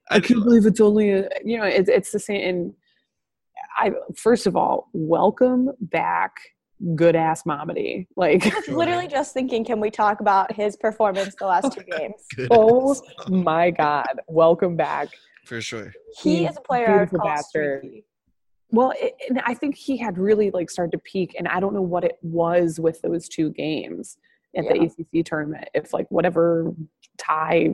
I 0.09 0.19
can't 0.19 0.43
believe 0.43 0.65
it's 0.65 0.81
only 0.81 1.11
a, 1.11 1.29
you 1.45 1.57
know 1.57 1.63
it's 1.63 1.87
it's 1.87 2.11
the 2.11 2.19
same. 2.19 2.41
And 2.49 2.73
I 3.77 3.91
first 4.15 4.47
of 4.47 4.55
all, 4.57 4.89
welcome 4.91 5.69
back, 5.79 6.33
good 6.95 7.15
ass 7.15 7.43
Mamadi. 7.43 8.07
Like, 8.15 8.45
I 8.45 8.59
was 8.59 8.67
literally 8.77 9.07
just 9.07 9.33
thinking, 9.33 9.63
can 9.63 9.79
we 9.79 9.89
talk 9.91 10.19
about 10.19 10.51
his 10.51 10.75
performance 10.75 11.35
the 11.39 11.45
last 11.45 11.65
oh 11.67 11.69
two 11.69 11.83
games? 11.83 12.25
Good 12.35 12.47
oh 12.51 12.95
my 13.27 13.71
god, 13.71 14.19
welcome 14.27 14.75
back. 14.75 15.09
for 15.45 15.61
sure. 15.61 15.93
He 16.21 16.39
He's 16.39 16.51
is 16.51 16.57
a 16.57 16.61
player 16.61 16.87
I 16.87 16.91
would 16.91 17.09
beautiful 17.09 17.19
call 17.19 17.27
Well, 18.71 18.93
it, 18.99 19.15
and 19.29 19.41
I 19.45 19.53
think 19.53 19.75
he 19.75 19.97
had 19.97 20.17
really 20.17 20.51
like 20.51 20.69
started 20.69 20.91
to 20.93 20.99
peak, 20.99 21.35
and 21.37 21.47
I 21.47 21.59
don't 21.59 21.73
know 21.73 21.81
what 21.81 22.03
it 22.03 22.17
was 22.21 22.79
with 22.79 23.01
those 23.01 23.27
two 23.27 23.49
games 23.51 24.17
at 24.55 24.65
Yeah. 24.65 24.73
the 24.73 24.85
ACC 25.19 25.25
tournament. 25.25 25.69
If 25.73 25.93
like 25.93 26.07
whatever 26.09 26.73
Ty 27.17 27.71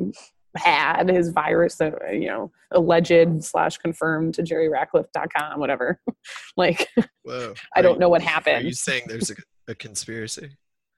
had 0.55 1.09
his 1.09 1.29
virus, 1.29 1.79
uh, 1.81 1.91
you 2.11 2.27
know, 2.27 2.51
alleged 2.71 3.43
slash 3.43 3.77
confirmed 3.77 4.33
to 4.35 4.43
JerryRatcliffe.com, 4.43 5.59
whatever. 5.59 5.99
like 6.57 6.87
Whoa. 7.23 7.53
I 7.75 7.79
Are 7.79 7.83
don't 7.83 7.95
you- 7.95 7.99
know 7.99 8.09
what 8.09 8.21
happened. 8.21 8.63
Are 8.63 8.67
you 8.67 8.73
saying 8.73 9.03
there's 9.07 9.31
a, 9.31 9.35
a 9.67 9.75
conspiracy? 9.75 10.51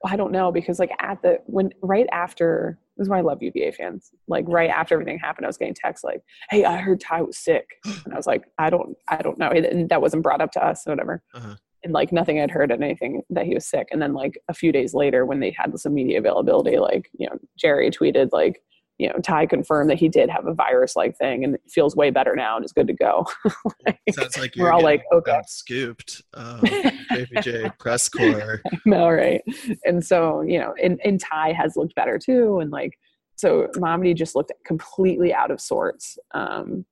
I 0.05 0.15
don't 0.15 0.31
know 0.31 0.49
because 0.51 0.79
like 0.79 0.91
at 0.99 1.21
the 1.21 1.39
when 1.45 1.71
right 1.81 2.07
after 2.13 2.79
this 2.99 3.05
is 3.05 3.09
why 3.09 3.19
I 3.19 3.21
love 3.21 3.41
UVA 3.41 3.71
fans. 3.71 4.11
Like 4.27 4.45
right 4.47 4.69
after 4.69 4.93
everything 4.95 5.19
happened, 5.19 5.45
I 5.45 5.49
was 5.49 5.57
getting 5.57 5.73
texts 5.73 6.03
like, 6.03 6.21
"Hey, 6.49 6.65
I 6.65 6.77
heard 6.77 6.99
Ty 6.99 7.21
was 7.21 7.37
sick," 7.37 7.65
and 7.85 8.13
I 8.13 8.17
was 8.17 8.27
like, 8.27 8.43
"I 8.57 8.69
don't, 8.69 8.95
I 9.07 9.21
don't 9.21 9.37
know." 9.37 9.49
And 9.49 9.87
that 9.89 10.01
wasn't 10.01 10.23
brought 10.23 10.41
up 10.41 10.51
to 10.53 10.65
us 10.65 10.85
or 10.85 10.91
whatever. 10.91 11.23
Uh-huh. 11.33 11.55
And 11.83 11.93
like 11.93 12.11
nothing 12.11 12.37
had 12.37 12.51
heard 12.51 12.73
anything 12.73 13.21
that 13.29 13.45
he 13.45 13.53
was 13.53 13.65
sick. 13.65 13.87
And 13.91 14.01
then 14.01 14.13
like 14.13 14.37
a 14.49 14.53
few 14.53 14.73
days 14.73 14.93
later, 14.93 15.25
when 15.25 15.39
they 15.39 15.51
had 15.51 15.77
some 15.79 15.93
media 15.93 16.19
availability, 16.19 16.77
like 16.77 17.09
you 17.17 17.27
know, 17.29 17.37
Jerry 17.57 17.89
tweeted 17.89 18.29
like, 18.33 18.61
you 18.99 19.07
know, 19.07 19.15
Ty 19.23 19.45
confirmed 19.45 19.89
that 19.89 19.97
he 19.97 20.09
did 20.09 20.29
have 20.29 20.45
a 20.45 20.53
virus-like 20.53 21.17
thing 21.17 21.45
and 21.45 21.57
feels 21.69 21.95
way 21.95 22.09
better 22.11 22.35
now 22.35 22.57
and 22.57 22.65
is 22.65 22.73
good 22.73 22.87
to 22.87 22.93
go. 22.93 23.25
Like, 23.85 23.97
Sounds 24.11 24.37
like 24.37 24.53
We're 24.57 24.65
you're 24.65 24.73
all 24.73 24.83
like, 24.83 25.03
okay. 25.13 25.31
about 25.31 25.49
scooped. 25.49 26.21
Um, 26.33 26.59
JPJ 26.59 27.79
press 27.79 28.09
corps. 28.09 28.61
no, 28.85 29.09
right. 29.09 29.41
And 29.85 30.05
so, 30.05 30.41
you 30.41 30.59
know, 30.59 30.75
and, 30.83 30.99
and 31.03 31.19
Ty 31.19 31.53
has 31.53 31.75
looked 31.77 31.95
better 31.95 32.19
too. 32.19 32.59
And 32.59 32.71
like, 32.71 32.99
so 33.35 33.67
Mamadi 33.77 34.13
just 34.15 34.35
looked 34.35 34.51
completely 34.65 35.33
out 35.33 35.49
of 35.49 35.61
sorts 35.61 36.17
um, 36.33 36.85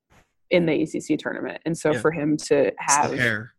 in 0.49 0.65
the 0.65 0.81
ACC 0.83 1.19
tournament. 1.19 1.61
And 1.65 1.77
so 1.77 1.91
Yeah. 1.91 1.99
for 1.99 2.11
him 2.11 2.37
to 2.37 2.71
have, 2.79 3.13
hair. 3.13 3.53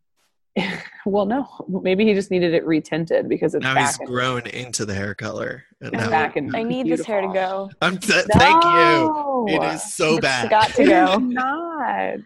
well, 1.07 1.27
no, 1.27 1.47
maybe 1.69 2.05
he 2.05 2.15
just 2.15 2.31
needed 2.31 2.55
it 2.55 2.65
retinted 2.67 3.29
because 3.29 3.55
it's 3.55 3.63
Now 3.63 3.75
back. 3.75 3.87
he's 3.91 4.01
in- 4.01 4.07
grown 4.07 4.47
into 4.47 4.85
the 4.85 4.95
hair 4.95 5.15
color. 5.15 5.65
And 5.81 5.93
now 5.93 6.11
back 6.11 6.37
in- 6.37 6.55
I 6.55 6.63
need 6.63 6.89
this 6.89 7.05
hair 7.05 7.21
to 7.21 7.29
go. 7.33 7.71
I'm 7.81 7.99
th- 7.99 8.25
thank 8.33 8.65
you. 8.65 9.47
It 9.49 9.63
is 9.75 9.95
so 9.95 10.13
It's 10.17 10.21
bad. 10.23 10.51
got 10.51 10.71
to 10.75 10.85
go. 10.85 11.17
not. 11.19 12.21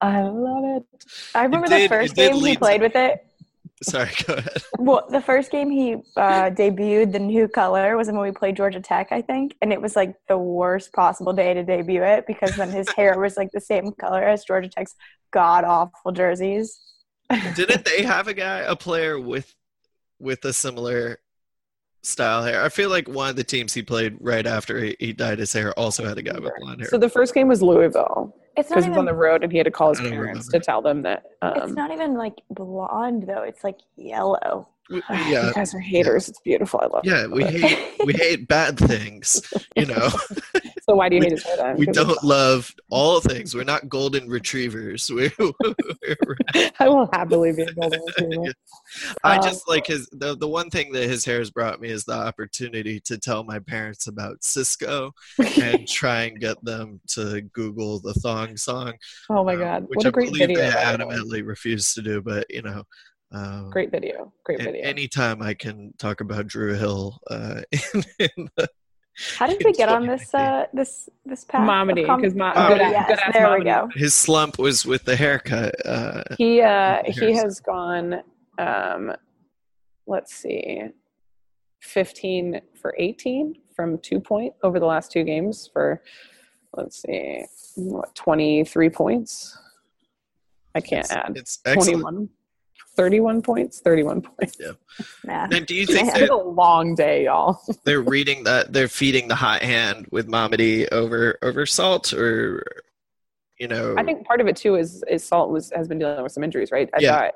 I 0.00 0.22
love 0.22 0.64
it. 0.76 1.04
I 1.34 1.42
remember 1.44 1.68
did- 1.68 1.84
the 1.90 1.94
first 1.94 2.14
game 2.14 2.36
lead 2.36 2.48
he 2.48 2.54
to- 2.54 2.58
played 2.60 2.80
with 2.82 2.96
it. 2.96 3.22
Sorry, 3.82 4.08
go 4.26 4.32
ahead. 4.34 4.62
Well, 4.78 5.06
the 5.10 5.20
first 5.20 5.50
game 5.50 5.68
he 5.70 5.96
uh, 6.16 6.48
debuted 6.48 7.12
the 7.12 7.18
new 7.18 7.46
color 7.46 7.94
was 7.98 8.06
when 8.06 8.18
we 8.18 8.30
played 8.32 8.56
Georgia 8.56 8.80
Tech, 8.80 9.08
I 9.12 9.20
think, 9.20 9.54
and 9.60 9.70
it 9.70 9.82
was 9.82 9.94
like 9.94 10.14
the 10.28 10.38
worst 10.38 10.94
possible 10.94 11.34
day 11.34 11.52
to 11.52 11.62
debut 11.62 12.02
it 12.02 12.26
because 12.26 12.56
then 12.56 12.70
his 12.70 12.88
hair 12.88 13.18
was 13.20 13.36
like 13.36 13.50
the 13.52 13.60
same 13.60 13.92
color 13.92 14.22
as 14.22 14.44
Georgia 14.44 14.70
Tech's 14.70 14.94
god 15.30 15.64
awful 15.64 16.10
jerseys. 16.12 16.78
Didn't 17.54 17.84
they 17.84 18.02
have 18.02 18.28
a 18.28 18.34
guy, 18.34 18.58
a 18.60 18.76
player 18.76 19.18
with 19.18 19.54
with 20.18 20.44
a 20.44 20.52
similar 20.52 21.18
style 22.02 22.42
hair. 22.44 22.62
I 22.62 22.68
feel 22.68 22.88
like 22.88 23.08
one 23.08 23.30
of 23.30 23.36
the 23.36 23.44
teams 23.44 23.74
he 23.74 23.82
played 23.82 24.16
right 24.20 24.46
after 24.46 24.78
he, 24.78 24.96
he 25.00 25.12
dyed 25.12 25.38
his 25.38 25.52
hair 25.52 25.72
also 25.78 26.06
had 26.06 26.16
a 26.18 26.22
guy 26.22 26.38
with 26.38 26.52
blonde 26.60 26.80
hair. 26.80 26.88
So 26.88 26.98
the 26.98 27.08
first 27.08 27.34
game 27.34 27.48
was 27.48 27.62
Louisville 27.62 28.32
It's 28.56 28.70
not 28.70 28.76
because 28.76 28.84
he 28.84 28.90
was 28.90 28.98
on 28.98 29.06
the 29.06 29.14
road 29.14 29.42
and 29.42 29.50
he 29.50 29.58
had 29.58 29.64
to 29.64 29.70
call 29.72 29.88
his 29.90 29.98
parents 30.00 30.46
remember. 30.46 30.52
to 30.52 30.60
tell 30.60 30.82
them 30.82 31.02
that. 31.02 31.24
It's 31.42 31.62
Um, 31.64 31.74
not 31.74 31.90
even 31.90 32.14
like 32.14 32.34
blonde 32.50 33.24
though. 33.26 33.42
It's 33.42 33.64
like 33.64 33.78
yellow. 33.96 34.68
W- 34.88 35.02
You 35.28 35.52
guys 35.52 35.74
are 35.74 35.80
haters. 35.80 36.28
It's 36.28 36.38
beautiful. 36.40 36.80
I 36.80 36.86
love 36.86 37.04
it. 37.04 37.10
yeah. 37.10 37.26
We 37.26 37.42
hate 37.44 37.78
we 38.06 38.12
hate 38.12 38.46
bad 38.46 38.78
things. 38.78 39.42
You 39.74 39.86
know, 39.86 40.08
So 40.88 40.94
why 40.94 41.08
do 41.08 41.16
you 41.16 41.20
we- 41.20 41.26
hate 41.26 41.32
his 41.32 41.42
hair 41.44 41.56
then? 41.56 41.76
we 41.76 41.86
don't 41.86 42.22
love 42.22 42.72
all 42.90 43.20
things. 43.20 43.54
We're 43.54 43.64
not 43.64 43.88
golden 43.88 44.28
retrievers. 44.28 45.10
We're, 45.12 45.32
we're 45.38 46.36
I 46.80 46.88
will 46.88 47.08
happily 47.12 47.52
be 47.52 47.62
a 47.62 47.72
golden 47.72 48.00
retriever. 48.18 48.52
I 49.24 49.36
Um, 49.36 49.42
just 49.42 49.68
like 49.68 49.86
his 49.88 50.08
the 50.12 50.36
the 50.36 50.48
one 50.48 50.70
thing 50.70 50.92
that 50.92 51.08
his 51.08 51.24
hair 51.24 51.38
has 51.40 51.50
brought 51.50 51.80
me 51.80 51.88
is 51.88 52.04
the 52.04 52.12
opportunity 52.12 53.00
to 53.00 53.18
tell 53.18 53.42
my 53.42 53.58
parents 53.58 54.06
about 54.06 54.40
Sisqó 54.42 55.10
and 55.60 55.88
try 55.88 56.22
and 56.24 56.38
get 56.38 56.62
them 56.64 57.00
to 57.08 57.40
Google 57.52 57.98
the 58.00 58.14
thong 58.14 58.56
song. 58.56 58.94
Oh 59.28 59.42
my 59.44 59.54
um, 59.54 59.58
god, 59.60 59.82
which 59.88 59.96
what 59.96 60.06
I 60.06 60.08
a 60.10 60.12
great 60.12 60.26
believe 60.28 60.48
video! 60.48 60.60
they 60.62 60.70
by 60.72 60.96
the 60.96 61.06
way. 61.06 61.14
adamantly 61.16 61.46
refuse 61.46 61.94
to 61.94 62.02
do. 62.02 62.22
But 62.22 62.46
you 62.48 62.62
know, 62.62 62.84
um, 63.32 63.70
Great 63.70 63.90
video. 63.90 64.32
Great 64.44 64.62
video. 64.62 64.82
anytime 64.84 65.42
I 65.42 65.54
can 65.54 65.92
talk 65.98 66.20
about 66.20 66.46
Dru 66.46 66.74
Hill 66.74 67.18
uh, 67.28 67.62
in, 67.72 68.04
in 68.20 68.48
the, 68.56 68.68
How 69.38 69.46
did 69.46 69.62
we 69.64 69.72
get 69.72 69.88
on 69.88 70.06
this 70.06 70.32
uh 70.34 70.66
this 70.74 71.08
this 71.24 71.44
path? 71.44 71.62
of 71.62 71.68
Mamadi, 71.68 72.04
com- 72.04 72.22
'cause 72.22 72.34
mo- 72.34 72.52
Oh, 72.54 72.68
good, 72.68 72.80
yeah. 72.80 72.90
yes, 72.90 73.08
good 73.08 73.18
ass 73.18 73.32
there 73.32 73.58
we 73.58 73.64
go. 73.64 73.88
his 73.94 74.14
slump 74.14 74.58
was 74.58 74.84
with 74.84 75.04
the 75.04 75.16
haircut. 75.16 75.74
Uh, 75.86 76.22
He 76.36 76.60
uh 76.60 77.02
Here's- 77.04 77.18
he 77.18 77.32
has 77.32 77.60
gone 77.60 78.22
um 78.58 79.12
let's 80.06 80.34
see 80.34 80.82
15 81.80 82.60
for 82.80 82.94
18 82.98 83.54
from 83.74 83.98
2 83.98 84.20
point 84.20 84.54
over 84.62 84.78
the 84.78 84.86
last 84.86 85.10
two 85.12 85.24
games 85.24 85.68
for 85.72 86.02
let's 86.74 87.00
see 87.02 87.44
what 87.76 88.14
23 88.14 88.90
points. 88.90 89.56
I 90.74 90.80
can't 90.80 91.04
it's, 91.06 91.12
add. 91.12 91.32
It's 91.36 91.58
excellent. 91.64 92.00
21 92.02 92.28
31 92.96 93.42
points, 93.42 93.80
31 93.80 94.22
points. 94.22 94.56
Yeah. 94.58 94.72
And 95.52 95.66
do 95.66 95.74
you 95.74 95.86
think 95.86 96.08
It's 96.16 96.30
a 96.30 96.34
long 96.34 96.94
day, 96.94 97.24
y'all. 97.26 97.60
they're 97.84 98.00
reading 98.00 98.44
that 98.44 98.72
they're 98.72 98.88
feeding 98.88 99.28
the 99.28 99.34
hot 99.34 99.62
hand 99.62 100.06
with 100.10 100.26
Mamadi 100.28 100.90
over 100.92 101.38
over 101.42 101.66
salt 101.66 102.12
or 102.14 102.64
you 103.58 103.68
know 103.68 103.94
I 103.98 104.02
think 104.02 104.26
part 104.26 104.40
of 104.40 104.46
it 104.46 104.56
too 104.56 104.76
is 104.76 105.04
is 105.08 105.22
Salt 105.24 105.50
was 105.50 105.70
has 105.74 105.86
been 105.88 105.98
dealing 105.98 106.22
with 106.22 106.32
some 106.32 106.42
injuries, 106.44 106.70
right? 106.72 106.88
I 106.94 106.98
Yeah. 107.00 107.16
thought 107.18 107.34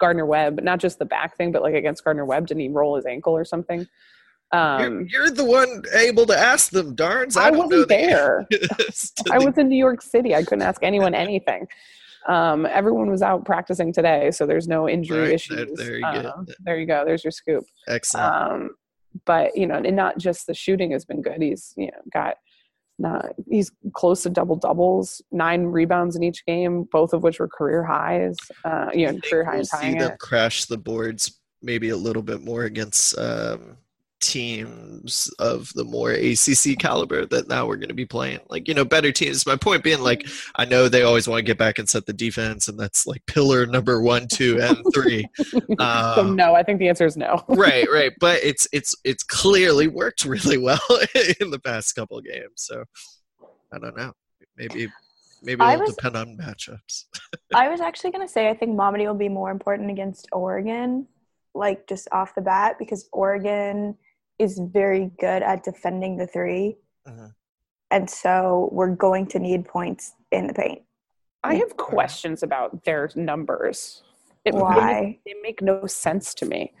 Gardner 0.00 0.26
Webb, 0.26 0.60
not 0.62 0.78
just 0.80 0.98
the 0.98 1.04
back 1.04 1.36
thing, 1.36 1.52
but 1.52 1.62
like 1.62 1.74
against 1.74 2.02
Gardner 2.04 2.24
Webb, 2.24 2.46
didn't 2.48 2.60
he 2.62 2.68
roll 2.68 2.96
his 2.96 3.06
ankle 3.06 3.34
or 3.34 3.44
something? 3.44 3.86
Um, 4.52 4.80
you're, 4.82 5.26
you're 5.26 5.30
the 5.30 5.44
one 5.44 5.82
able 5.94 6.26
to 6.26 6.36
ask 6.38 6.70
them 6.72 6.94
darns 6.94 7.36
I, 7.38 7.50
don't 7.50 7.70
know 7.70 7.78
wasn't 7.78 7.88
the 7.88 7.94
there. 7.96 8.46
answers 8.50 9.12
I 9.32 9.38
the- 9.38 9.46
was 9.46 9.56
in 9.58 9.68
New 9.68 9.76
York 9.76 10.02
City. 10.02 10.34
I 10.34 10.42
couldn't 10.42 10.62
ask 10.62 10.82
anyone 10.82 11.14
anything. 11.14 11.66
Um, 12.28 12.66
everyone 12.66 13.10
was 13.10 13.22
out 13.22 13.44
practicing 13.44 13.92
today, 13.92 14.30
so 14.30 14.46
there's 14.46 14.68
no 14.68 14.88
injury 14.88 15.18
Right, 15.18 15.24
there- 15.48 15.58
issues. 15.64 15.78
there 15.78 15.96
you 15.96 16.02
go. 16.02 16.32
Um, 16.36 16.46
there 16.60 16.78
you 16.78 16.86
go. 16.86 17.04
There's 17.04 17.24
your 17.24 17.30
scoop. 17.32 17.64
excellent 17.88 18.34
Um, 18.34 18.70
but 19.26 19.56
you 19.56 19.66
know, 19.66 19.74
and 19.76 19.96
not 19.96 20.18
just 20.18 20.46
the 20.46 20.54
shooting 20.54 20.92
has 20.92 21.04
been 21.04 21.20
good. 21.22 21.42
He's 21.42 21.74
you 21.76 21.86
know 21.86 21.98
got 22.12 22.36
not 22.98 23.32
he's 23.48 23.72
close 23.94 24.22
to 24.22 24.30
double 24.30 24.56
doubles, 24.56 25.20
nine 25.32 25.64
rebounds 25.64 26.14
in 26.16 26.22
each 26.22 26.44
game, 26.46 26.84
both 26.92 27.12
of 27.12 27.22
which 27.22 27.40
were 27.40 27.48
career 27.48 27.82
highs. 27.84 28.36
Uh, 28.64 28.88
you 28.94 29.10
know, 29.10 29.18
career 29.28 29.44
high 29.44 29.56
we'll 29.56 29.64
see 29.64 29.92
them 29.94 30.12
it. 30.12 30.18
crash 30.18 30.66
the 30.66 30.78
boards 30.78 31.38
maybe 31.62 31.88
a 31.90 31.96
little 31.96 32.22
bit 32.22 32.42
more 32.42 32.64
against 32.64 33.16
um, 33.18 33.76
teams 34.22 35.28
of 35.38 35.70
the 35.74 35.84
more 35.84 36.12
ACC 36.12 36.78
caliber 36.78 37.26
that 37.26 37.48
now 37.48 37.66
we're 37.66 37.76
going 37.76 37.88
to 37.88 37.94
be 37.94 38.06
playing. 38.06 38.40
Like, 38.48 38.68
you 38.68 38.74
know, 38.74 38.84
better 38.84 39.12
teams. 39.12 39.44
My 39.44 39.56
point 39.56 39.82
being, 39.84 40.00
like, 40.00 40.26
I 40.56 40.64
know 40.64 40.88
they 40.88 41.02
always 41.02 41.28
want 41.28 41.40
to 41.40 41.42
get 41.44 41.58
back 41.58 41.78
and 41.78 41.88
set 41.88 42.06
the 42.06 42.12
defense, 42.12 42.68
and 42.68 42.78
that's 42.78 43.06
like 43.06 43.26
pillar 43.26 43.66
number 43.66 44.00
one, 44.00 44.26
two, 44.28 44.60
and 44.62 44.78
three. 44.94 45.26
so 45.36 45.60
Um, 45.78 46.36
no, 46.36 46.54
I 46.54 46.62
think 46.62 46.78
the 46.78 46.88
answer 46.88 47.04
is 47.04 47.16
no. 47.16 47.44
right, 47.48 47.86
right. 47.92 48.12
But 48.20 48.42
it's 48.42 48.66
it's 48.72 48.94
it's 49.04 49.22
clearly 49.24 49.88
worked 49.88 50.24
really 50.24 50.58
well 50.58 50.80
in 51.40 51.50
the 51.50 51.60
past 51.62 51.94
couple 51.94 52.16
of 52.16 52.24
games. 52.24 52.54
So 52.56 52.84
I 53.72 53.78
don't 53.78 53.96
know. 53.96 54.12
Maybe 54.56 54.88
maybe 55.42 55.64
it'll 55.64 55.80
was- 55.80 55.94
depend 55.96 56.16
on 56.16 56.36
matchups. 56.36 57.04
I 57.54 57.68
was 57.68 57.80
actually 57.80 58.12
gonna 58.12 58.28
say 58.28 58.48
I 58.48 58.54
think 58.54 58.76
Mamadi 58.78 59.06
will 59.06 59.14
be 59.14 59.28
more 59.28 59.50
important 59.50 59.90
against 59.90 60.28
Oregon, 60.32 61.06
like 61.54 61.86
just 61.88 62.08
off 62.12 62.34
the 62.34 62.42
bat, 62.42 62.76
because 62.78 63.08
Oregon 63.12 63.96
is 64.42 64.58
very 64.58 65.10
good 65.20 65.42
at 65.42 65.62
defending 65.62 66.16
the 66.16 66.26
3 66.26 66.76
Mhm. 67.08 67.34
and 67.90 68.10
so 68.10 68.68
we're 68.72 68.94
going 68.94 69.26
to 69.26 69.38
need 69.38 69.64
points 69.64 70.14
in 70.30 70.46
the 70.46 70.54
paint. 70.54 70.82
I 71.44 71.54
have 71.56 71.76
questions 71.76 72.42
about 72.42 72.84
their 72.84 73.10
numbers. 73.14 74.02
It, 74.44 74.54
Why? 74.54 75.18
They, 75.24 75.34
make 75.42 75.60
no 75.62 75.86
sense 75.86 76.34
to 76.34 76.46
me. 76.46 76.72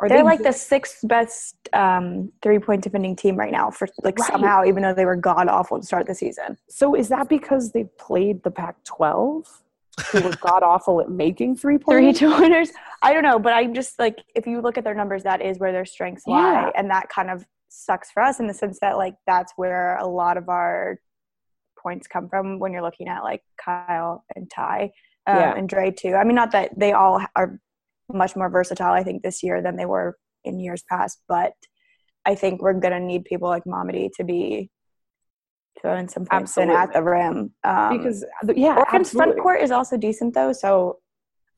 Are 0.00 0.08
They're 0.08 0.18
they 0.18 0.24
like 0.24 0.42
the 0.42 0.52
sixth 0.52 1.00
best 1.06 1.56
um, 1.74 2.32
three 2.42 2.58
point 2.58 2.82
defending 2.82 3.16
team 3.16 3.36
right 3.36 3.52
now 3.52 3.70
for 3.70 3.86
like 4.02 4.18
Right. 4.18 4.30
somehow, 4.30 4.64
even 4.64 4.82
though 4.82 4.94
they 4.94 5.04
were 5.04 5.16
god 5.16 5.48
awful 5.48 5.78
to 5.80 5.86
start 5.86 6.06
the 6.06 6.14
season. 6.14 6.56
So 6.68 6.94
is 6.94 7.08
that 7.10 7.28
because 7.28 7.72
they 7.72 7.84
played 7.98 8.42
the 8.42 8.50
Pac-12, 8.50 9.62
who 10.12 10.20
were 10.22 10.34
god 10.40 10.62
awful 10.62 11.00
at 11.00 11.10
making 11.10 11.56
three 11.56 11.76
Three 11.76 11.84
pointers? 11.84 12.18
two 12.18 12.30
winners. 12.40 12.70
I 13.02 13.12
don't 13.12 13.22
know, 13.22 13.38
but 13.38 13.52
I'm 13.52 13.74
just 13.74 13.98
like 13.98 14.18
if 14.34 14.46
you 14.46 14.60
look 14.60 14.78
at 14.78 14.84
their 14.84 14.94
numbers, 14.94 15.22
that 15.24 15.40
is 15.42 15.58
where 15.58 15.72
their 15.72 15.84
strengths 15.84 16.26
lie, 16.26 16.38
Yeah. 16.66 16.70
and 16.76 16.90
that 16.90 17.08
kind 17.08 17.30
of 17.30 17.44
sucks 17.68 18.10
for 18.10 18.22
us 18.22 18.40
in 18.40 18.46
the 18.46 18.54
sense 18.54 18.78
that 18.80 18.96
like 18.96 19.14
that's 19.26 19.52
where 19.56 19.96
a 19.98 20.06
lot 20.06 20.36
of 20.36 20.48
our 20.48 20.98
points 21.82 22.06
come 22.06 22.28
from 22.28 22.58
when 22.58 22.72
you're 22.72 22.82
looking 22.82 23.08
at 23.08 23.22
like 23.22 23.42
Kyle 23.64 24.24
and 24.36 24.50
Ty 24.50 24.90
um, 25.26 25.36
Yeah. 25.36 25.54
and 25.56 25.68
Dre 25.68 25.90
too. 25.90 26.14
I 26.14 26.24
mean, 26.24 26.34
not 26.34 26.52
that 26.52 26.70
they 26.78 26.92
all 26.92 27.20
are 27.36 27.58
much 28.12 28.34
more 28.36 28.50
versatile, 28.50 28.92
I 28.92 29.02
think, 29.02 29.22
this 29.22 29.42
year 29.42 29.62
than 29.62 29.76
they 29.76 29.86
were 29.86 30.16
in 30.44 30.58
years 30.60 30.82
past, 30.90 31.20
but 31.28 31.52
I 32.26 32.34
think 32.34 32.60
we're 32.60 32.74
gonna 32.74 33.00
need 33.00 33.24
people 33.24 33.48
like 33.48 33.64
Mamadi 33.64 34.10
to 34.16 34.24
be 34.24 34.70
throwing 35.80 36.08
some 36.08 36.26
points 36.26 36.56
in 36.56 36.70
at 36.70 36.92
the 36.92 37.02
rim. 37.02 37.52
Um, 37.64 37.96
Because 37.98 38.24
yeah, 38.54 38.76
Oregon's 38.76 39.10
front 39.10 39.38
court 39.40 39.60
is 39.62 39.70
also 39.70 39.96
decent 39.96 40.34
though, 40.34 40.52
so 40.52 40.98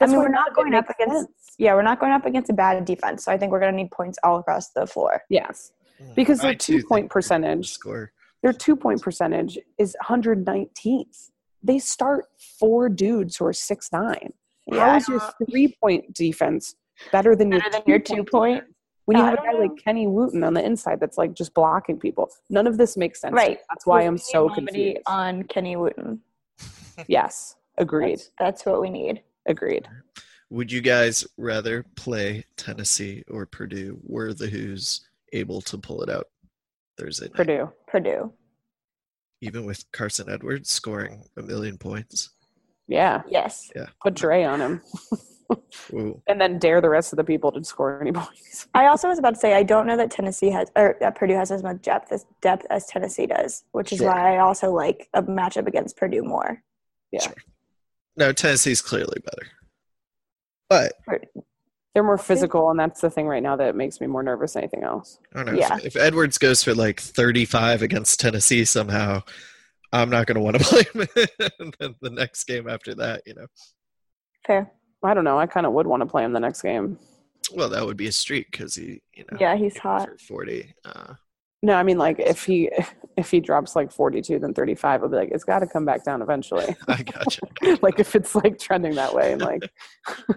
I 0.01 0.07
mean, 0.07 0.19
we're 0.19 0.29
not 0.29 0.55
going 0.55 0.75
up 0.75 0.89
against 0.91 1.15
sense. 1.15 1.31
yeah, 1.59 1.75
we're 1.75 1.83
not 1.83 2.01
going 2.01 2.13
up 2.13 2.27
against 2.27 2.51
a 2.51 2.53
bad 2.53 2.85
defense. 2.85 3.25
So 3.25 3.31
I 3.31 3.39
think 3.39 3.53
we're 3.53 3.61
going 3.61 3.73
to 3.73 3.77
need 3.77 3.91
points 3.93 4.19
all 4.25 4.39
across 4.39 4.71
the 4.71 4.85
floor. 4.87 5.23
Yes, 5.29 5.71
Because 6.17 6.41
I 6.41 6.49
their 6.49 6.55
two-point 6.57 7.09
percentage- 7.11 7.71
score. 7.71 8.13
their 8.43 8.53
two-point 8.53 9.01
percentage 9.03 9.59
is 9.79 9.97
119th. 10.05 11.31
They 11.63 11.79
start 11.79 12.25
four 12.59 12.89
dudes 12.89 13.37
who 13.37 13.47
are 13.47 13.53
six 13.53 13.91
nine. 13.93 14.33
How 14.71 14.77
Yeah, 14.77 14.97
is 14.97 15.09
your 15.09 15.21
three-point 15.49 16.13
defense 16.15 16.75
better 17.13 17.37
than 17.37 17.51
Better 17.51 17.63
your 17.63 17.71
than 17.71 17.83
your 17.87 17.99
two-point 18.01 18.27
two-point? 18.65 18.72
Defense? 19.07 19.07
When 19.07 19.17
you 19.19 19.25
have 19.25 19.35
a 19.35 19.37
guy 19.39 19.53
don't 19.53 19.69
like. 19.69 19.85
Kenny 19.85 20.07
Wooten 20.07 20.45
on 20.45 20.55
the 20.55 20.65
inside 20.65 21.01
that's 21.01 21.19
like 21.19 21.35
just 21.35 21.55
blocking 21.55 21.99
people. 21.99 22.31
None 22.51 22.67
of 22.67 22.79
this 22.79 22.97
makes 22.97 23.21
sense. 23.21 23.35
right. 23.35 23.59
That's 23.69 23.87
why 23.87 24.03
I'm 24.03 24.19
so 24.19 24.49
need 24.49 24.55
confused. 24.55 24.99
on 25.07 25.43
Kenny 25.45 25.77
Wooten. 25.77 26.21
Yes. 27.09 27.57
Agreed. 27.79 28.19
That's, 28.19 28.31
that's 28.39 28.67
what 28.67 28.83
we 28.83 28.91
need. 28.91 29.23
Agreed. 29.47 29.89
Would 30.51 30.71
you 30.71 30.83
guys 30.83 31.27
rather 31.39 31.85
play 31.97 32.45
Tennessee 32.59 33.25
or 33.31 33.47
Purdue? 33.47 33.99
Were 34.03 34.35
the 34.35 34.47
Who's 34.47 35.09
able 35.33 35.63
to 35.63 35.79
pull 35.79 36.03
it 36.03 36.11
out 36.11 36.27
Thursday 36.99 37.25
night? 37.27 37.35
Purdue. 37.35 37.73
Purdue. 37.87 38.31
Even 39.41 39.65
with 39.65 39.91
Carson 39.93 40.29
Edwards 40.29 40.71
scoring 40.71 41.25
a 41.39 41.43
million 41.43 41.79
points. 41.79 42.31
Yeah. 42.87 43.23
Yes. 43.27 43.71
Yeah. 43.75 43.87
Put 44.03 44.15
Dre 44.15 44.45
on 44.45 44.61
him. 44.61 44.83
Ooh. 45.93 46.21
and 46.27 46.41
then 46.41 46.59
dare 46.59 46.81
the 46.81 46.89
rest 46.89 47.13
of 47.13 47.17
the 47.17 47.25
people 47.25 47.51
to 47.53 47.63
score 47.65 48.01
any 48.01 48.13
points. 48.13 48.69
I 48.75 48.87
also 48.87 49.09
was 49.09 49.19
about 49.19 49.35
to 49.35 49.41
say 49.41 49.55
I 49.55 49.63
don't 49.63 49.87
know 49.87 49.97
that 49.97 50.11
Tennessee 50.11 50.51
has 50.51 50.71
or 50.77 50.97
that 51.01 51.15
Purdue 51.17 51.35
has 51.35 51.51
as 51.51 51.63
much 51.63 51.83
depth 51.83 52.13
as 52.13 52.27
depth 52.41 52.67
as 52.71 52.87
Tennessee 52.87 53.27
does, 53.27 53.65
which 53.73 53.93
is 53.93 53.99
Sure. 53.99 54.09
why 54.09 54.35
I 54.37 54.39
also 54.39 54.73
like 54.73 55.09
a 55.15 55.23
matchup 55.23 55.67
against 55.67 55.97
Purdue 55.97 56.23
more. 56.23 56.63
Yeah. 57.11 57.21
Sure. 57.23 57.35
No, 58.17 58.33
Tennessee's 58.33 58.83
clearly 58.83 59.19
better. 59.25 59.49
But 60.69 60.93
They're 61.95 62.03
more 62.03 62.17
physical, 62.19 62.71
and 62.71 62.79
that's 62.81 63.01
the 63.03 63.11
thing 63.11 63.27
right 63.27 63.43
now 63.43 63.57
that 63.57 63.77
makes 63.77 64.01
me 64.01 64.07
more 64.07 64.23
nervous 64.23 64.55
than 64.55 64.63
anything 64.63 64.83
else. 64.85 65.19
I 65.35 65.43
don't 65.45 65.55
know. 65.55 65.59
Yeah. 65.61 65.77
If, 65.77 65.85
if 65.87 65.97
Edwards 65.97 66.39
goes 66.39 66.63
for 66.65 66.75
like 66.75 67.01
35 67.01 67.83
against 67.83 68.19
Tennessee 68.21 68.65
somehow, 68.65 69.23
I'm 69.93 70.09
not 70.09 70.27
going 70.27 70.37
to 70.37 70.41
want 70.41 70.57
to 70.59 70.65
play 70.65 70.83
him 70.95 71.07
in 71.81 71.95
the 72.01 72.11
next 72.11 72.45
game 72.45 72.67
after 72.69 72.95
that, 72.95 73.23
you 73.27 73.35
know. 73.35 73.47
Fair. 74.47 74.71
I 75.05 75.15
don't 75.15 75.25
know. 75.25 75.39
I 75.39 75.47
kind 75.47 75.67
of 75.67 75.73
would 75.73 75.87
want 75.87 76.01
to 76.03 76.07
play 76.07 76.25
him 76.25 76.33
the 76.33 76.41
next 76.41 76.63
game. 76.63 76.99
Well, 77.55 77.69
that 77.71 77.85
would 77.85 77.97
be 77.97 78.07
a 78.07 78.13
streak 78.13 78.51
because 78.51 78.75
he, 78.77 79.03
you 79.15 79.25
know, 79.31 79.39
Yeah, 79.41 79.57
he's 79.57 79.77
hot. 79.77 80.09
40. 80.21 80.75
Uh, 80.85 81.15
No, 81.63 81.75
I 81.75 81.83
mean 81.83 81.99
like 81.99 82.19
if 82.19 82.45
he 82.45 82.71
if 83.19 83.31
he 83.31 83.41
drops 83.41 83.77
like 83.77 83.93
42 83.93 84.39
then 84.39 84.55
35 84.55 85.03
i'll 85.03 85.09
be 85.11 85.17
like 85.17 85.29
it's 85.33 85.45
got 85.45 85.59
to 85.59 85.67
come 85.67 85.85
back 85.85 86.03
down 86.03 86.23
eventually 86.23 86.75
I 86.89 87.03
gotcha. 87.03 87.43
like 87.83 88.01
if 88.01 88.17
it's 88.17 88.35
like 88.35 88.59
trending 88.59 88.95
that 88.95 89.15
way 89.15 89.33
and 89.33 89.43
like 89.43 89.71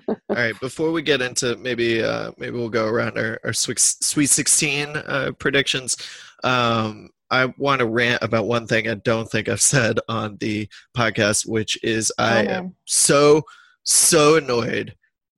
All 0.10 0.17
right, 0.30 0.60
before 0.60 0.91
we 0.91 1.01
get 1.01 1.21
into 1.21 1.56
maybe 1.58 2.04
uh, 2.04 2.32
maybe 2.38 2.58
we'll 2.58 2.69
go 2.69 2.86
around 2.88 3.17
our, 3.17 3.39
our 3.45 3.54
Sweet, 3.54 3.80
Sweet 3.80 4.30
16 4.30 4.88
uh, 4.97 5.32
predictions. 5.39 5.95
Um, 6.43 7.10
I 7.32 7.45
want 7.58 7.80
to 7.80 7.88
rant 7.88 8.21
about 8.21 8.45
one 8.45 8.67
thing 8.67 8.88
I 8.89 8.95
don't 8.95 9.30
think 9.32 9.47
I've 9.49 9.62
said 9.62 9.99
on 10.10 10.38
the 10.41 10.67
podcast, 10.95 11.47
which 11.47 11.82
is 11.84 12.12
I 12.19 12.45
Oh, 12.45 12.49
am 12.51 12.75
so 12.86 13.43
so 13.85 14.35
annoyed 14.35 14.95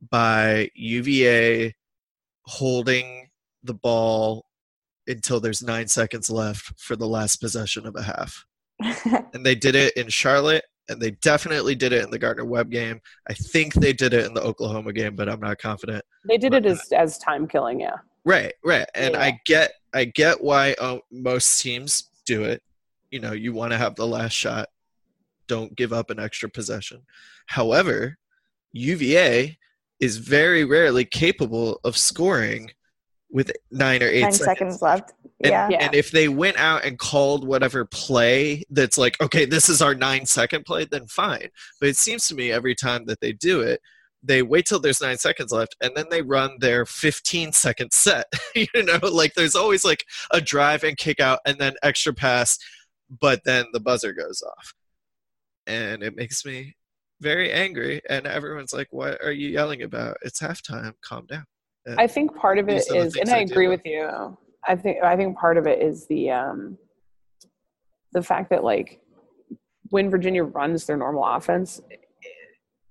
by 0.09 0.69
UVA 0.73 1.75
holding 2.45 3.29
the 3.63 3.73
ball 3.73 4.45
until 5.07 5.39
there's 5.39 5.61
nine 5.61 5.87
seconds 5.87 6.29
left 6.29 6.79
for 6.79 6.95
the 6.95 7.07
last 7.07 7.37
possession 7.37 7.85
of 7.85 7.95
a 7.95 8.01
half 8.01 8.45
and 9.33 9.45
they 9.45 9.55
did 9.55 9.75
it 9.75 9.95
in 9.97 10.07
Charlotte, 10.07 10.63
and 10.89 11.01
they 11.01 11.11
definitely 11.11 11.75
did 11.75 11.93
it 11.93 12.03
in 12.03 12.11
the 12.11 12.19
Gardner 12.19 12.45
Webb 12.45 12.69
game. 12.69 13.01
I 13.29 13.33
think 13.33 13.73
they 13.73 13.91
did 13.91 14.13
it 14.13 14.25
in 14.25 14.33
the 14.33 14.41
Oklahoma 14.41 14.93
game, 14.93 15.15
but 15.15 15.27
I'm 15.27 15.39
not 15.39 15.57
confident. 15.57 16.03
they 16.27 16.37
did 16.37 16.53
it 16.53 16.65
as 16.65 16.91
as 16.91 17.17
time 17.17 17.47
killing 17.47 17.79
yeah 17.79 17.95
Right, 18.23 18.53
right, 18.63 18.87
and 18.93 19.13
Yeah. 19.13 19.21
I 19.21 19.39
get, 19.45 19.71
I 19.93 20.03
get 20.03 20.43
why 20.43 20.75
uh, 20.81 20.97
most 21.11 21.61
teams 21.61 22.09
do 22.25 22.43
it. 22.43 22.61
You 23.09 23.21
know, 23.21 23.31
you 23.31 23.53
want 23.53 23.71
to 23.71 23.77
have 23.77 23.95
the 23.95 24.05
last 24.05 24.33
shot. 24.33 24.67
Don't 25.47 25.73
give 25.77 25.93
up 25.93 26.09
an 26.09 26.19
extra 26.19 26.49
possession. 26.49 27.03
However, 27.45 28.17
UVA 28.77 29.57
is 29.99 30.17
very 30.17 30.63
rarely 30.63 31.05
capable 31.05 31.79
of 31.83 31.97
scoring 31.97 32.71
with 33.29 33.51
nine 33.71 34.01
or 34.01 34.07
eight 34.07 34.21
seconds 34.21 34.45
seconds 34.45 34.81
left. 34.81 35.13
And, 35.43 35.51
yeah. 35.51 35.69
Yeah. 35.69 35.85
and 35.85 35.95
if 35.95 36.11
they 36.11 36.27
went 36.29 36.57
out 36.57 36.85
and 36.85 36.97
called 36.97 37.45
whatever 37.45 37.85
play 37.85 38.63
that's 38.69 38.97
like, 38.97 39.19
okay, 39.21 39.45
this 39.45 39.69
is 39.69 39.81
our 39.81 39.93
nine 39.93 40.25
second 40.25 40.65
play, 40.65 40.85
then 40.85 41.07
fine. 41.07 41.49
But 41.79 41.89
it 41.89 41.97
seems 41.97 42.27
to 42.27 42.35
me 42.35 42.51
every 42.51 42.75
time 42.75 43.05
that 43.05 43.19
they 43.21 43.33
do 43.33 43.61
it, 43.61 43.81
they 44.23 44.41
wait 44.41 44.65
till 44.65 44.79
there's 44.79 45.01
nine 45.01 45.17
seconds 45.17 45.51
left 45.51 45.75
and 45.81 45.91
then 45.95 46.05
they 46.09 46.21
run 46.21 46.57
their 46.59 46.85
15 46.85 47.51
second 47.51 47.93
set. 47.93 48.25
you 48.55 48.67
know, 48.75 48.99
like 49.03 49.33
there's 49.35 49.55
always 49.55 49.85
like 49.85 50.03
a 50.31 50.41
drive 50.41 50.83
and 50.83 50.97
kick 50.97 51.19
out 51.19 51.39
and 51.45 51.57
then 51.59 51.73
extra 51.83 52.13
pass, 52.13 52.57
but 53.21 53.41
then 53.45 53.65
the 53.73 53.79
buzzer 53.79 54.13
goes 54.13 54.41
off. 54.41 54.73
And 55.67 56.01
it 56.01 56.15
makes 56.15 56.45
me 56.45 56.75
very 57.21 57.51
angry. 57.51 58.01
And 58.09 58.27
everyone's 58.27 58.73
like, 58.73 58.87
what 58.91 59.23
are 59.23 59.31
you 59.31 59.49
yelling 59.49 59.81
about? 59.81 60.17
It's 60.21 60.39
halftime. 60.39 60.93
Calm 61.01 61.25
down. 61.25 61.45
And 61.85 61.99
I 61.99 62.07
think 62.07 62.35
part 62.35 62.59
of 62.59 62.67
it 62.69 62.85
is, 62.91 63.15
and 63.15 63.29
I 63.29 63.37
I 63.37 63.39
agree 63.39 63.67
with 63.67 63.81
you. 63.85 64.37
I 64.67 64.75
think 64.75 65.01
I 65.03 65.15
think 65.15 65.37
part 65.37 65.57
of 65.57 65.67
it 65.67 65.81
is 65.81 66.05
the 66.07 66.31
um, 66.31 66.77
the 68.11 68.21
fact 68.21 68.49
that 68.49 68.63
like 68.63 68.99
when 69.89 70.09
Virginia 70.09 70.43
runs 70.43 70.85
their 70.85 70.97
normal 70.97 71.23
offense, 71.23 71.81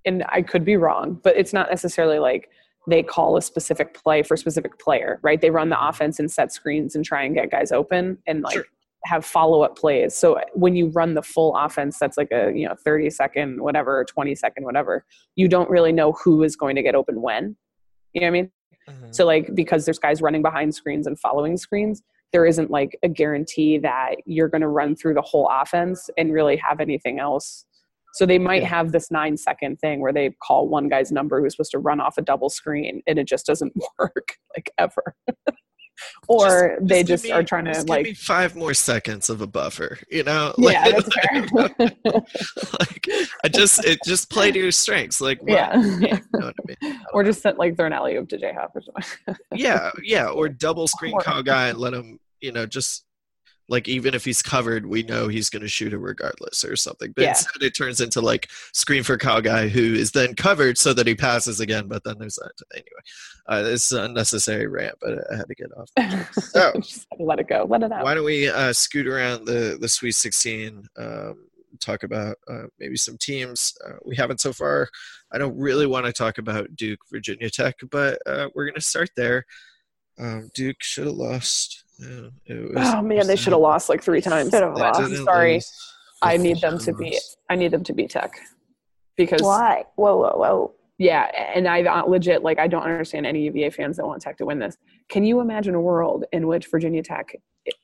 and 0.07 0.25
I 0.29 0.41
could 0.41 0.65
be 0.65 0.77
wrong, 0.77 1.21
but 1.23 1.37
it's 1.37 1.53
not 1.53 1.69
necessarily 1.69 2.19
like 2.19 2.49
they 2.89 3.03
call 3.03 3.37
a 3.37 3.43
specific 3.43 3.95
play 3.95 4.23
for 4.23 4.35
a 4.35 4.39
specific 4.39 4.79
player, 4.79 5.19
right? 5.23 5.41
They 5.41 5.51
run 5.51 5.69
the 5.69 5.89
offense 5.89 6.19
and 6.19 6.31
set 6.31 6.53
screens 6.53 6.95
and 6.95 7.05
try 7.05 7.25
and 7.25 7.35
get 7.35 7.51
guys 7.51 7.73
open 7.73 8.19
and 8.27 8.43
like 8.43 8.55
Sure. 8.55 8.65
Have 9.05 9.25
follow 9.25 9.63
up 9.63 9.77
plays. 9.77 10.15
So 10.15 10.41
when 10.55 10.75
you 10.75 10.89
run 10.89 11.15
the 11.15 11.23
full 11.23 11.55
offense, 11.57 11.99
that's 11.99 12.17
like 12.17 12.31
a 12.33 12.53
you 12.55 12.67
know 12.67 12.75
thirty 12.85 13.11
second, 13.11 13.63
whatever, 13.63 14.05
twenty 14.05 14.35
second, 14.35 14.65
whatever. 14.65 15.05
You 15.37 15.49
don't 15.49 15.71
really 15.71 15.93
know 15.93 16.13
who 16.13 16.43
is 16.43 16.57
going 16.57 16.77
to 16.77 16.83
get 16.83 16.95
open 16.95 17.21
when. 17.23 17.57
You 18.13 18.21
know 18.21 18.27
what 18.27 18.29
I 18.29 18.31
mean? 18.33 18.51
Mhm. 18.89 19.15
So 19.15 19.25
like 19.27 19.55
because 19.55 19.85
there's 19.85 19.99
guys 19.99 20.23
running 20.23 20.43
behind 20.43 20.75
screens 20.75 21.07
and 21.07 21.19
following 21.19 21.57
screens, 21.57 22.03
there 22.33 22.47
isn't 22.47 22.71
like 22.71 22.99
a 23.03 23.09
guarantee 23.09 23.79
that 23.79 24.17
you're 24.27 24.49
going 24.49 24.61
to 24.63 24.69
run 24.69 24.97
through 24.97 25.15
the 25.15 25.23
whole 25.23 25.49
offense 25.51 26.09
and 26.17 26.33
really 26.33 26.57
have 26.57 26.81
anything 26.81 27.19
else. 27.21 27.65
So 28.15 28.25
they 28.25 28.39
might 28.39 28.63
Yeah. 28.63 28.69
have 28.69 28.93
this 28.93 29.11
9 29.11 29.37
second 29.37 29.77
thing 29.79 30.01
where 30.01 30.13
they 30.13 30.31
call 30.43 30.69
one 30.69 30.89
guy's 30.89 31.13
number 31.13 31.41
who's 31.41 31.53
supposed 31.55 31.71
to 31.73 31.79
run 31.79 32.01
off 32.01 32.17
a 32.17 32.23
double 32.23 32.49
screen 32.49 33.03
and 33.07 33.19
it 33.19 33.25
just 33.25 33.45
doesn't 33.45 33.75
work 33.99 34.37
like 34.57 34.71
ever. 34.79 35.15
or 36.29 36.79
they 36.81 37.01
give 37.01 37.07
just, 37.09 37.25
me- 37.25 37.31
are 37.31 37.43
trying 37.43 37.65
to 37.65 37.73
just 37.73 37.89
like 37.89 38.17
five 38.17 38.55
more 38.55 38.75
seconds 38.75 39.31
of 39.31 39.41
a 39.41 39.47
buffer 39.47 39.99
you 40.11 40.23
know 40.23 40.55
yeah, 40.59 40.85
like, 40.85 40.95
that's 40.95 41.15
fair. 41.15 42.21
like 42.79 43.09
i 43.45 43.49
just 43.49 43.85
it 43.85 43.99
just 44.05 44.31
play 44.31 44.51
to 44.51 44.59
your 44.59 44.73
strengths 44.73 45.21
like 45.21 45.41
what- 45.43 45.51
yeah. 45.51 45.77
you 45.81 46.09
know 46.35 46.49
i 46.51 46.75
mean 46.83 47.01
or 47.13 47.25
just 47.25 47.43
sent, 47.43 47.59
like 47.59 47.77
throw 47.77 47.87
an 47.87 47.93
alley 47.93 48.17
oop 48.17 48.29
to 48.29 48.39
J 48.39 48.53
Hop 48.53 48.73
or 48.75 48.83
something. 48.83 49.37
yeah 49.55 49.91
yeah 50.03 50.29
or 50.29 50.49
double 50.49 50.87
screen 50.87 51.19
call 51.21 51.43
guy 51.43 51.69
and 51.69 51.79
let 51.79 51.95
him 51.95 52.19
you 52.41 52.53
know 52.53 52.67
just 52.67 53.06
like 53.69 53.89
even 53.89 54.15
if 54.15 54.25
he's 54.25 54.43
covered 54.43 54.87
we 54.87 55.03
know 55.03 55.27
he's 55.29 55.51
going 55.51 55.63
to 55.63 55.69
shoot 55.69 55.93
it 55.93 55.99
regardless 55.99 56.65
or 56.65 56.77
something 56.77 57.13
but 57.17 57.23
Yeah. 57.23 57.31
instead 57.31 57.63
it 57.63 57.77
turns 57.77 58.01
into 58.01 58.21
like 58.21 58.49
screen 58.73 59.03
for 59.03 59.17
Kyle 59.19 59.41
Guy 59.41 59.69
who 59.69 59.95
is 59.95 60.13
then 60.13 60.35
covered 60.35 60.79
so 60.79 60.93
that 60.95 61.07
he 61.07 61.15
passes 61.15 61.61
again 61.61 61.89
but 61.89 62.05
then 62.05 62.17
there's 62.19 62.37
that 62.37 62.53
anyway 62.75 62.87
uh, 63.49 63.63
this 63.63 63.87
is 63.87 63.93
an 63.93 64.05
unnecessary 64.05 64.67
rant 64.67 64.95
but 65.01 65.19
i 65.33 65.37
had 65.37 65.47
to 65.49 65.55
get 65.55 65.71
off 65.77 66.33
So- 66.45 66.73
let 67.19 67.39
it 67.41 67.49
go. 67.49 67.67
Let 67.69 67.83
it 67.83 67.93
out. 67.93 68.05
why 68.05 68.15
don't 68.15 68.25
we 68.25 68.49
uh, 68.49 68.73
scoot 68.73 69.07
around 69.07 69.45
the 69.47 69.79
the 69.81 69.89
Sweet 69.89 70.13
16? 70.15 70.85
Um, 70.99 71.47
talk 71.81 72.05
about 72.05 72.37
uh, 72.49 72.63
maybe 72.79 72.97
some 72.97 73.19
teams 73.19 73.75
uh, 73.87 73.93
we 74.07 74.17
haven't 74.17 74.41
so 74.41 74.51
far. 74.53 74.89
I 75.33 75.37
don't 75.39 75.59
really 75.59 75.87
want 75.87 76.07
to 76.07 76.13
talk 76.13 76.39
about 76.39 76.75
Duke, 76.75 77.01
Virginia 77.13 77.51
Tech, 77.51 77.75
but 77.91 78.19
uh, 78.27 78.49
we're 78.55 78.67
gonna 78.67 78.81
start 78.81 79.11
there. 79.17 79.45
Um, 80.19 80.49
Duke 80.55 80.77
should 80.81 81.07
have 81.07 81.17
lost. 81.17 81.85
Yeah, 81.99 82.29
it 82.47 82.75
was- 82.75 82.95
Oh 82.95 83.03
man, 83.03 83.27
they 83.27 83.37
should 83.37 83.53
have 83.53 83.61
lost 83.63 83.89
like 83.89 84.03
three 84.03 84.21
times. 84.21 84.51
Should 84.51 84.63
have 84.63 84.75
lost. 84.77 85.01
didn't 85.01 85.25
Sorry. 85.25 85.61
I 86.23 86.37
need 86.37 86.61
them 86.61 86.79
to 86.79 86.85
should've 86.85 86.99
beat. 86.99 87.15
lost. 87.15 87.39
I 87.51 87.57
need 87.57 87.71
them 87.71 87.85
to 87.85 87.93
be 87.93 88.07
Tech 88.07 88.39
because 89.17 89.43
Why? 89.43 89.85
Whoa, 89.97 90.17
whoa, 90.17 90.37
whoa. 90.37 90.75
yeah, 90.99 91.25
and 91.55 91.69
I 91.69 91.83
uh, 91.83 92.03
legit 92.05 92.43
like 92.43 92.59
I 92.59 92.69
don't 92.69 92.83
understand 92.83 93.27
any 93.27 93.43
UVA 93.45 93.71
fans 93.71 93.97
that 93.99 94.07
want 94.07 94.23
Tech 94.23 94.37
to 94.39 94.47
win 94.47 94.59
this. 94.59 94.77
Can 95.09 95.25
you 95.25 95.41
imagine 95.41 95.75
a 95.75 95.81
world 95.81 96.25
in 96.33 96.47
which 96.47 96.67
Virginia 96.71 97.03
Tech 97.03 97.35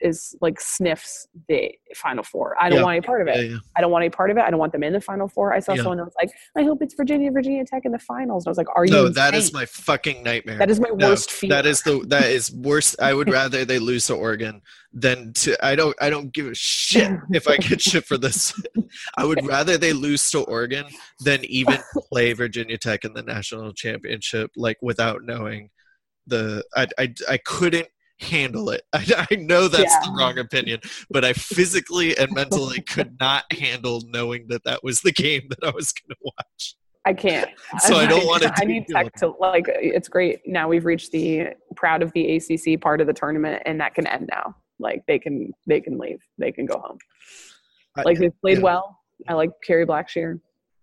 is 0.01 0.35
like 0.41 0.61
sniffs 0.61 1.27
the 1.49 1.73
Final 1.97 2.23
Four? 2.23 2.57
I 2.61 2.69
don't 2.69 2.79
Yeah. 2.79 2.85
want 2.85 2.97
any 2.97 3.07
part 3.07 3.23
of 3.23 3.29
it. 3.29 3.37
Yeah, 3.37 3.43
yeah. 3.55 3.59
I 3.77 3.81
don't 3.81 3.91
want 3.91 4.03
any 4.03 4.11
part 4.11 4.31
of 4.31 4.37
it. 4.37 4.41
I 4.43 4.51
don't 4.51 4.59
want 4.61 4.73
them 4.73 4.83
in 4.83 4.93
the 4.93 5.01
Final 5.01 5.29
Four. 5.29 5.53
I 5.53 5.61
saw 5.61 5.75
someone 5.77 6.01
else 6.01 6.15
like, 6.21 6.31
I 6.57 6.63
hope 6.63 6.83
it's 6.83 6.95
Virginia, 6.95 7.31
Virginia 7.31 7.65
Tech 7.65 7.85
in 7.85 7.93
the 7.93 7.99
finals. 7.99 8.45
And 8.45 8.49
I 8.49 8.53
was 8.53 8.59
like, 8.59 8.69
Are 8.77 8.85
you? 8.85 8.93
No, 8.93 9.09
that 9.09 9.35
is 9.35 9.53
my 9.53 9.67
fucking 9.67 10.23
nightmare. 10.23 10.59
that 10.59 10.71
is 10.71 10.81
my 10.81 10.89
No, 10.95 11.09
worst 11.11 11.31
fear. 11.31 11.51
That 11.51 11.67
is 11.67 11.83
the 11.83 12.05
that 12.09 12.31
is 12.31 12.53
worst. 12.57 12.97
I 13.01 13.15
would 13.15 13.31
rather 13.31 13.65
they 13.65 13.79
lose 13.79 14.07
to 14.09 14.15
Oregon 14.15 14.63
than 14.93 15.33
to. 15.35 15.57
I 15.65 15.75
don't. 15.75 15.97
I 16.01 16.11
don't 16.11 16.33
give 16.33 16.47
a 16.47 16.55
shit 16.55 17.13
if 17.33 17.49
I 17.49 17.57
get 17.57 17.81
shit 17.81 18.05
for 18.05 18.19
this. 18.19 18.53
I 19.17 19.25
would 19.25 19.45
rather 19.47 19.79
they 19.79 19.93
lose 19.93 20.31
to 20.33 20.41
Oregon 20.45 20.85
than 21.21 21.45
even 21.47 21.79
play 22.11 22.33
Virginia 22.45 22.79
Tech 22.79 23.05
in 23.05 23.13
the 23.15 23.23
national 23.23 23.73
championship, 23.73 24.51
like 24.57 24.79
without 24.83 25.23
knowing 25.25 25.71
the. 26.27 26.65
I 26.77 26.87
I, 26.99 27.15
I 27.29 27.37
couldn't 27.39 27.89
handle 28.23 28.71
it. 28.71 28.83
I, 28.93 29.27
I 29.31 29.35
know 29.37 29.69
that's 29.69 29.95
the 30.07 30.15
wrong 30.17 30.39
opinion, 30.39 30.81
but 31.11 31.25
I 31.25 31.33
physically 31.33 32.17
and 32.17 32.33
mentally 32.33 32.81
could 32.81 33.17
not 33.21 33.45
handle 33.53 34.03
knowing 34.09 34.47
that 34.49 34.65
that 34.65 34.83
was 34.83 35.01
the 35.01 35.13
game 35.13 35.49
that 35.51 35.67
I 35.67 35.71
was 35.71 35.93
going 35.93 36.11
to 36.11 36.17
watch. 36.23 36.77
I 37.05 37.13
can't. 37.13 37.51
So 37.81 37.97
I 37.97 38.07
don't 38.09 38.27
want 38.27 38.43
to 38.43 38.53
I 38.57 38.65
need 38.65 38.87
Tech 38.87 39.13
to 39.15 39.35
like. 39.41 39.67
It's 39.69 40.09
great 40.09 40.41
now. 40.47 40.69
We've 40.69 40.85
reached 40.85 41.11
the 41.11 41.49
proud 41.75 42.03
of 42.03 42.13
the 42.13 42.37
ACC 42.37 42.81
part 42.81 43.01
of 43.01 43.07
the 43.07 43.13
tournament, 43.13 43.63
and 43.67 43.81
that 43.81 43.95
can 43.95 44.07
end 44.07 44.29
now. 44.31 44.55
Like 44.79 45.03
they 45.07 45.19
can, 45.19 45.53
they 45.67 45.81
can 45.81 45.99
leave. 45.99 46.21
They 46.39 46.53
can 46.53 46.67
go 46.67 46.79
home. 46.79 46.99
Like 48.05 48.19
they've 48.19 48.41
played 48.41 48.59
yeah. 48.59 48.65
well. 48.65 48.99
I 49.29 49.35
like 49.35 49.51
Kerry 49.65 49.87
Blackshear. 49.87 50.41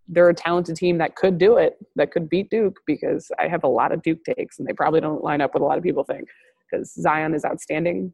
They're 0.08 0.30
a 0.30 0.34
talented 0.34 0.76
team 0.76 0.98
that 1.00 1.16
could 1.16 1.38
do 1.38 1.58
it. 1.58 1.78
That 1.96 2.12
could 2.12 2.30
beat 2.30 2.50
Duke 2.50 2.80
because 2.86 3.32
I 3.40 3.48
have 3.48 3.64
a 3.64 3.68
lot 3.68 3.92
of 3.92 4.02
Duke 4.02 4.24
takes, 4.24 4.60
and 4.60 4.68
they 4.68 4.74
probably 4.74 5.02
don't 5.02 5.24
line 5.24 5.42
up 5.42 5.54
with 5.54 5.62
a 5.62 5.66
lot 5.66 5.78
of 5.78 5.84
people 5.84 6.04
think. 6.04 6.28
Because 6.70 6.94
Zion 6.94 7.34
is 7.34 7.46
outstanding. 7.46 8.14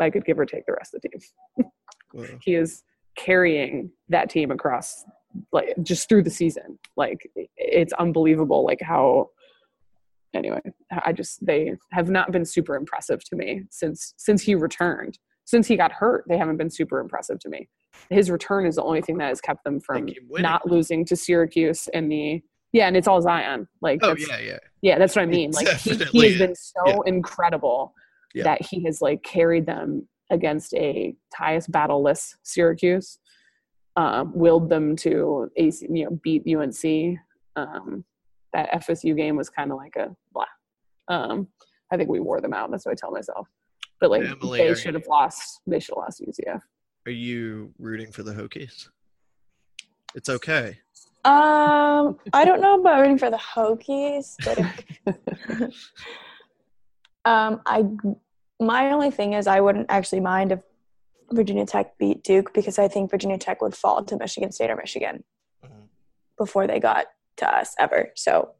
I 0.00 0.10
could 0.10 0.24
give 0.24 0.38
or 0.38 0.46
take 0.46 0.66
the 0.66 0.74
rest 0.74 0.94
of 0.94 1.02
the 1.02 1.08
team. 1.08 1.70
Well, 2.14 2.26
he 2.40 2.54
is 2.54 2.84
carrying 3.16 3.90
that 4.08 4.30
team 4.30 4.50
across 4.50 5.04
like 5.52 5.74
just 5.82 6.08
through 6.08 6.22
the 6.22 6.30
season 6.30 6.78
like 6.96 7.28
it's 7.56 7.92
unbelievable 7.94 8.64
like 8.64 8.80
how 8.80 9.28
anyway 10.34 10.60
i 11.04 11.12
just 11.12 11.44
they 11.44 11.74
have 11.92 12.08
not 12.08 12.30
been 12.30 12.44
super 12.44 12.76
impressive 12.76 13.22
to 13.24 13.36
me 13.36 13.64
since 13.70 14.14
since 14.16 14.42
he 14.42 14.54
returned 14.54 15.18
since 15.44 15.66
he 15.66 15.76
got 15.76 15.92
hurt 15.92 16.24
they 16.28 16.38
haven't 16.38 16.56
been 16.56 16.70
super 16.70 17.00
impressive 17.00 17.38
to 17.38 17.48
me 17.48 17.68
his 18.10 18.30
return 18.30 18.64
is 18.64 18.76
the 18.76 18.82
only 18.82 19.02
thing 19.02 19.18
that 19.18 19.28
has 19.28 19.40
kept 19.40 19.64
them 19.64 19.80
from 19.80 20.08
not 20.30 20.66
losing 20.66 21.04
to 21.04 21.16
syracuse 21.16 21.88
and 21.88 22.10
the 22.10 22.40
yeah 22.72 22.86
and 22.86 22.96
it's 22.96 23.08
all 23.08 23.20
zion 23.22 23.66
like 23.80 24.00
oh 24.02 24.14
yeah, 24.16 24.38
yeah. 24.38 24.58
yeah, 24.82 24.98
that's 24.98 25.14
what 25.16 25.22
I 25.22 25.26
mean. 25.26 25.50
Like 25.54 25.68
he, 25.78 25.90
he 25.96 26.28
has 26.30 26.38
been 26.38 26.54
so 26.54 26.82
Yeah. 26.86 26.96
incredible 27.06 27.94
Yeah. 28.34 28.44
that 28.44 28.62
he 28.62 28.84
has 28.84 29.00
like 29.00 29.22
carried 29.22 29.66
them 29.66 30.06
against 30.30 30.74
a 30.74 31.14
Tyus 31.34 31.68
battleless 31.70 32.34
Syracuse, 32.42 33.18
um, 33.96 34.32
willed 34.34 34.68
them 34.68 34.94
to 34.96 35.50
AC, 35.56 35.86
you 35.90 36.04
know, 36.04 36.18
beat 36.22 36.42
UNC. 36.46 37.18
Um, 37.56 38.04
that 38.52 38.70
FSU 38.72 39.16
game 39.16 39.36
was 39.36 39.48
kind 39.50 39.72
of 39.72 39.78
like 39.78 39.96
a 39.96 40.14
blah. 40.32 40.44
Um, 41.08 41.48
I 41.90 41.96
think 41.96 42.08
we 42.10 42.20
wore 42.20 42.40
them 42.40 42.52
out. 42.54 42.70
That's 42.70 42.84
what 42.86 42.92
I 42.92 42.94
tell 42.94 43.10
myself. 43.10 43.48
But 44.00 44.10
like 44.10 44.22
Emily, 44.24 44.58
they 44.60 44.74
should 44.74 44.94
have 44.94 45.06
lost. 45.08 45.60
They 45.66 45.80
should 45.80 45.94
have 45.96 46.04
lost 46.04 46.20
UCF. 46.22 46.60
are 47.06 47.10
you 47.12 47.72
rooting 47.78 48.12
for 48.12 48.22
the 48.22 48.32
Hokies? 48.32 48.88
It's 50.14 50.28
okay. 50.28 50.78
Um, 51.28 52.18
I 52.32 52.44
don't 52.46 52.60
know 52.62 52.80
about 52.80 53.00
rooting 53.00 53.18
for 53.18 53.30
the 53.30 53.36
Hokies, 53.36 54.34
but 54.44 54.58
um, 57.30 57.60
I 57.66 57.84
my 58.60 58.90
only 58.90 59.10
thing 59.10 59.34
is 59.34 59.46
I 59.46 59.60
wouldn't 59.60 59.86
actually 59.90 60.20
mind 60.20 60.52
if 60.52 60.60
Virginia 61.30 61.66
Tech 61.66 61.98
beat 61.98 62.24
Duke 62.24 62.52
because 62.54 62.78
I 62.78 62.88
think 62.88 63.10
Virginia 63.10 63.36
Tech 63.38 63.60
would 63.60 63.74
fall 63.76 64.02
to 64.04 64.16
Michigan 64.16 64.50
State 64.52 64.70
or 64.70 64.76
Michigan 64.76 65.22
Mhm. 65.64 65.88
before 66.38 66.66
they 66.66 66.80
got 66.80 67.06
to 67.36 67.54
us 67.56 67.74
ever. 67.78 68.10
So 68.16 68.52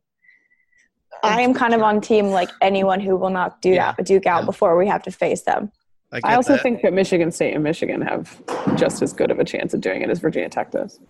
I 1.24 1.40
am 1.40 1.54
kind 1.54 1.72
of 1.74 1.80
on 1.82 2.00
team 2.02 2.26
like 2.26 2.50
anyone 2.60 3.00
who 3.00 3.16
will 3.16 3.30
knock 3.30 3.60
Duke 3.62 3.76
Yeah. 3.76 3.88
out, 3.98 4.04
Duke 4.04 4.26
out 4.26 4.40
Yeah. 4.42 4.46
before 4.46 4.76
we 4.76 4.86
have 4.88 5.02
to 5.04 5.10
face 5.10 5.42
them. 5.42 5.72
I, 6.12 6.20
I 6.24 6.34
also 6.36 6.52
that. 6.52 6.62
think 6.62 6.82
that 6.82 6.92
Michigan 6.92 7.32
State 7.32 7.54
and 7.54 7.64
Michigan 7.64 8.02
have 8.02 8.40
just 8.76 9.00
as 9.02 9.12
good 9.12 9.30
of 9.30 9.38
a 9.38 9.44
chance 9.44 9.72
of 9.74 9.80
doing 9.80 10.02
it 10.02 10.10
as 10.10 10.18
Virginia 10.20 10.48
Tech 10.50 10.70
does. 10.70 11.00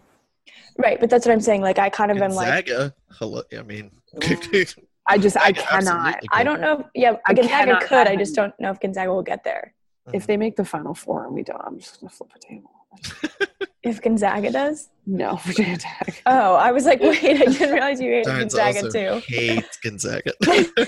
Right, 0.79 0.99
but 1.01 1.11
that's 1.11 1.27
what 1.27 1.33
I'm 1.33 1.41
saying. 1.41 1.61
Like 1.63 1.79
I 1.79 1.91
kind 1.91 2.11
of 2.11 2.19
am 2.19 2.31
like 2.33 2.67
Gonzaga. 2.67 2.95
Hello. 3.13 3.43
I 3.57 3.63
mean, 3.63 3.91
I 5.07 5.19
just 5.19 5.37
I 5.37 5.53
cannot. 5.53 6.21
I 6.33 6.45
don't 6.45 6.61
know. 6.61 6.81
If, 6.81 6.87
yeah, 6.95 7.17
I 7.27 7.35
Gonzaga 7.35 7.65
cannot 7.65 7.83
could. 7.83 7.99
I 7.99 8.05
fathom- 8.05 8.19
just 8.19 8.35
don't 8.37 8.55
know 8.61 8.71
if 8.71 8.79
Gonzaga 8.81 9.13
will 9.13 9.23
get 9.23 9.43
there. 9.45 9.75
If 10.15 10.27
they 10.27 10.39
make 10.39 10.57
the 10.57 10.65
Final 10.65 10.95
Four 10.95 11.27
and 11.27 11.35
we 11.35 11.43
don't, 11.43 11.61
I'm 11.63 11.79
just 11.79 12.01
gonna 12.01 12.11
flip 12.11 12.31
a 12.35 12.39
table. 12.39 12.71
If 13.85 14.03
Gonzaga 14.03 14.51
does. 14.51 14.89
No, 15.07 15.37
Virginia 15.45 15.79
Tech. 15.79 16.21
Oh, 16.27 16.55
I 16.57 16.73
was 16.73 16.85
like, 16.85 17.01
wait, 17.01 17.23
I 17.25 17.45
didn't 17.45 17.71
realize 17.73 18.01
you 18.01 18.11
hated 18.11 18.25
Darns 18.27 18.53
Gonzaga 18.55 18.87
also 18.87 19.21
too. 19.21 19.27
hate 19.27 19.79
Gonzaga. 19.85 20.33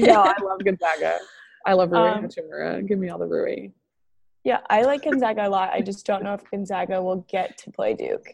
no, 0.01 0.23
I 0.23 0.35
love 0.43 0.65
Gonzaga. 0.65 1.19
I 1.65 1.73
love 1.75 1.93
Rui 1.93 2.01
Um, 2.09 2.25
Hachimura. 2.25 2.87
Give 2.87 2.99
me 2.99 3.09
all 3.09 3.19
the 3.19 3.27
Rui. 3.29 3.71
Yeah, 4.45 4.59
I 4.69 4.83
like 4.83 5.05
Gonzaga 5.05 5.47
a 5.47 5.49
lot. 5.49 5.71
I 5.73 5.81
just 5.83 6.05
don't 6.05 6.25
know 6.25 6.35
if 6.35 6.43
Gonzaga 6.51 7.01
will 7.01 7.25
get 7.29 7.57
to 7.59 7.71
play 7.71 7.95
Duke. 7.95 8.27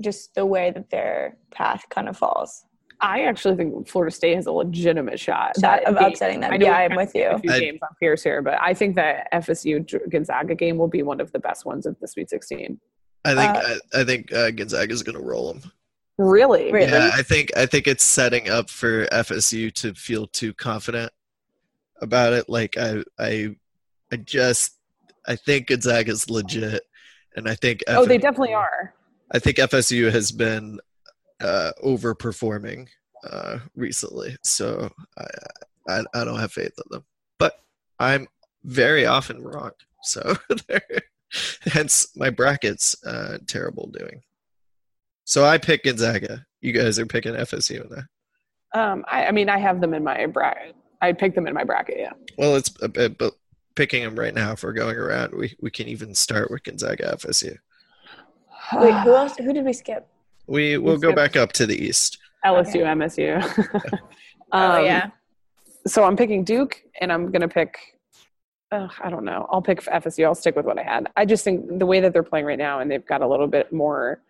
Just 0.00 0.34
the 0.34 0.46
way 0.46 0.70
that 0.70 0.90
their 0.90 1.36
path 1.50 1.84
kind 1.90 2.08
of 2.08 2.16
falls. 2.16 2.64
I 3.00 3.22
actually 3.22 3.54
think 3.56 3.86
Florida 3.88 4.14
State 4.14 4.34
has 4.34 4.46
a 4.46 4.52
legitimate 4.52 5.20
shot 5.20 5.52
That 5.58 5.84
of 5.84 5.96
game- 5.98 6.04
upsetting 6.08 6.40
them. 6.40 6.52
I 6.52 6.56
Yeah, 6.56 6.72
I'm 6.76 6.96
with 6.96 7.14
you. 7.14 7.28
A 7.28 7.38
few 7.38 7.52
I- 7.52 7.60
games 7.60 7.78
on 7.82 7.88
Pierce 8.00 8.24
here, 8.24 8.42
but 8.42 8.60
I 8.60 8.74
think 8.74 8.96
that 8.96 9.28
FSU 9.32 9.84
Gonzaga 10.10 10.54
game 10.56 10.78
will 10.78 10.88
be 10.88 11.02
one 11.04 11.20
of 11.20 11.30
the 11.30 11.38
best 11.38 11.64
ones 11.64 11.86
of 11.86 11.96
the 12.00 12.08
Sweet 12.08 12.28
16. 12.28 12.80
I 13.24 13.34
think 13.34 13.56
Uh, 13.56 13.74
I, 13.94 14.00
I 14.00 14.04
think 14.04 14.32
uh, 14.32 14.50
Gonzaga 14.50 14.92
is 14.92 15.02
going 15.04 15.16
to 15.16 15.22
roll 15.24 15.52
them. 15.52 15.70
Really? 16.18 16.72
Really? 16.72 16.90
Yeah, 16.90 17.10
I 17.14 17.22
think 17.22 17.56
I 17.56 17.66
think 17.66 17.86
it's 17.86 18.02
setting 18.02 18.48
up 18.50 18.68
for 18.68 19.06
FSU 19.06 19.72
to 19.74 19.94
feel 19.94 20.26
too 20.26 20.52
confident 20.52 21.12
about 22.00 22.32
it. 22.32 22.48
Like 22.48 22.76
I 22.76 23.04
I 23.20 23.54
I 24.12 24.16
just 24.16 24.76
I 25.28 25.36
think 25.36 25.68
Gonzaga's 25.68 26.28
legit, 26.28 26.82
and 27.36 27.48
I 27.48 27.54
think 27.54 27.84
Oh, 27.86 28.04
they 28.04 28.18
definitely 28.18 28.54
are. 28.54 28.94
I 29.32 29.38
think 29.38 29.58
FSU 29.58 30.10
has 30.10 30.32
been 30.32 30.80
uh, 31.40 31.72
overperforming 31.84 32.88
uh, 33.28 33.58
recently, 33.74 34.36
so 34.42 34.90
I, 35.18 35.26
I 35.88 36.02
I 36.14 36.24
don't 36.24 36.38
have 36.38 36.52
faith 36.52 36.72
in 36.76 36.84
them. 36.90 37.04
But 37.38 37.60
I'm 37.98 38.26
very 38.64 39.06
often 39.06 39.42
wrong, 39.42 39.72
so 40.02 40.36
hence 41.62 42.16
my 42.16 42.30
brackets 42.30 42.96
uh, 43.04 43.38
terrible 43.46 43.88
doing. 43.88 44.22
So 45.24 45.44
I 45.44 45.58
pick 45.58 45.84
Gonzaga. 45.84 46.46
You 46.60 46.72
guys 46.72 46.98
are 46.98 47.06
picking 47.06 47.34
FSU 47.34 47.82
in 47.82 47.90
that. 47.90 48.78
Um, 48.78 49.04
I, 49.10 49.26
I 49.26 49.32
mean, 49.32 49.48
I 49.48 49.58
have 49.58 49.80
them 49.80 49.94
in 49.94 50.02
my 50.02 50.26
bracket. 50.26 50.74
I 51.00 51.12
picked 51.12 51.34
them 51.34 51.46
in 51.46 51.54
my 51.54 51.64
bracket. 51.64 51.96
Yeah. 51.98 52.12
Well, 52.36 52.56
it's 52.56 52.72
a 52.82 52.88
bit, 52.88 53.18
but 53.18 53.34
picking 53.76 54.02
them 54.02 54.18
right 54.18 54.34
now. 54.34 54.52
If 54.52 54.62
we're 54.62 54.72
going 54.72 54.96
around, 54.96 55.34
we 55.34 55.54
we 55.60 55.70
can 55.70 55.86
even 55.88 56.14
start 56.14 56.50
with 56.50 56.64
Gonzaga 56.64 57.14
FSU. 57.16 57.56
Wait, 58.74 58.94
who 59.04 59.14
else? 59.14 59.36
Who 59.36 59.52
did 59.52 59.64
we 59.64 59.72
skip? 59.72 60.06
We 60.46 60.78
we'll 60.78 60.98
go 60.98 61.12
back 61.14 61.36
up 61.36 61.52
to 61.54 61.66
the 61.66 61.76
east. 61.76 62.18
LSU, 62.44 62.76
Okay. 62.76 62.80
MSU. 62.80 63.78
oh 64.52 64.78
Um, 64.78 64.84
yeah, 64.84 65.10
So 65.86 66.04
I'm 66.04 66.16
picking 66.16 66.44
Duke, 66.44 66.82
and 67.00 67.12
I'm 67.12 67.30
gonna 67.30 67.48
pick. 67.48 67.78
Uh, 68.70 68.88
I 69.00 69.08
don't 69.10 69.24
know. 69.24 69.46
I'll 69.50 69.62
pick 69.62 69.80
FSU. 69.82 70.24
I'll 70.26 70.34
stick 70.34 70.54
with 70.54 70.66
what 70.66 70.78
I 70.78 70.82
had. 70.82 71.08
I 71.16 71.24
just 71.24 71.42
think 71.42 71.78
the 71.78 71.86
way 71.86 72.00
that 72.00 72.12
they're 72.12 72.22
playing 72.22 72.44
right 72.46 72.58
now, 72.58 72.80
and 72.80 72.90
they've 72.90 73.04
got 73.06 73.22
a 73.22 73.26
little 73.26 73.46
bit 73.46 73.72
more. 73.72 74.22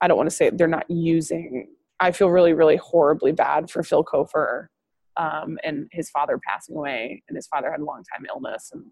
I 0.00 0.08
don't 0.08 0.16
want 0.16 0.30
to 0.30 0.34
say 0.34 0.50
they're 0.50 0.68
not 0.68 0.88
using. 0.90 1.68
I 1.98 2.12
feel 2.12 2.30
really, 2.30 2.52
really 2.54 2.76
horribly 2.76 3.32
bad 3.32 3.70
for 3.70 3.82
Phil 3.82 4.02
Cofer, 4.04 4.68
um, 5.16 5.58
and 5.64 5.88
his 5.92 6.08
father 6.10 6.40
passing 6.48 6.76
away, 6.76 7.22
and 7.28 7.36
his 7.36 7.46
father 7.48 7.70
had 7.70 7.80
a 7.80 7.84
long 7.84 8.02
time 8.14 8.24
illness, 8.34 8.70
and 8.72 8.84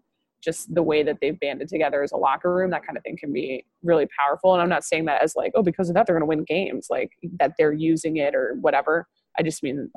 just 0.43 0.73
the 0.73 0.83
way 0.83 1.03
that 1.03 1.17
they've 1.21 1.39
banded 1.39 1.67
together 1.69 2.03
as 2.03 2.11
a 2.11 2.17
locker 2.17 2.53
room, 2.53 2.71
that 2.71 2.85
kind 2.85 2.97
of 2.97 3.03
thing 3.03 3.17
can 3.17 3.33
be 3.33 3.65
really 3.83 4.07
powerful. 4.17 4.53
And 4.53 4.61
I'm 4.61 4.69
not 4.69 4.83
saying 4.83 5.05
that 5.05 5.21
as 5.21 5.35
like, 5.35 5.51
oh, 5.55 5.63
because 5.63 5.89
of 5.89 5.95
that 5.95 6.05
they're 6.05 6.15
going 6.15 6.21
to 6.21 6.25
win 6.25 6.43
games, 6.43 6.87
like 6.89 7.11
that 7.39 7.53
they're 7.57 7.73
using 7.73 8.17
it 8.17 8.35
or 8.35 8.57
whatever. 8.61 9.07
I 9.37 9.43
just 9.43 9.63
mean 9.63 9.91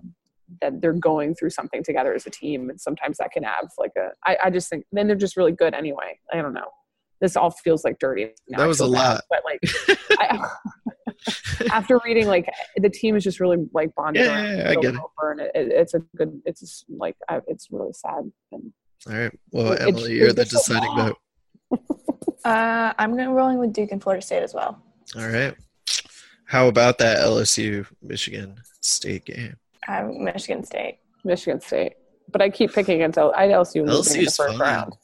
that 0.61 0.81
they're 0.81 0.93
going 0.93 1.35
through 1.35 1.51
something 1.51 1.83
together 1.83 2.15
as 2.15 2.27
a 2.27 2.31
team 2.31 2.69
and 2.69 2.81
sometimes 2.81 3.19
that 3.19 3.33
can 3.33 3.43
have 3.43 3.71
like 3.79 3.93
a 3.97 4.11
I, 4.27 4.37
I 4.45 4.51
just 4.51 4.69
think 4.69 4.85
then 4.93 5.07
they're 5.07 5.17
just 5.17 5.35
really 5.35 5.53
good 5.53 5.73
anyway 5.73 6.19
i 6.31 6.43
don't 6.43 6.53
know 6.53 6.69
this 7.23 7.37
all 7.37 7.51
feels 7.51 7.85
like 7.85 8.01
dirty 8.01 8.31
now. 8.49 8.59
That 8.59 8.67
was 8.67 8.81
a 8.81 8.85
bad, 8.85 8.91
lot. 8.91 9.21
but 9.31 9.43
like 9.45 9.61
I, 10.19 10.49
after 11.71 12.01
reading 12.05 12.27
like 12.27 12.51
the 12.77 12.91
team 12.91 13.17
is 13.17 13.23
just 13.23 13.39
really 13.39 13.59
like 13.73 13.95
bonded 13.95 14.27
Yeah, 14.27 14.43
yeah, 14.43 14.57
yeah, 14.57 14.71
I 14.71 14.75
get 14.75 14.95
it. 14.95 15.01
And 15.23 15.41
it, 15.41 15.51
it's 15.55 15.95
a 15.95 16.01
good 16.17 16.43
it's 16.45 16.61
just, 16.61 16.85
like 16.89 17.17
I, 17.29 17.41
it's 17.47 17.69
really 17.71 17.93
sad 17.93 18.31
and 18.51 18.73
All 19.09 19.17
right. 19.17 19.33
Well, 19.51 19.73
It's- 19.73 19.89
Emily, 19.89 20.15
you're 20.17 20.33
the 20.33 20.43
it's 20.43 20.51
just 20.53 20.67
deciding 20.69 20.95
vote. 20.95 21.19
uh, 22.45 22.93
I'm 22.99 23.17
going 23.17 23.31
rolling 23.31 23.59
with 23.59 23.73
Duke 23.73 23.93
and 23.93 24.03
Florida 24.03 24.25
State 24.25 24.43
as 24.43 24.55
well. 24.55 24.83
All 25.17 25.29
right. 25.29 25.55
How 26.45 26.69
about 26.69 26.99
that 26.99 27.19
LSU 27.19 27.87
Michigan 28.03 28.57
State 28.83 29.25
game? 29.25 29.57
Um, 29.89 30.23
Michigan 30.25 30.63
State. 30.65 30.99
michigan 31.25 31.61
state 31.61 31.95
but 32.31 32.41
i 32.43 32.49
keep 32.49 32.73
picking 32.73 32.95
against 32.97 33.17
L- 33.19 33.33
i 33.37 33.47
lsu 33.49 33.87
losing 33.87 34.21
in 34.21 34.25
the 34.27 34.31
first 34.31 34.57
fun. 34.57 34.59
round 34.59 34.95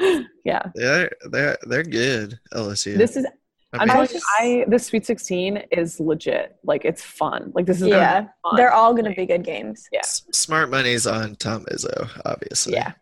yeah 0.44 0.62
They're 0.74 1.10
they're 1.30 1.58
they're 1.62 1.82
good. 1.82 2.38
LSU. 2.54 2.96
this 2.96 3.16
is 3.16 3.26
I 3.26 3.30
I'm 3.72 3.80
mean, 3.80 3.88
telling 3.88 4.00
I 4.00 4.02
you, 4.02 4.08
just- 4.14 4.26
I 4.40 4.64
this 4.68 4.86
Sweet 4.86 5.06
16 5.06 5.56
is 5.70 6.00
legit. 6.00 6.56
Like 6.64 6.84
it's 6.84 7.02
fun. 7.02 7.52
Like 7.54 7.66
this 7.66 7.76
is 7.76 7.84
gonna 7.84 7.96
Yeah, 7.96 8.20
fun. 8.42 8.56
they're 8.56 8.72
all 8.72 8.92
going 8.92 9.04
to 9.04 9.12
be 9.14 9.26
good 9.26 9.44
games. 9.44 9.88
Yeah. 9.92 10.00
s- 10.00 10.22
smart 10.32 10.70
money's 10.70 11.06
on 11.06 11.36
Tom 11.36 11.64
Izzo, 11.66 12.08
obviously. 12.24 12.72
yeah. 12.74 12.92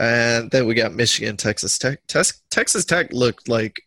And 0.00 0.50
then 0.50 0.66
we 0.66 0.74
got 0.74 0.94
Michigan, 0.94 1.36
Texas 1.36 1.78
Tech. 1.78 2.00
Tes- 2.08 2.42
Texas 2.50 2.84
Tech 2.84 3.12
looked 3.12 3.48
like 3.48 3.80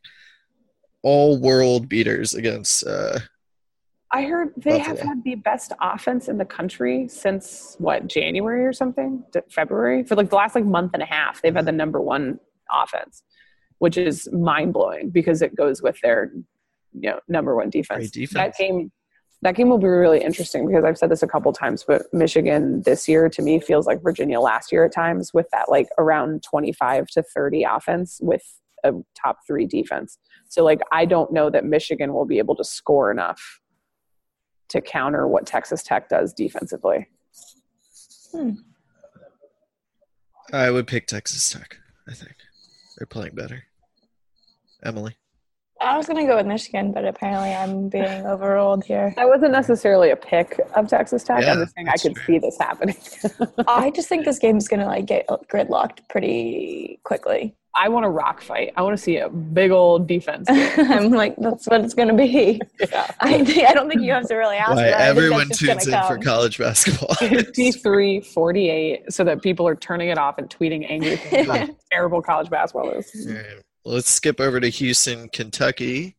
all 1.02 1.40
world 1.40 1.90
beaters 1.90 2.34
against. 2.34 2.86
Uh, 2.86 3.20
I 4.12 4.24
heard 4.24 4.54
they 4.58 4.78
have 4.78 5.00
had 5.00 5.24
the 5.24 5.36
best 5.36 5.74
offense 5.82 6.28
in 6.28 6.38
the 6.38 6.46
country 6.46 7.08
since 7.08 7.76
what 7.80 8.08
January 8.08 8.64
or 8.66 8.72
something, 8.74 9.24
De- 9.32 9.42
February 9.50 10.04
for 10.04 10.16
like 10.16 10.30
the 10.30 10.36
last 10.36 10.56
like 10.56 10.66
month 10.66 10.92
and 10.94 11.02
a 11.02 11.06
half. 11.08 11.42
They've 11.42 11.56
had 11.56 11.66
the 11.66 11.72
number 11.72 12.00
one 12.00 12.40
offense, 12.72 13.24
which 13.84 13.98
is 13.98 14.30
mind 14.32 14.72
blowing 14.72 15.10
because 15.10 15.41
it 15.41 15.54
goes 15.58 15.82
with 15.82 16.00
their 16.02 16.32
you 16.93 17.10
know 17.10 17.19
number 17.28 17.54
one 17.54 17.69
defense. 17.69 18.12
Defense. 18.12 18.34
That 18.34 18.56
game, 18.56 18.93
that 19.41 19.56
game 19.56 19.67
will 19.67 19.78
be 19.78 19.88
really 19.88 20.24
interesting 20.24 20.65
because 20.65 20.86
I've 20.86 20.98
said 20.98 21.12
this 21.12 21.22
a 21.22 21.28
couple 21.28 21.52
times, 21.52 21.84
but 21.86 22.04
Michigan 22.13 22.82
this 22.86 23.10
year 23.10 23.28
to 23.28 23.41
me 23.41 23.60
feels 23.60 23.86
like 23.86 24.02
Virginia 24.02 24.39
last 24.39 24.72
year 24.72 24.86
at 24.86 24.93
times 24.93 25.34
with 25.34 25.48
that 25.52 25.69
like 25.69 25.89
around 25.98 26.43
twenty 26.43 26.72
five 26.72 27.08
to 27.08 27.22
thirty 27.22 27.65
offense 27.65 28.19
with 28.24 28.43
a 28.86 28.93
top 29.22 29.39
three 29.46 29.65
defense. 29.65 30.17
So 30.48 30.63
like 30.63 30.79
I 30.94 31.04
don't 31.04 31.34
know 31.34 31.50
that 31.50 31.65
Michigan 31.65 32.13
will 32.13 32.25
be 32.25 32.38
able 32.38 32.56
to 32.56 32.63
score 32.63 33.12
enough 33.12 33.60
to 34.69 34.79
counter 34.79 35.27
what 35.27 35.46
Texas 35.46 35.84
Tech 35.84 36.08
does 36.08 36.31
defensively. 36.31 37.10
Hmm. 38.31 38.52
I 40.54 40.71
would 40.71 40.88
pick 40.88 41.06
Texas 41.06 41.52
Tech. 41.52 41.79
I 42.08 42.13
think 42.13 42.36
they're 42.98 43.08
playing 43.08 43.36
better. 43.36 43.65
Emily. 44.84 45.15
I 45.84 45.98
was 45.98 46.08
going 46.08 46.25
to 46.25 46.31
go 46.31 46.38
with 46.38 46.46
Michigan, 46.46 46.92
but 46.92 47.06
apparently 47.06 47.54
I'm 47.54 47.90
being 47.90 48.06
overruled 48.25 48.86
here. 48.86 49.13
That 49.15 49.27
wasn't 49.27 49.52
necessarily 49.52 50.12
a 50.12 50.15
pick 50.15 50.60
of 50.75 50.88
Texas 50.88 51.23
Tech. 51.23 51.42
Yeah, 51.42 51.54
I'm 51.54 51.60
just 51.60 51.75
saying 51.75 51.90
I 51.90 51.98
could 51.98 52.15
true. 52.15 52.36
see 52.36 52.40
this 52.40 52.58
happening. 52.58 52.96
I 53.67 53.92
just 53.92 54.08
think 54.08 54.25
this 54.25 54.40
game's 54.40 54.67
going 54.67 54.79
to 54.79 54.86
like 54.86 55.06
get 55.06 55.27
gridlocked 55.27 56.08
pretty 56.10 57.00
quickly. 57.04 57.56
I 57.75 57.90
want 57.90 58.06
a 58.06 58.10
rock 58.10 58.42
fight. 58.42 58.71
I 58.77 58.84
want 58.84 58.96
to 58.96 59.04
see 59.04 59.17
a 59.17 59.29
big 59.29 59.71
old 59.71 60.08
defense. 60.08 60.48
I'm 60.52 61.10
like, 61.10 61.36
that's 61.38 61.67
what 61.67 61.81
it's 61.81 61.96
going 61.96 62.10
to 62.10 62.13
be. 62.13 62.62
yeah. 62.79 63.12
I 63.19 63.65
I 63.67 63.73
don't 63.73 63.90
think 63.90 64.04
you 64.04 64.12
have 64.12 64.27
to 64.27 64.36
really 64.36 64.58
ask. 64.58 64.75
Why 64.75 64.84
that. 64.84 65.02
Everyone 65.02 65.48
that's 65.48 65.60
just 65.60 65.71
tunes 65.71 65.88
in 65.88 65.92
gonna 65.94 66.08
for 66.08 66.23
college 66.23 66.60
basketball. 66.60 67.15
53 67.15 68.21
48 68.21 69.12
so 69.12 69.23
that 69.23 69.42
people 69.42 69.67
are 69.67 69.75
turning 69.75 70.10
it 70.10 70.19
off 70.19 70.38
and 70.38 70.50
tweeting 70.50 70.86
angry 70.88 71.15
things 71.17 71.48
about 71.48 71.67
terrible 71.92 72.21
college 72.21 72.52
basketball 72.52 72.92
is. 72.92 73.27
All 73.27 73.34
right. 73.34 73.46
Let's 73.86 74.10
skip 74.12 74.40
over 74.40 74.60
to 74.60 74.69
Houston, 74.69 75.29
Kentucky. 75.29 76.15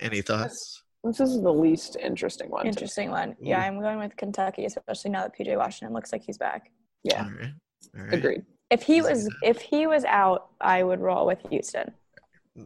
Any 0.00 0.20
thoughts? 0.22 0.82
This 1.04 1.20
is 1.20 1.40
the 1.42 1.52
least 1.52 1.96
interesting 2.00 2.50
one. 2.50 2.66
Interesting 2.66 3.10
one. 3.10 3.36
Yeah, 3.40 3.58
Ooh. 3.60 3.66
I'm 3.66 3.80
going 3.80 3.98
with 3.98 4.16
Kentucky, 4.16 4.64
especially 4.64 5.10
now 5.10 5.22
that 5.22 5.36
PJ 5.36 5.56
Washington 5.56 5.94
looks 5.94 6.12
like 6.12 6.22
he's 6.22 6.38
back. 6.38 6.70
Yeah, 7.02 7.24
All 7.24 7.30
right. 7.30 7.52
All 7.98 8.04
right. 8.04 8.14
agreed. 8.14 8.42
If 8.70 8.82
he 8.82 9.00
was 9.00 9.28
if 9.42 9.60
he 9.60 9.86
was 9.86 10.04
out, 10.04 10.48
I 10.60 10.82
would 10.82 11.00
roll 11.00 11.26
with 11.26 11.38
Houston. 11.50 11.92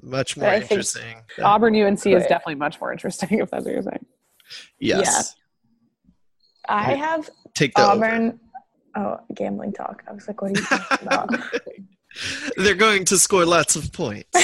Much 0.02 0.36
more 0.36 0.52
interesting. 0.52 1.16
than- 1.36 1.44
Auburn 1.46 1.76
UNC 1.76 2.06
is 2.06 2.22
definitely 2.26 2.54
much 2.56 2.80
more 2.80 2.92
interesting 2.92 3.28
if 3.38 3.50
that's 3.50 3.64
what 3.64 3.72
you're 3.74 3.82
saying. 3.82 4.06
yes. 4.80 5.34
I 6.68 6.94
have 6.94 7.28
Take 7.54 7.74
the 7.74 7.82
over. 7.82 8.04
Auburn. 8.04 8.40
Oh, 8.96 9.18
gambling 9.34 9.72
talk. 9.72 10.02
I 10.08 10.12
was 10.12 10.26
like, 10.28 10.40
what 10.42 10.50
are 10.56 10.60
you 10.60 10.66
talking 10.66 11.06
about? 11.06 11.30
They're 12.56 12.74
going 12.74 13.04
to 13.06 13.18
score 13.18 13.44
lots 13.44 13.76
of 13.76 13.92
points. 13.92 14.28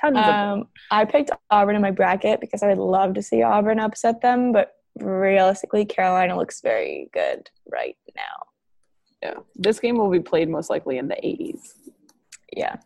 Tons 0.00 0.16
of 0.16 0.24
um, 0.24 0.68
I 0.90 1.04
picked 1.04 1.30
Auburn 1.50 1.76
in 1.76 1.82
my 1.82 1.90
bracket 1.92 2.40
because 2.40 2.62
I 2.62 2.68
would 2.68 2.78
love 2.78 3.14
to 3.14 3.22
see 3.22 3.42
Auburn 3.42 3.78
upset 3.78 4.20
them, 4.20 4.52
but 4.52 4.74
realistically, 4.98 5.84
Carolina 5.84 6.36
looks 6.36 6.60
very 6.60 7.08
good 7.12 7.48
right 7.70 7.96
now. 8.16 8.46
yeah. 9.22 9.34
This 9.54 9.78
game 9.78 9.96
will 9.98 10.10
be 10.10 10.20
played 10.20 10.48
most 10.48 10.70
likely 10.70 10.98
in 10.98 11.06
the 11.08 11.14
80s, 11.14 11.60
Yeah. 12.56 12.76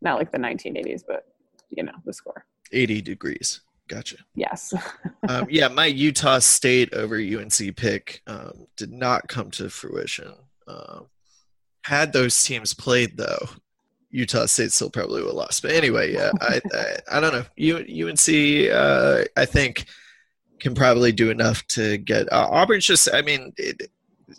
not 0.00 0.18
like 0.18 0.30
the 0.30 0.38
1980s, 0.38 1.02
but 1.06 1.26
you 1.70 1.82
know 1.82 1.92
the 2.04 2.12
score. 2.12 2.46
80 2.72 3.02
degrees. 3.02 3.60
Gotcha. 3.88 4.16
Yes. 4.34 4.72
Um, 5.28 5.48
yeah, 5.50 5.66
my 5.66 5.86
Utah 5.86 6.38
State 6.38 6.94
over 6.94 7.16
UNC 7.16 7.74
pick 7.74 8.22
um, 8.28 8.68
did 8.76 8.92
not 8.92 9.26
come 9.26 9.50
to 9.52 9.68
fruition. 9.68 10.32
Um, 10.68 11.06
had 11.86 12.12
those 12.12 12.42
teams 12.44 12.74
played, 12.74 13.16
though, 13.16 13.48
Utah 14.10 14.46
State 14.46 14.72
still 14.72 14.90
probably 14.90 15.22
would 15.22 15.28
have 15.28 15.36
lost. 15.36 15.62
But 15.62 15.70
anyway, 15.70 16.12
yeah, 16.12 16.32
I, 16.40 16.60
I, 16.74 16.96
I 17.12 17.20
don't 17.20 17.32
know. 17.32 18.08
UNC, 18.08 18.72
uh, 18.72 19.24
I 19.36 19.44
think, 19.44 19.86
can 20.58 20.74
probably 20.74 21.12
do 21.12 21.30
enough 21.30 21.64
to 21.68 21.96
get 21.98 22.32
uh, 22.32 22.48
Auburn's 22.50 22.86
just. 22.86 23.08
I 23.14 23.22
mean, 23.22 23.52
it 23.56 23.88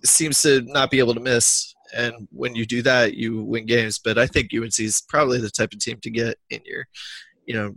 seems 0.03 0.41
to 0.41 0.61
not 0.63 0.91
be 0.91 0.99
able 0.99 1.13
to 1.13 1.21
miss, 1.21 1.73
and 1.95 2.27
when 2.31 2.53
you 2.53 2.65
do 2.65 2.81
that, 2.81 3.13
you 3.13 3.43
win 3.43 3.65
games. 3.65 3.97
But 3.97 4.17
I 4.17 4.27
think 4.27 4.51
UNC 4.53 4.79
is 4.79 5.01
probably 5.07 5.39
the 5.39 5.49
type 5.49 5.71
of 5.71 5.79
team 5.79 5.99
to 6.01 6.09
get 6.09 6.37
in 6.49 6.59
your, 6.65 6.85
you 7.45 7.53
know, 7.53 7.75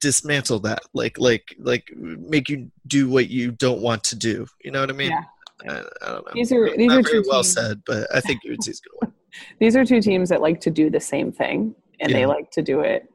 dismantle 0.00 0.60
that, 0.60 0.82
like, 0.94 1.18
like, 1.18 1.56
like, 1.58 1.90
make 1.96 2.48
you 2.48 2.70
do 2.86 3.08
what 3.08 3.28
you 3.30 3.50
don't 3.50 3.80
want 3.80 4.04
to 4.04 4.16
do. 4.16 4.46
You 4.62 4.70
know 4.70 4.80
what 4.80 4.90
I 4.90 4.92
mean? 4.92 5.10
Yeah. 5.10 5.24
I, 5.68 5.78
I 6.02 6.12
don't 6.12 6.26
know. 6.26 6.32
These 6.34 6.52
are 6.52 6.76
these 6.76 6.88
not 6.88 6.98
are 6.98 7.02
very 7.02 7.22
two 7.22 7.28
well 7.28 7.42
teams. 7.42 7.52
said, 7.54 7.82
but 7.86 8.06
I 8.14 8.20
think 8.20 8.40
UNC's 8.50 8.80
gonna 8.80 8.98
win. 9.02 9.12
These 9.58 9.76
are 9.76 9.84
two 9.84 10.00
teams 10.00 10.28
that 10.30 10.40
like 10.40 10.60
to 10.62 10.70
do 10.70 10.90
the 10.90 11.00
same 11.00 11.32
thing, 11.32 11.74
and 12.00 12.10
Yeah. 12.10 12.18
they 12.18 12.26
like 12.26 12.50
to 12.52 12.62
do 12.62 12.80
it 12.80 13.08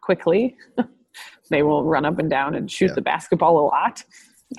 quickly. 0.00 0.56
they 1.50 1.62
will 1.62 1.84
run 1.84 2.04
up 2.04 2.18
and 2.18 2.28
down 2.30 2.54
and 2.54 2.70
shoot 2.70 2.88
Yeah. 2.88 2.94
the 2.94 3.02
basketball 3.02 3.58
a 3.58 3.66
lot. 3.66 4.04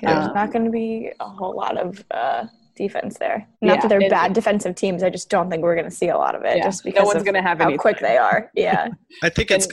There's 0.00 0.26
Um, 0.28 0.34
not 0.34 0.52
going 0.52 0.64
to 0.64 0.70
be 0.70 1.10
a 1.20 1.28
whole 1.28 1.54
lot 1.54 1.76
of 1.76 2.04
uh, 2.10 2.46
defense 2.76 3.18
there. 3.18 3.46
Not 3.60 3.74
Yeah, 3.76 3.80
that 3.82 3.88
they're 3.88 4.00
and- 4.00 4.10
bad 4.10 4.32
defensive 4.32 4.74
teams. 4.74 5.02
I 5.02 5.10
just 5.10 5.28
don't 5.30 5.50
think 5.50 5.62
we're 5.62 5.74
going 5.74 5.88
to 5.88 5.94
see 5.94 6.08
a 6.08 6.16
lot 6.16 6.34
of 6.34 6.42
it 6.44 6.56
Yeah, 6.58 6.64
just 6.64 6.84
no 6.84 6.90
because 6.90 7.06
one's 7.06 7.16
of 7.18 7.24
going 7.24 7.34
to 7.34 7.42
have 7.42 7.58
how 7.58 7.66
any 7.68 7.76
quick 7.76 7.98
they 8.00 8.16
are. 8.16 8.50
Yeah. 8.54 8.88
I 9.22 9.28
think 9.28 9.50
it's 9.50 9.68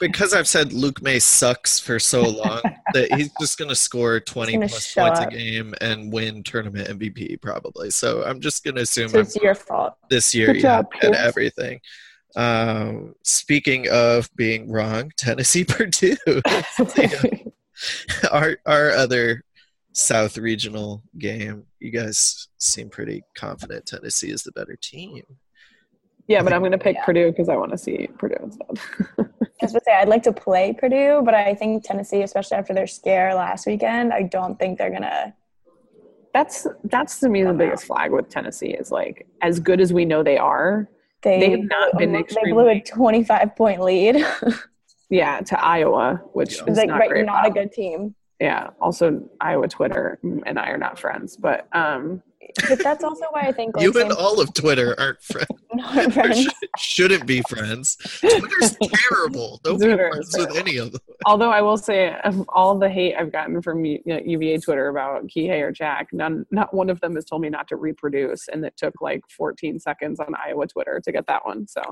because 0.00 0.32
I've 0.34 0.48
said 0.48 0.72
Luke 0.72 1.02
Maye 1.02 1.18
sucks 1.18 1.78
for 1.78 1.98
so 1.98 2.22
long 2.22 2.60
that 2.94 3.12
he's 3.14 3.30
just 3.40 3.58
going 3.58 3.68
to 3.68 3.74
score 3.74 4.20
20 4.20 4.56
plus 4.58 4.84
show 4.86 5.02
points 5.02 5.20
a 5.20 5.26
game 5.26 5.74
and 5.80 6.12
win 6.12 6.42
tournament 6.42 6.88
MVP 6.88 7.40
probably. 7.42 7.90
So 7.90 8.24
I'm 8.24 8.40
just 8.40 8.64
going 8.64 8.76
to 8.76 8.82
assume 8.82 9.08
So 9.10 9.18
I'm 9.18 9.24
it's 9.26 9.36
your 9.36 9.54
fault. 9.54 9.94
this 10.08 10.34
year 10.34 10.48
Good 10.48 10.56
yeah, 10.56 10.62
job, 10.62 10.86
at 10.94 11.00
Pierce. 11.00 11.16
everything. 11.18 11.80
Um, 12.36 13.14
speaking 13.22 13.88
of 13.90 14.28
being 14.36 14.70
wrong, 14.70 15.10
Tennessee 15.18 15.64
Purdue, 15.64 16.16
our 18.32 18.56
our 18.66 18.90
other 18.90 19.42
South 19.92 20.36
Regional 20.36 21.02
game. 21.18 21.64
You 21.80 21.90
guys 21.90 22.48
seem 22.58 22.90
pretty 22.90 23.22
confident 23.36 23.86
Tennessee 23.86 24.30
is 24.30 24.42
the 24.42 24.52
better 24.52 24.76
team. 24.82 25.22
yeah, 26.28 26.42
but 26.42 26.52
I'm 26.52 26.60
going 26.60 26.72
to 26.72 26.78
pick 26.78 26.96
Yeah. 26.96 27.04
Purdue 27.06 27.30
because 27.30 27.48
I 27.48 27.56
want 27.56 27.70
to 27.72 27.78
see 27.78 28.08
Purdue 28.18 28.36
instead. 28.42 28.78
I 29.60 29.64
was 29.64 29.72
going 29.72 29.80
to 29.80 29.84
say, 29.86 29.94
I'd 29.94 30.08
like 30.08 30.22
to 30.24 30.32
play 30.32 30.74
Purdue, 30.74 31.22
but 31.24 31.32
I 31.34 31.54
think 31.54 31.82
Tennessee, 31.82 32.20
especially 32.22 32.58
after 32.58 32.74
their 32.74 32.86
scare 32.86 33.34
last 33.34 33.66
weekend, 33.66 34.12
I 34.12 34.22
don't 34.22 34.58
think 34.58 34.76
they're 34.78 34.90
going 34.90 35.02
to. 35.02 35.32
that's 36.34 36.66
that's 36.84 37.20
to 37.20 37.30
me 37.30 37.42
the 37.42 37.54
biggest 37.54 37.86
flag 37.86 38.12
with 38.12 38.28
Tennessee 38.28 38.68
is 38.74 38.90
like 38.90 39.26
as 39.40 39.58
good 39.58 39.80
as 39.80 39.92
we 39.94 40.04
know 40.04 40.22
they 40.22 40.36
are. 40.36 40.88
They, 41.22 41.40
They 41.40 41.50
have 41.52 41.60
not 41.70 41.98
been 41.98 42.14
extremely 42.14 42.50
They 42.50 42.52
blew 42.52 42.68
a 42.68 42.80
25 42.80 43.56
point 43.56 43.80
lead. 43.82 44.24
Yeah, 45.08 45.40
to 45.40 45.64
Iowa, 45.64 46.20
which 46.32 46.56
Yeah. 46.56 46.64
is 46.72 46.78
like, 46.78 46.88
not 46.88 46.98
right, 46.98 47.08
very 47.10 47.22
not 47.22 47.46
a 47.46 47.50
good 47.50 47.70
team. 47.70 48.16
Yeah, 48.40 48.70
also 48.80 49.22
Iowa 49.40 49.68
Twitter 49.68 50.18
and 50.22 50.58
I 50.58 50.68
are 50.70 50.76
not 50.76 50.98
friends, 50.98 51.36
but 51.36 51.68
um, 51.72 52.24
But 52.68 52.82
that's 52.82 53.04
also 53.04 53.24
why 53.30 53.42
I 53.42 53.52
think 53.52 53.76
like, 53.76 53.84
you 53.84 53.92
and 54.00 54.12
all 54.12 54.40
of 54.40 54.52
Twitter 54.54 54.94
aren't 54.98 55.22
friends. 55.22 55.48
not 55.74 56.12
friends. 56.12 56.44
sh- 56.44 56.48
shouldn't 56.78 57.26
be 57.26 57.42
friends. 57.48 57.96
Twitter's 58.20 58.76
terrible. 59.10 59.60
Don't 59.64 59.80
be 59.80 59.94
friends 59.94 60.34
with 60.36 60.56
any 60.56 60.78
of 60.78 60.92
them. 60.92 61.00
although 61.24 61.50
I 61.50 61.62
will 61.62 61.76
say 61.76 62.16
of 62.24 62.44
all 62.48 62.78
the 62.78 62.88
hate 62.88 63.14
I've 63.16 63.32
gotten 63.32 63.60
from 63.62 63.84
you 63.84 64.00
know, 64.06 64.20
UVA 64.24 64.58
Twitter 64.58 64.88
about 64.88 65.26
Kihei 65.26 65.60
or 65.62 65.72
Jack, 65.72 66.08
none, 66.12 66.46
not 66.50 66.72
one 66.74 66.90
of 66.90 67.00
them 67.00 67.14
has 67.14 67.24
told 67.24 67.42
me 67.42 67.48
not 67.48 67.68
to 67.68 67.76
reproduce, 67.76 68.48
and 68.48 68.64
it 68.64 68.74
took 68.76 68.94
like 69.00 69.22
14 69.28 69.78
seconds 69.78 70.20
on 70.20 70.34
Iowa 70.34 70.66
Twitter 70.66 71.00
to 71.04 71.12
get 71.12 71.26
that 71.26 71.44
one. 71.44 71.66
So 71.66 71.82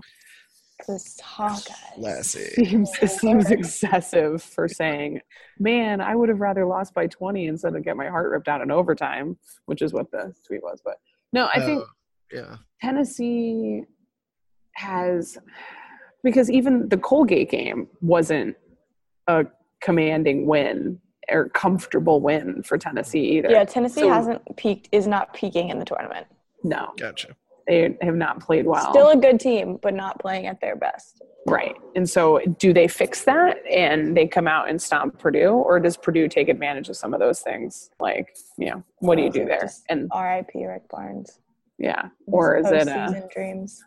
This 0.88 1.18
Hawkeyes. 1.22 1.72
Lassie. 1.98 2.50
seems 2.64 2.90
oh, 3.00 3.04
it 3.04 3.08
seems 3.10 3.50
excessive 3.50 4.42
for 4.42 4.68
saying, 4.68 5.20
"Man, 5.58 6.00
I 6.00 6.14
would 6.16 6.28
have 6.28 6.40
rather 6.40 6.66
lost 6.66 6.94
by 6.94 7.06
20 7.06 7.46
instead 7.46 7.74
of 7.76 7.84
get 7.84 7.96
my 7.96 8.08
heart 8.08 8.30
ripped 8.30 8.48
out 8.48 8.60
in 8.60 8.70
overtime," 8.70 9.38
which 9.66 9.82
is 9.82 9.92
what 9.92 10.10
the 10.10 10.34
tweet 10.46 10.62
was. 10.62 10.80
But 10.84 10.96
no, 11.32 11.48
I 11.54 11.60
think 11.60 11.82
Oh, 11.82 11.86
yeah. 12.32 12.56
Tennessee 12.82 13.84
has 14.74 15.38
because 16.22 16.50
even 16.50 16.88
the 16.88 16.96
Colgate 16.98 17.50
game 17.50 17.88
wasn't 18.00 18.56
a 19.28 19.46
commanding 19.80 20.46
win 20.46 20.98
or 21.30 21.48
comfortable 21.50 22.20
win 22.20 22.62
for 22.62 22.76
Tennessee 22.76 23.38
either. 23.38 23.50
Yeah, 23.50 23.64
Tennessee 23.64 24.00
So- 24.00 24.10
hasn't 24.10 24.56
peaked, 24.56 24.88
is 24.92 25.06
not 25.06 25.32
peaking 25.34 25.68
in 25.70 25.78
the 25.78 25.84
tournament. 25.84 26.26
No, 26.62 26.92
Gotcha. 26.98 27.36
They 27.66 27.96
have 28.02 28.14
not 28.16 28.40
played 28.40 28.66
well. 28.66 28.90
Still 28.90 29.10
a 29.10 29.16
good 29.16 29.40
team, 29.40 29.78
but 29.82 29.94
not 29.94 30.18
playing 30.20 30.46
at 30.46 30.60
their 30.60 30.76
best. 30.76 31.22
right. 31.46 31.74
And 31.96 32.08
so, 32.08 32.40
do 32.58 32.72
they 32.72 32.88
fix 32.88 33.24
that 33.24 33.56
and 33.70 34.16
they 34.16 34.26
come 34.26 34.46
out 34.48 34.68
and 34.68 34.80
stomp 34.80 35.18
Purdue, 35.18 35.50
or 35.50 35.80
does 35.80 35.96
Purdue 35.96 36.28
take 36.28 36.48
advantage 36.48 36.88
of 36.88 36.96
some 36.96 37.14
of 37.14 37.20
those 37.20 37.40
things? 37.40 37.90
Like, 38.00 38.34
you 38.58 38.70
know, 38.70 38.84
what 38.98 39.16
do 39.16 39.22
you 39.22 39.30
do 39.30 39.44
there? 39.44 39.70
And 39.88 40.08
R.I.P. 40.10 40.64
Rick 40.66 40.88
Barnes. 40.90 41.38
yeah, 41.78 42.08
or 42.26 42.56
is 42.58 42.66
it? 42.70 42.88
Uh, 42.88 43.08
Postseason 43.08 43.30
dreams? 43.32 43.82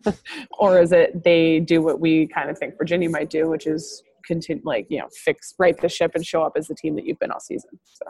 or 0.58 0.80
is 0.80 0.92
it 0.92 1.22
they 1.24 1.60
do 1.60 1.82
what 1.82 2.00
we 2.00 2.26
kind 2.28 2.50
of 2.50 2.58
think 2.58 2.76
Virginia 2.78 3.08
might 3.10 3.30
do, 3.30 3.48
which 3.48 3.66
is 3.66 4.02
continue 4.24 4.62
like 4.64 4.86
you 4.90 4.98
know 4.98 5.08
fix 5.24 5.54
right 5.58 5.80
the 5.80 5.88
ship 5.88 6.12
and 6.14 6.26
show 6.26 6.42
up 6.42 6.52
as 6.56 6.68
the 6.68 6.74
team 6.74 6.94
that 6.96 7.04
you've 7.06 7.18
been 7.18 7.30
all 7.30 7.40
season. 7.40 7.70
So 7.84 8.04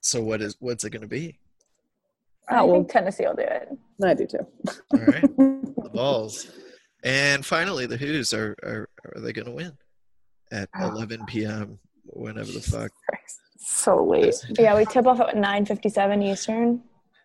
So 0.00 0.22
what 0.22 0.42
is 0.42 0.56
what's 0.60 0.84
it 0.84 0.90
going 0.90 1.02
to 1.02 1.08
be? 1.08 1.38
I 2.48 2.58
Oh, 2.60 2.66
well- 2.66 2.74
think 2.76 2.90
Tennessee 2.90 3.26
will 3.26 3.34
do 3.34 3.42
it. 3.42 3.68
I 4.02 4.14
do 4.14 4.26
too. 4.26 4.46
All 4.92 5.00
right, 5.00 5.22
the 5.36 5.90
balls. 5.92 6.50
And 7.04 7.44
finally, 7.44 7.86
the 7.86 7.96
Hoos 7.96 8.32
are 8.32 8.56
are, 8.62 8.88
are 9.14 9.20
they 9.20 9.32
going 9.32 9.46
to 9.46 9.52
win 9.52 9.72
at 10.50 10.68
Oh. 10.78 10.88
11 10.90 11.26
p.m. 11.26 11.78
Whenever 12.06 12.50
the 12.52 12.60
fuck. 12.60 12.90
so 13.58 14.04
late. 14.04 14.34
Yeah, 14.58 14.76
we 14.76 14.84
tip 14.84 15.06
off 15.06 15.20
at 15.20 15.34
9:57 15.36 16.22
Eastern. 16.32 16.82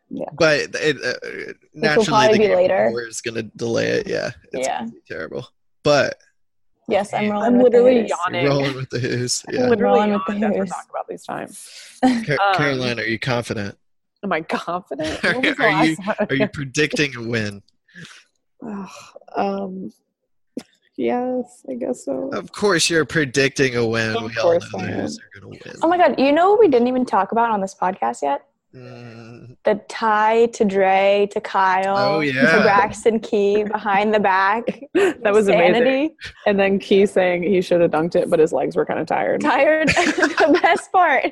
Yeah. 0.10 0.26
But 0.34 0.70
it, 0.74 0.98
uh, 1.04 1.54
naturally, 1.74 2.28
the 2.28 2.34
be 2.34 2.38
game 2.40 2.56
later. 2.56 2.86
before 2.88 3.04
is 3.08 3.22
going 3.22 3.36
to 3.36 3.44
delay 3.44 3.88
it. 3.90 4.08
Yeah, 4.08 4.32
it's 4.54 4.68
Yeah. 4.68 4.80
gonna 4.80 4.92
be 4.92 5.02
terrible. 5.08 5.48
But 5.84 6.16
Yes, 6.88 7.14
I'm 7.14 7.26
I'm 7.26 7.32
rolling. 7.32 7.46
I'm 7.48 7.54
with 7.58 7.64
literally 7.74 7.94
the 7.96 8.02
Hoos. 8.02 8.10
yawning. 8.10 8.48
rolling 8.48 8.76
with 8.76 8.90
the 8.90 9.00
Hoos. 9.00 9.44
I'm 9.48 9.54
Yeah, 9.56 9.68
literally 9.70 9.84
Rolling 10.00 10.14
with 10.14 10.22
the 10.28 10.34
yawning 10.34 10.44
as 10.46 10.52
we're 10.58 10.64
Hoos. 10.64 10.70
talking 10.70 10.90
about 10.90 11.08
these 11.08 11.24
times. 11.24 11.70
Car- 12.26 12.38
um, 12.50 12.56
Caroline, 12.56 13.00
are 13.00 13.04
you 13.06 13.20
confident? 13.20 13.78
Am 14.24 14.32
I 14.34 14.42
confident? 14.42 15.24
Are- 15.24 15.34
When 15.34 15.42
was 15.46 15.56
the 15.58 15.64
are 15.64 15.86
you- 15.86 15.98
Are 16.30 16.36
you 16.44 16.48
predicting 16.50 17.16
a 17.16 17.22
win? 17.24 17.62
um, 19.36 19.92
yes, 20.98 21.64
I 21.70 21.76
guess 21.76 22.06
so. 22.06 22.30
Of 22.34 22.52
course, 22.52 22.90
you're 22.90 23.06
predicting 23.06 23.76
a 23.76 23.86
win. 23.88 24.16
Of 24.16 24.24
we 24.24 24.38
all 24.38 24.54
know 24.54 24.60
course 24.60 24.72
the 24.72 24.78
are 24.78 25.42
going 25.42 25.42
to 25.42 25.48
win. 25.66 25.76
Oh 25.82 25.88
my 25.88 25.98
god, 25.98 26.20
you 26.20 26.32
know 26.32 26.52
what 26.52 26.60
we 26.60 26.68
didn't 26.68 26.88
even 26.88 27.06
talk 27.06 27.32
about 27.32 27.52
on 27.52 27.62
this 27.62 27.74
podcast 27.76 28.22
yet? 28.22 28.46
Mm, 28.76 29.56
The 29.64 29.82
Ty 29.90 30.46
to 30.48 30.64
Dre 30.66 31.28
to 31.32 31.42
Kyle 31.42 31.98
Oh, 31.98 32.22
to 32.22 32.28
yeah. 32.32 32.62
Braxton 32.62 33.20
Key 33.20 33.64
behind 33.64 34.14
the 34.14 34.20
back. 34.20 34.64
That 34.94 35.34
was 35.34 35.48
amazing. 35.48 35.74
Sanity. 35.74 36.16
And 36.46 36.60
then 36.60 36.78
Key 36.78 37.06
saying 37.08 37.44
he 37.44 37.62
should 37.62 37.82
have 37.82 37.90
dunked 37.92 38.16
it, 38.16 38.30
but 38.30 38.40
his 38.40 38.54
legs 38.54 38.76
were 38.76 38.86
kind 38.86 39.00
of 39.00 39.08
tired. 39.08 39.42
Tired. 39.42 39.88
the 39.90 40.60
best 40.62 40.92
part. 40.92 41.32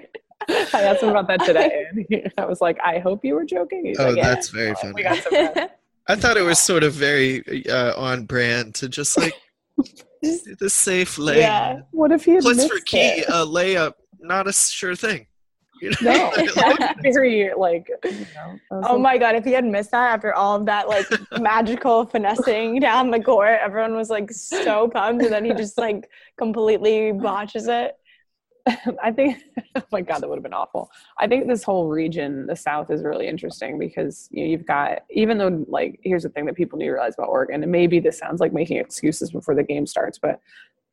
I 0.50 0.82
asked 0.84 1.04
him 1.04 1.10
about 1.10 1.28
that 1.28 1.44
today, 1.46 1.86
and 1.92 2.32
I 2.38 2.46
was 2.46 2.62
like, 2.62 2.78
"I 2.84 3.00
hope 3.00 3.24
you 3.26 3.36
were 3.36 3.46
joking." 3.46 3.86
He's 3.86 4.00
Oh, 4.00 4.08
like, 4.10 4.18
"Yeah." 4.18 4.30
that's 4.30 4.50
very 4.50 4.74
We 4.94 5.04
funny. 5.04 5.68
I 6.10 6.16
thought 6.16 6.38
it 6.38 6.42
was 6.44 6.58
sort 6.60 6.84
of 6.84 6.94
very 6.94 7.44
uh, 7.70 8.00
on 8.00 8.26
brand 8.26 8.76
to 8.76 8.88
just 8.88 9.18
like 9.18 9.34
the 10.22 10.70
safe 10.70 11.18
lane. 11.18 11.40
Yeah. 11.40 11.80
What 11.92 12.12
if 12.12 12.26
he 12.26 12.32
had 12.32 12.44
Plus, 12.44 12.66
for 12.68 12.80
Key, 12.80 12.98
it? 12.98 13.28
a 13.28 13.46
layup, 13.46 13.94
not 14.20 14.48
a 14.48 14.54
sure 14.54 14.96
thing. 14.96 15.28
You 15.80 15.92
know? 16.02 16.32
No, 16.36 16.76
very 17.04 17.52
like. 17.56 17.88
You 18.04 18.12
know, 18.34 18.58
oh 18.72 18.98
my 18.98 19.20
god! 19.20 19.36
If 19.36 19.46
he 19.46 19.52
had 19.52 19.64
missed 19.64 19.92
that 19.92 20.12
after 20.12 20.34
all 20.34 20.56
of 20.56 20.66
that 20.66 20.88
like 20.90 21.06
magical 21.40 22.04
finessing 22.04 22.80
down 22.80 23.12
the 23.12 23.20
court, 23.20 23.60
everyone 23.62 23.96
was 23.96 24.10
like 24.10 24.32
so 24.32 24.88
pumped, 24.88 25.24
and 25.24 25.32
then 25.32 25.46
he 25.46 25.54
just 25.54 25.78
like 25.78 26.10
completely 26.36 27.12
botches 27.12 27.68
it. 27.68 27.96
I 29.04 29.12
think, 29.12 29.44
oh 29.76 29.84
my 29.92 30.02
God, 30.02 30.20
that 30.20 30.30
would 30.30 30.38
have 30.38 30.44
been 30.44 30.54
awful. 30.54 30.90
I 31.18 31.28
think 31.28 31.48
this 31.48 31.64
whole 31.64 31.88
region, 31.88 32.48
the 32.48 32.56
South, 32.56 32.92
is 32.92 33.04
really 33.04 33.28
interesting 33.28 33.80
because 33.80 34.28
you 34.32 34.44
know, 34.44 34.50
you've 34.50 34.66
got, 34.66 35.00
even 35.10 35.38
though, 35.38 35.66
like, 35.68 36.00
here's 36.04 36.24
the 36.24 36.30
thing 36.30 36.46
that 36.46 36.56
people 36.56 36.78
need 36.78 36.86
to 36.86 36.92
realize 36.92 37.16
about 37.18 37.30
Oregon, 37.30 37.64
and 37.64 37.72
maybe 37.72 38.00
this 38.00 38.18
sounds 38.18 38.40
like 38.40 38.54
making 38.54 38.78
excuses 38.78 39.32
before 39.32 39.56
the 39.56 39.64
game 39.64 39.86
starts, 39.86 40.20
but 40.20 40.40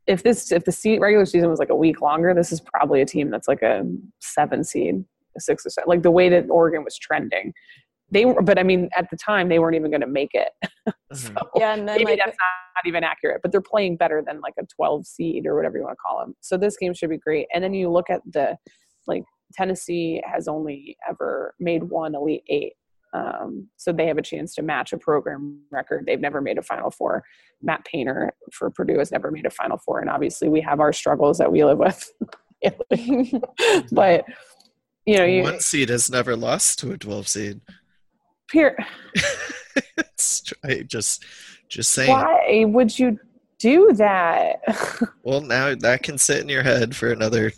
if 0.07 0.23
this, 0.23 0.53
if 0.53 0.65
the 0.65 0.73
se- 0.73 0.99
regular 0.99 1.25
season 1.25 1.49
was 1.49 1.59
like 1.59 1.71
a 1.71 1.77
week 1.77 2.01
longer, 2.01 2.35
this 2.35 2.53
is 2.53 2.61
probably 2.61 3.01
a 3.01 3.07
team 3.07 3.31
that's 3.31 3.49
like 3.49 3.63
a 3.63 3.85
seven 4.21 4.63
seed, 4.63 5.05
a 5.37 5.41
six 5.41 5.65
or 5.65 5.71
seven, 5.71 5.89
like 5.89 6.03
the 6.03 6.11
way 6.11 6.29
that 6.29 6.51
Oregon 6.51 6.85
was 6.85 6.99
trending. 6.99 7.55
They 8.11 8.25
were, 8.25 8.43
but 8.43 8.59
I 8.59 8.63
mean, 8.63 8.91
at 8.97 9.09
the 9.11 9.17
time, 9.17 9.49
they 9.49 9.59
weren't 9.59 9.77
even 9.77 9.91
going 9.91 10.01
to 10.01 10.07
make 10.07 10.31
it. 10.35 10.51
so 11.13 11.33
Yeah, 11.57 11.75
and 11.75 11.89
then 11.89 11.97
maybe 11.97 12.13
like 12.13 12.21
that's 12.25 12.37
not 12.37 12.87
even 12.87 13.03
accurate, 13.05 13.41
but 13.43 13.53
they're 13.53 13.61
playing 13.61 13.97
better 13.97 14.23
than 14.25 14.41
like 14.41 14.55
a 14.59 14.67
12 14.77 15.07
seed 15.07 15.47
or 15.47 15.57
whatever 15.57 15.79
you 15.79 15.85
want 15.85 15.95
to 15.95 16.03
call 16.05 16.21
them. 16.21 16.35
So 16.41 16.57
this 16.57 16.77
game 16.77 16.95
should 16.95 17.11
be 17.11 17.19
great. 17.19 17.47
And 17.55 17.65
then 17.65 17.75
you 17.75 17.91
look 17.91 18.11
at 18.11 18.21
the 18.31 18.57
like 19.07 19.25
Tennessee 19.55 20.23
has 20.25 20.49
only 20.49 20.97
ever 21.09 21.55
made 21.59 21.85
one 21.85 22.15
Elite 22.15 22.45
Eight. 22.49 22.75
Um, 23.13 23.69
so 23.77 23.93
they 23.93 24.07
have 24.09 24.19
a 24.19 24.23
chance 24.23 24.55
to 24.57 24.63
match 24.63 24.93
a 24.93 24.99
program 24.99 25.61
record. 25.71 26.05
They've 26.07 26.21
never 26.21 26.41
made 26.41 26.59
a 26.59 26.63
Final 26.63 26.91
Four. 26.91 27.23
Matt 27.63 27.85
Painter 27.85 28.33
for 28.53 28.71
Purdue 28.71 28.99
has 28.99 29.13
never 29.13 29.31
made 29.31 29.47
a 29.47 29.51
Final 29.51 29.79
Four, 29.79 30.01
and 30.01 30.11
obviously 30.11 30.49
we 30.49 30.61
have 30.63 30.81
our 30.81 30.93
struggles 30.93 31.39
that 31.39 31.53
we 31.53 31.65
live 31.65 31.79
with. 31.79 32.11
but 33.93 34.25
you 35.07 35.19
know, 35.19 35.25
you 35.25 35.43
One 35.43 35.61
seed 35.61 35.91
has 35.91 36.11
never 36.11 36.35
lost 36.35 36.79
to 36.81 36.93
a 36.93 36.99
12 36.99 37.29
seed. 37.29 37.61
Peer, 38.49 38.77
It's 39.97 40.43
tr- 40.43 40.55
I 40.65 40.83
just, 40.87 41.25
just 41.69 41.93
saying. 41.93 42.11
why 42.11 42.65
would 42.67 42.97
you 42.99 43.19
do 43.59 43.93
that? 43.95 44.61
Well, 45.25 45.41
now 45.41 45.75
that 45.75 46.03
can 46.03 46.19
sit 46.19 46.41
in 46.43 46.49
your 46.51 46.63
head 46.63 46.95
for 46.95 47.11
another 47.11 47.51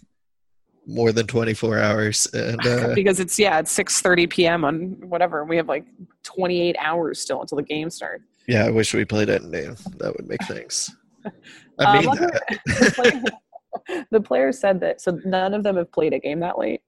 more 0.87 1.11
than 1.11 1.27
24 1.27 1.79
hours. 1.81 2.27
And 2.33 2.65
uh, 2.65 2.93
because 2.95 3.19
it's 3.19 3.39
yeah, 3.41 3.59
it's 3.59 3.77
6:30 3.77 4.31
p.m. 4.31 4.65
on 4.65 4.97
whatever. 5.09 5.45
We 5.45 5.57
have 5.57 5.67
like 5.69 5.85
28 6.23 6.77
hours 6.79 7.21
still 7.21 7.41
until 7.41 7.57
the 7.57 7.65
game 7.65 7.91
starts. 7.91 8.23
yeah, 8.47 8.65
I 8.65 8.71
wish 8.71 8.95
we 8.95 9.05
played 9.05 9.29
at 9.31 9.43
noon. 9.43 9.77
That 9.97 10.17
would 10.17 10.29
make 10.29 10.43
things. 10.45 10.95
Um, 11.25 11.33
I 11.81 12.01
mean, 12.01 12.11
that. 12.15 12.61
the, 12.67 12.93
player, 12.95 14.07
the 14.13 14.21
players 14.21 14.61
said 14.61 14.79
that 14.81 15.01
so 15.01 15.19
none 15.25 15.55
of 15.55 15.65
them 15.65 15.77
have 15.77 15.91
played 15.91 16.13
a 16.15 16.21
game 16.21 16.39
that 16.41 16.57
late. 16.57 16.83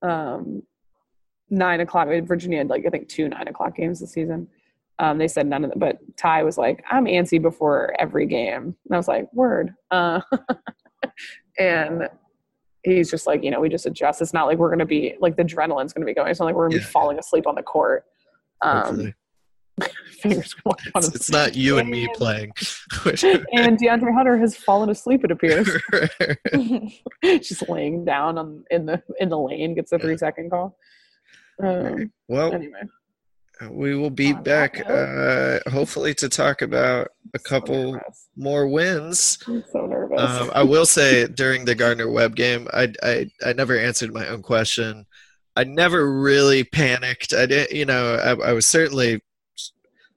Um, 0.00 0.62
nine 1.50 1.80
o'clock. 1.80 2.08
Virginia 2.08 2.58
had 2.58 2.68
like 2.68 2.84
I 2.86 2.90
think 2.90 3.08
two 3.08 3.28
nine 3.28 3.48
o'clock 3.48 3.76
games 3.76 4.00
this 4.00 4.12
season. 4.12 4.48
Um, 4.98 5.18
they 5.18 5.28
said 5.28 5.46
none 5.46 5.62
of 5.62 5.70
them, 5.70 5.78
but 5.78 5.98
Ty 6.16 6.42
was 6.42 6.56
like, 6.56 6.82
"I'm 6.90 7.04
antsy 7.04 7.40
before 7.40 7.94
every 7.98 8.26
game," 8.26 8.74
and 8.84 8.94
I 8.94 8.96
was 8.96 9.08
like, 9.08 9.30
"Word." 9.32 9.74
Uh, 9.90 10.20
and 11.58 12.08
he's 12.82 13.10
just 13.10 13.26
like, 13.26 13.42
you 13.42 13.50
know, 13.50 13.60
we 13.60 13.68
just 13.68 13.86
adjust. 13.86 14.22
It's 14.22 14.32
not 14.32 14.46
like 14.46 14.58
we're 14.58 14.70
gonna 14.70 14.86
be 14.86 15.16
like 15.20 15.36
the 15.36 15.44
adrenaline's 15.44 15.92
gonna 15.92 16.06
be 16.06 16.14
going. 16.14 16.30
It's 16.30 16.40
not 16.40 16.46
like 16.46 16.54
we're 16.54 16.68
gonna 16.68 16.80
be 16.80 16.84
falling 16.84 17.18
asleep 17.18 17.46
on 17.46 17.54
the 17.54 17.62
court. 17.62 18.04
Um, 18.62 19.12
fingers 20.20 20.54
crossed. 20.54 21.08
It's, 21.08 21.16
it's 21.16 21.30
not 21.30 21.54
you 21.54 21.78
and 21.78 21.90
me 21.90 22.08
playing. 22.14 22.52
And 23.04 23.78
DeAndre 23.78 24.14
Hunter 24.14 24.38
has 24.38 24.56
fallen 24.56 24.88
asleep. 24.90 25.24
It 25.24 25.30
appears. 25.30 25.68
just 27.22 27.68
laying 27.68 28.04
down 28.04 28.38
on 28.38 28.64
in 28.70 28.86
the 28.86 29.02
in 29.20 29.28
the 29.28 29.38
lane 29.38 29.74
gets 29.74 29.92
a 29.92 29.98
three 29.98 30.16
second 30.16 30.50
call. 30.50 30.78
Um, 31.62 32.12
well, 32.28 32.52
anyway, 32.52 32.82
we 33.70 33.96
will 33.96 34.10
be 34.10 34.32
On 34.32 34.42
back 34.42 34.88
uh, 34.88 35.60
hopefully 35.70 36.14
to 36.14 36.28
talk 36.28 36.62
about 36.62 37.08
a 37.34 37.38
couple 37.38 37.92
nervous. 37.92 38.28
more 38.36 38.66
wins. 38.66 39.38
I'm 39.46 39.64
so 39.72 39.86
nervous. 39.86 40.20
Um, 40.20 40.50
I 40.54 40.62
will 40.62 40.86
say 40.86 41.26
during 41.26 41.64
the 41.64 41.74
Gardner 41.74 42.10
Webb 42.10 42.36
game, 42.36 42.68
I, 42.72 42.92
I 43.02 43.30
I 43.44 43.52
never 43.54 43.78
answered 43.78 44.12
my 44.12 44.28
own 44.28 44.42
question. 44.42 45.06
I 45.56 45.64
never 45.64 46.20
really 46.20 46.64
panicked. 46.64 47.32
I 47.32 47.46
did, 47.46 47.70
you 47.70 47.86
know, 47.86 48.16
I, 48.16 48.50
I 48.50 48.52
was 48.52 48.66
certainly 48.66 49.22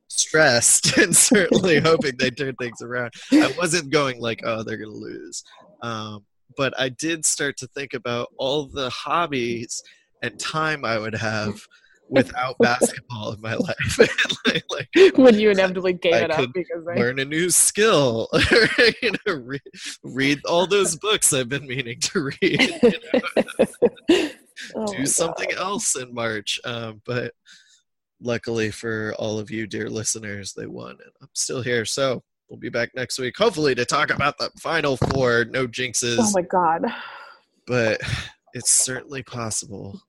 stressed 0.09 0.97
and 0.97 1.15
certainly 1.15 1.79
hoping 1.83 2.17
they 2.17 2.31
turn 2.31 2.55
things 2.55 2.81
around. 2.81 3.13
I 3.31 3.53
wasn't 3.57 3.89
going 3.89 4.19
like, 4.19 4.41
oh, 4.43 4.63
they're 4.63 4.77
gonna 4.77 4.91
lose. 4.91 5.43
Um, 5.81 6.25
but 6.57 6.77
I 6.77 6.89
did 6.89 7.25
start 7.25 7.55
to 7.57 7.67
think 7.67 7.93
about 7.93 8.27
all 8.37 8.65
the 8.65 8.89
hobbies 8.89 9.81
and 10.21 10.39
time 10.39 10.85
I 10.85 10.97
would 10.97 11.15
have 11.15 11.61
without 12.09 12.57
basketball 12.57 13.33
in 13.33 13.41
my 13.41 13.53
life. 13.53 13.99
like, 14.47 14.63
like 14.69 15.17
when 15.17 15.39
you 15.39 15.51
inevitably 15.51 15.93
gave 15.93 16.13
I 16.15 16.19
it 16.21 16.31
up 16.31 16.49
because 16.53 16.87
I, 16.87 16.95
learn 16.95 17.19
a 17.19 17.25
new 17.25 17.51
skill 17.51 18.29
you 19.03 19.11
know 19.11 19.35
read, 19.35 19.61
read 20.03 20.39
all 20.45 20.65
those 20.65 20.95
books 20.95 21.31
i've 21.33 21.49
been 21.49 21.67
meaning 21.67 21.99
to 21.99 22.31
read 22.41 22.61
you 22.81 22.93
know, 24.09 24.29
Oh 24.75 24.91
do 24.91 25.05
something 25.05 25.49
God. 25.49 25.59
else 25.59 25.95
in 25.95 26.11
march 26.11 26.59
um, 26.65 26.99
but 27.05 27.33
luckily 28.21 28.71
for 28.71 29.13
all 29.19 29.37
of 29.37 29.51
you 29.51 29.67
dear 29.67 29.87
listeners 29.87 30.53
they 30.53 30.65
won 30.65 30.91
and 30.91 31.11
i'm 31.21 31.29
still 31.33 31.61
here 31.61 31.85
so 31.85 32.23
we'll 32.49 32.59
be 32.59 32.69
back 32.69 32.89
next 32.95 33.19
week 33.19 33.37
hopefully 33.37 33.75
to 33.75 33.85
talk 33.85 34.09
about 34.09 34.35
the 34.39 34.49
final 34.57 34.97
four 34.97 35.45
no 35.45 35.67
jinxes 35.67 36.17
Oh 36.19 36.31
my 36.33 36.41
god. 36.41 36.85
but 37.67 38.01
it's 38.53 38.71
certainly 38.71 39.23
possible. 39.23 40.01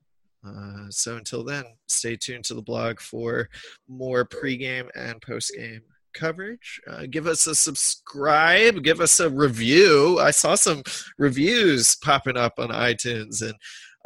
Uh, 0.47 0.87
so 0.91 1.17
until 1.17 1.45
then, 1.45 1.65
stay 1.89 2.17
tuned 2.17 2.45
to 2.45 2.55
the 2.55 2.63
blog 2.63 2.99
for 3.01 3.49
more 3.89 4.25
pregame 4.25 4.89
and 4.95 5.21
postgame 5.21 5.81
coverage. 6.15 6.81
Uh, 6.89 7.05
give 7.11 7.27
us 7.27 7.47
a 7.47 7.55
subscribe, 7.55 8.83
give 8.83 9.01
us 9.01 9.21
a 9.21 9.29
review. 9.31 10.19
I 10.19 10.31
saw 10.31 10.55
some 10.55 10.83
reviews 11.19 11.97
popping 11.97 12.37
up 12.37 12.55
on 12.59 12.69
iTunes, 12.71 13.43
and 13.43 13.55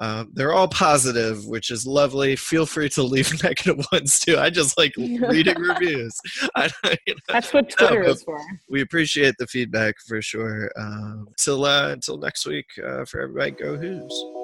um, 0.01 0.31
they're 0.35 0.53
all 0.53 0.67
positive, 0.69 1.47
which 1.47 1.71
is 1.71 1.87
lovely. 1.87 2.35
Feel 2.35 2.67
free 2.67 2.89
to 2.91 3.03
leave 3.03 3.43
negative 3.45 3.87
ones 3.93 4.19
too. 4.19 4.37
I 4.37 4.51
just 4.51 4.77
like 4.77 4.93
reading 4.99 5.59
reviews. 5.59 6.19
I, 6.57 6.69
you 7.07 7.15
know, 7.15 7.21
That's 7.29 7.53
what 7.55 7.71
Twitter 7.71 8.03
but- 8.03 8.11
is 8.11 8.23
for. 8.25 8.39
we 8.69 8.81
appreciate 8.81 9.37
the 9.39 9.47
feedback 9.47 9.95
for 10.07 10.21
sure. 10.21 10.71
Um, 10.77 11.29
till 11.39 11.65
uh, 11.65 11.91
until 11.91 12.19
next 12.19 12.45
week, 12.45 12.67
uh, 12.85 13.05
for 13.05 13.21
everybody, 13.21 13.53
go 13.53 13.77
Hoos. 13.77 14.44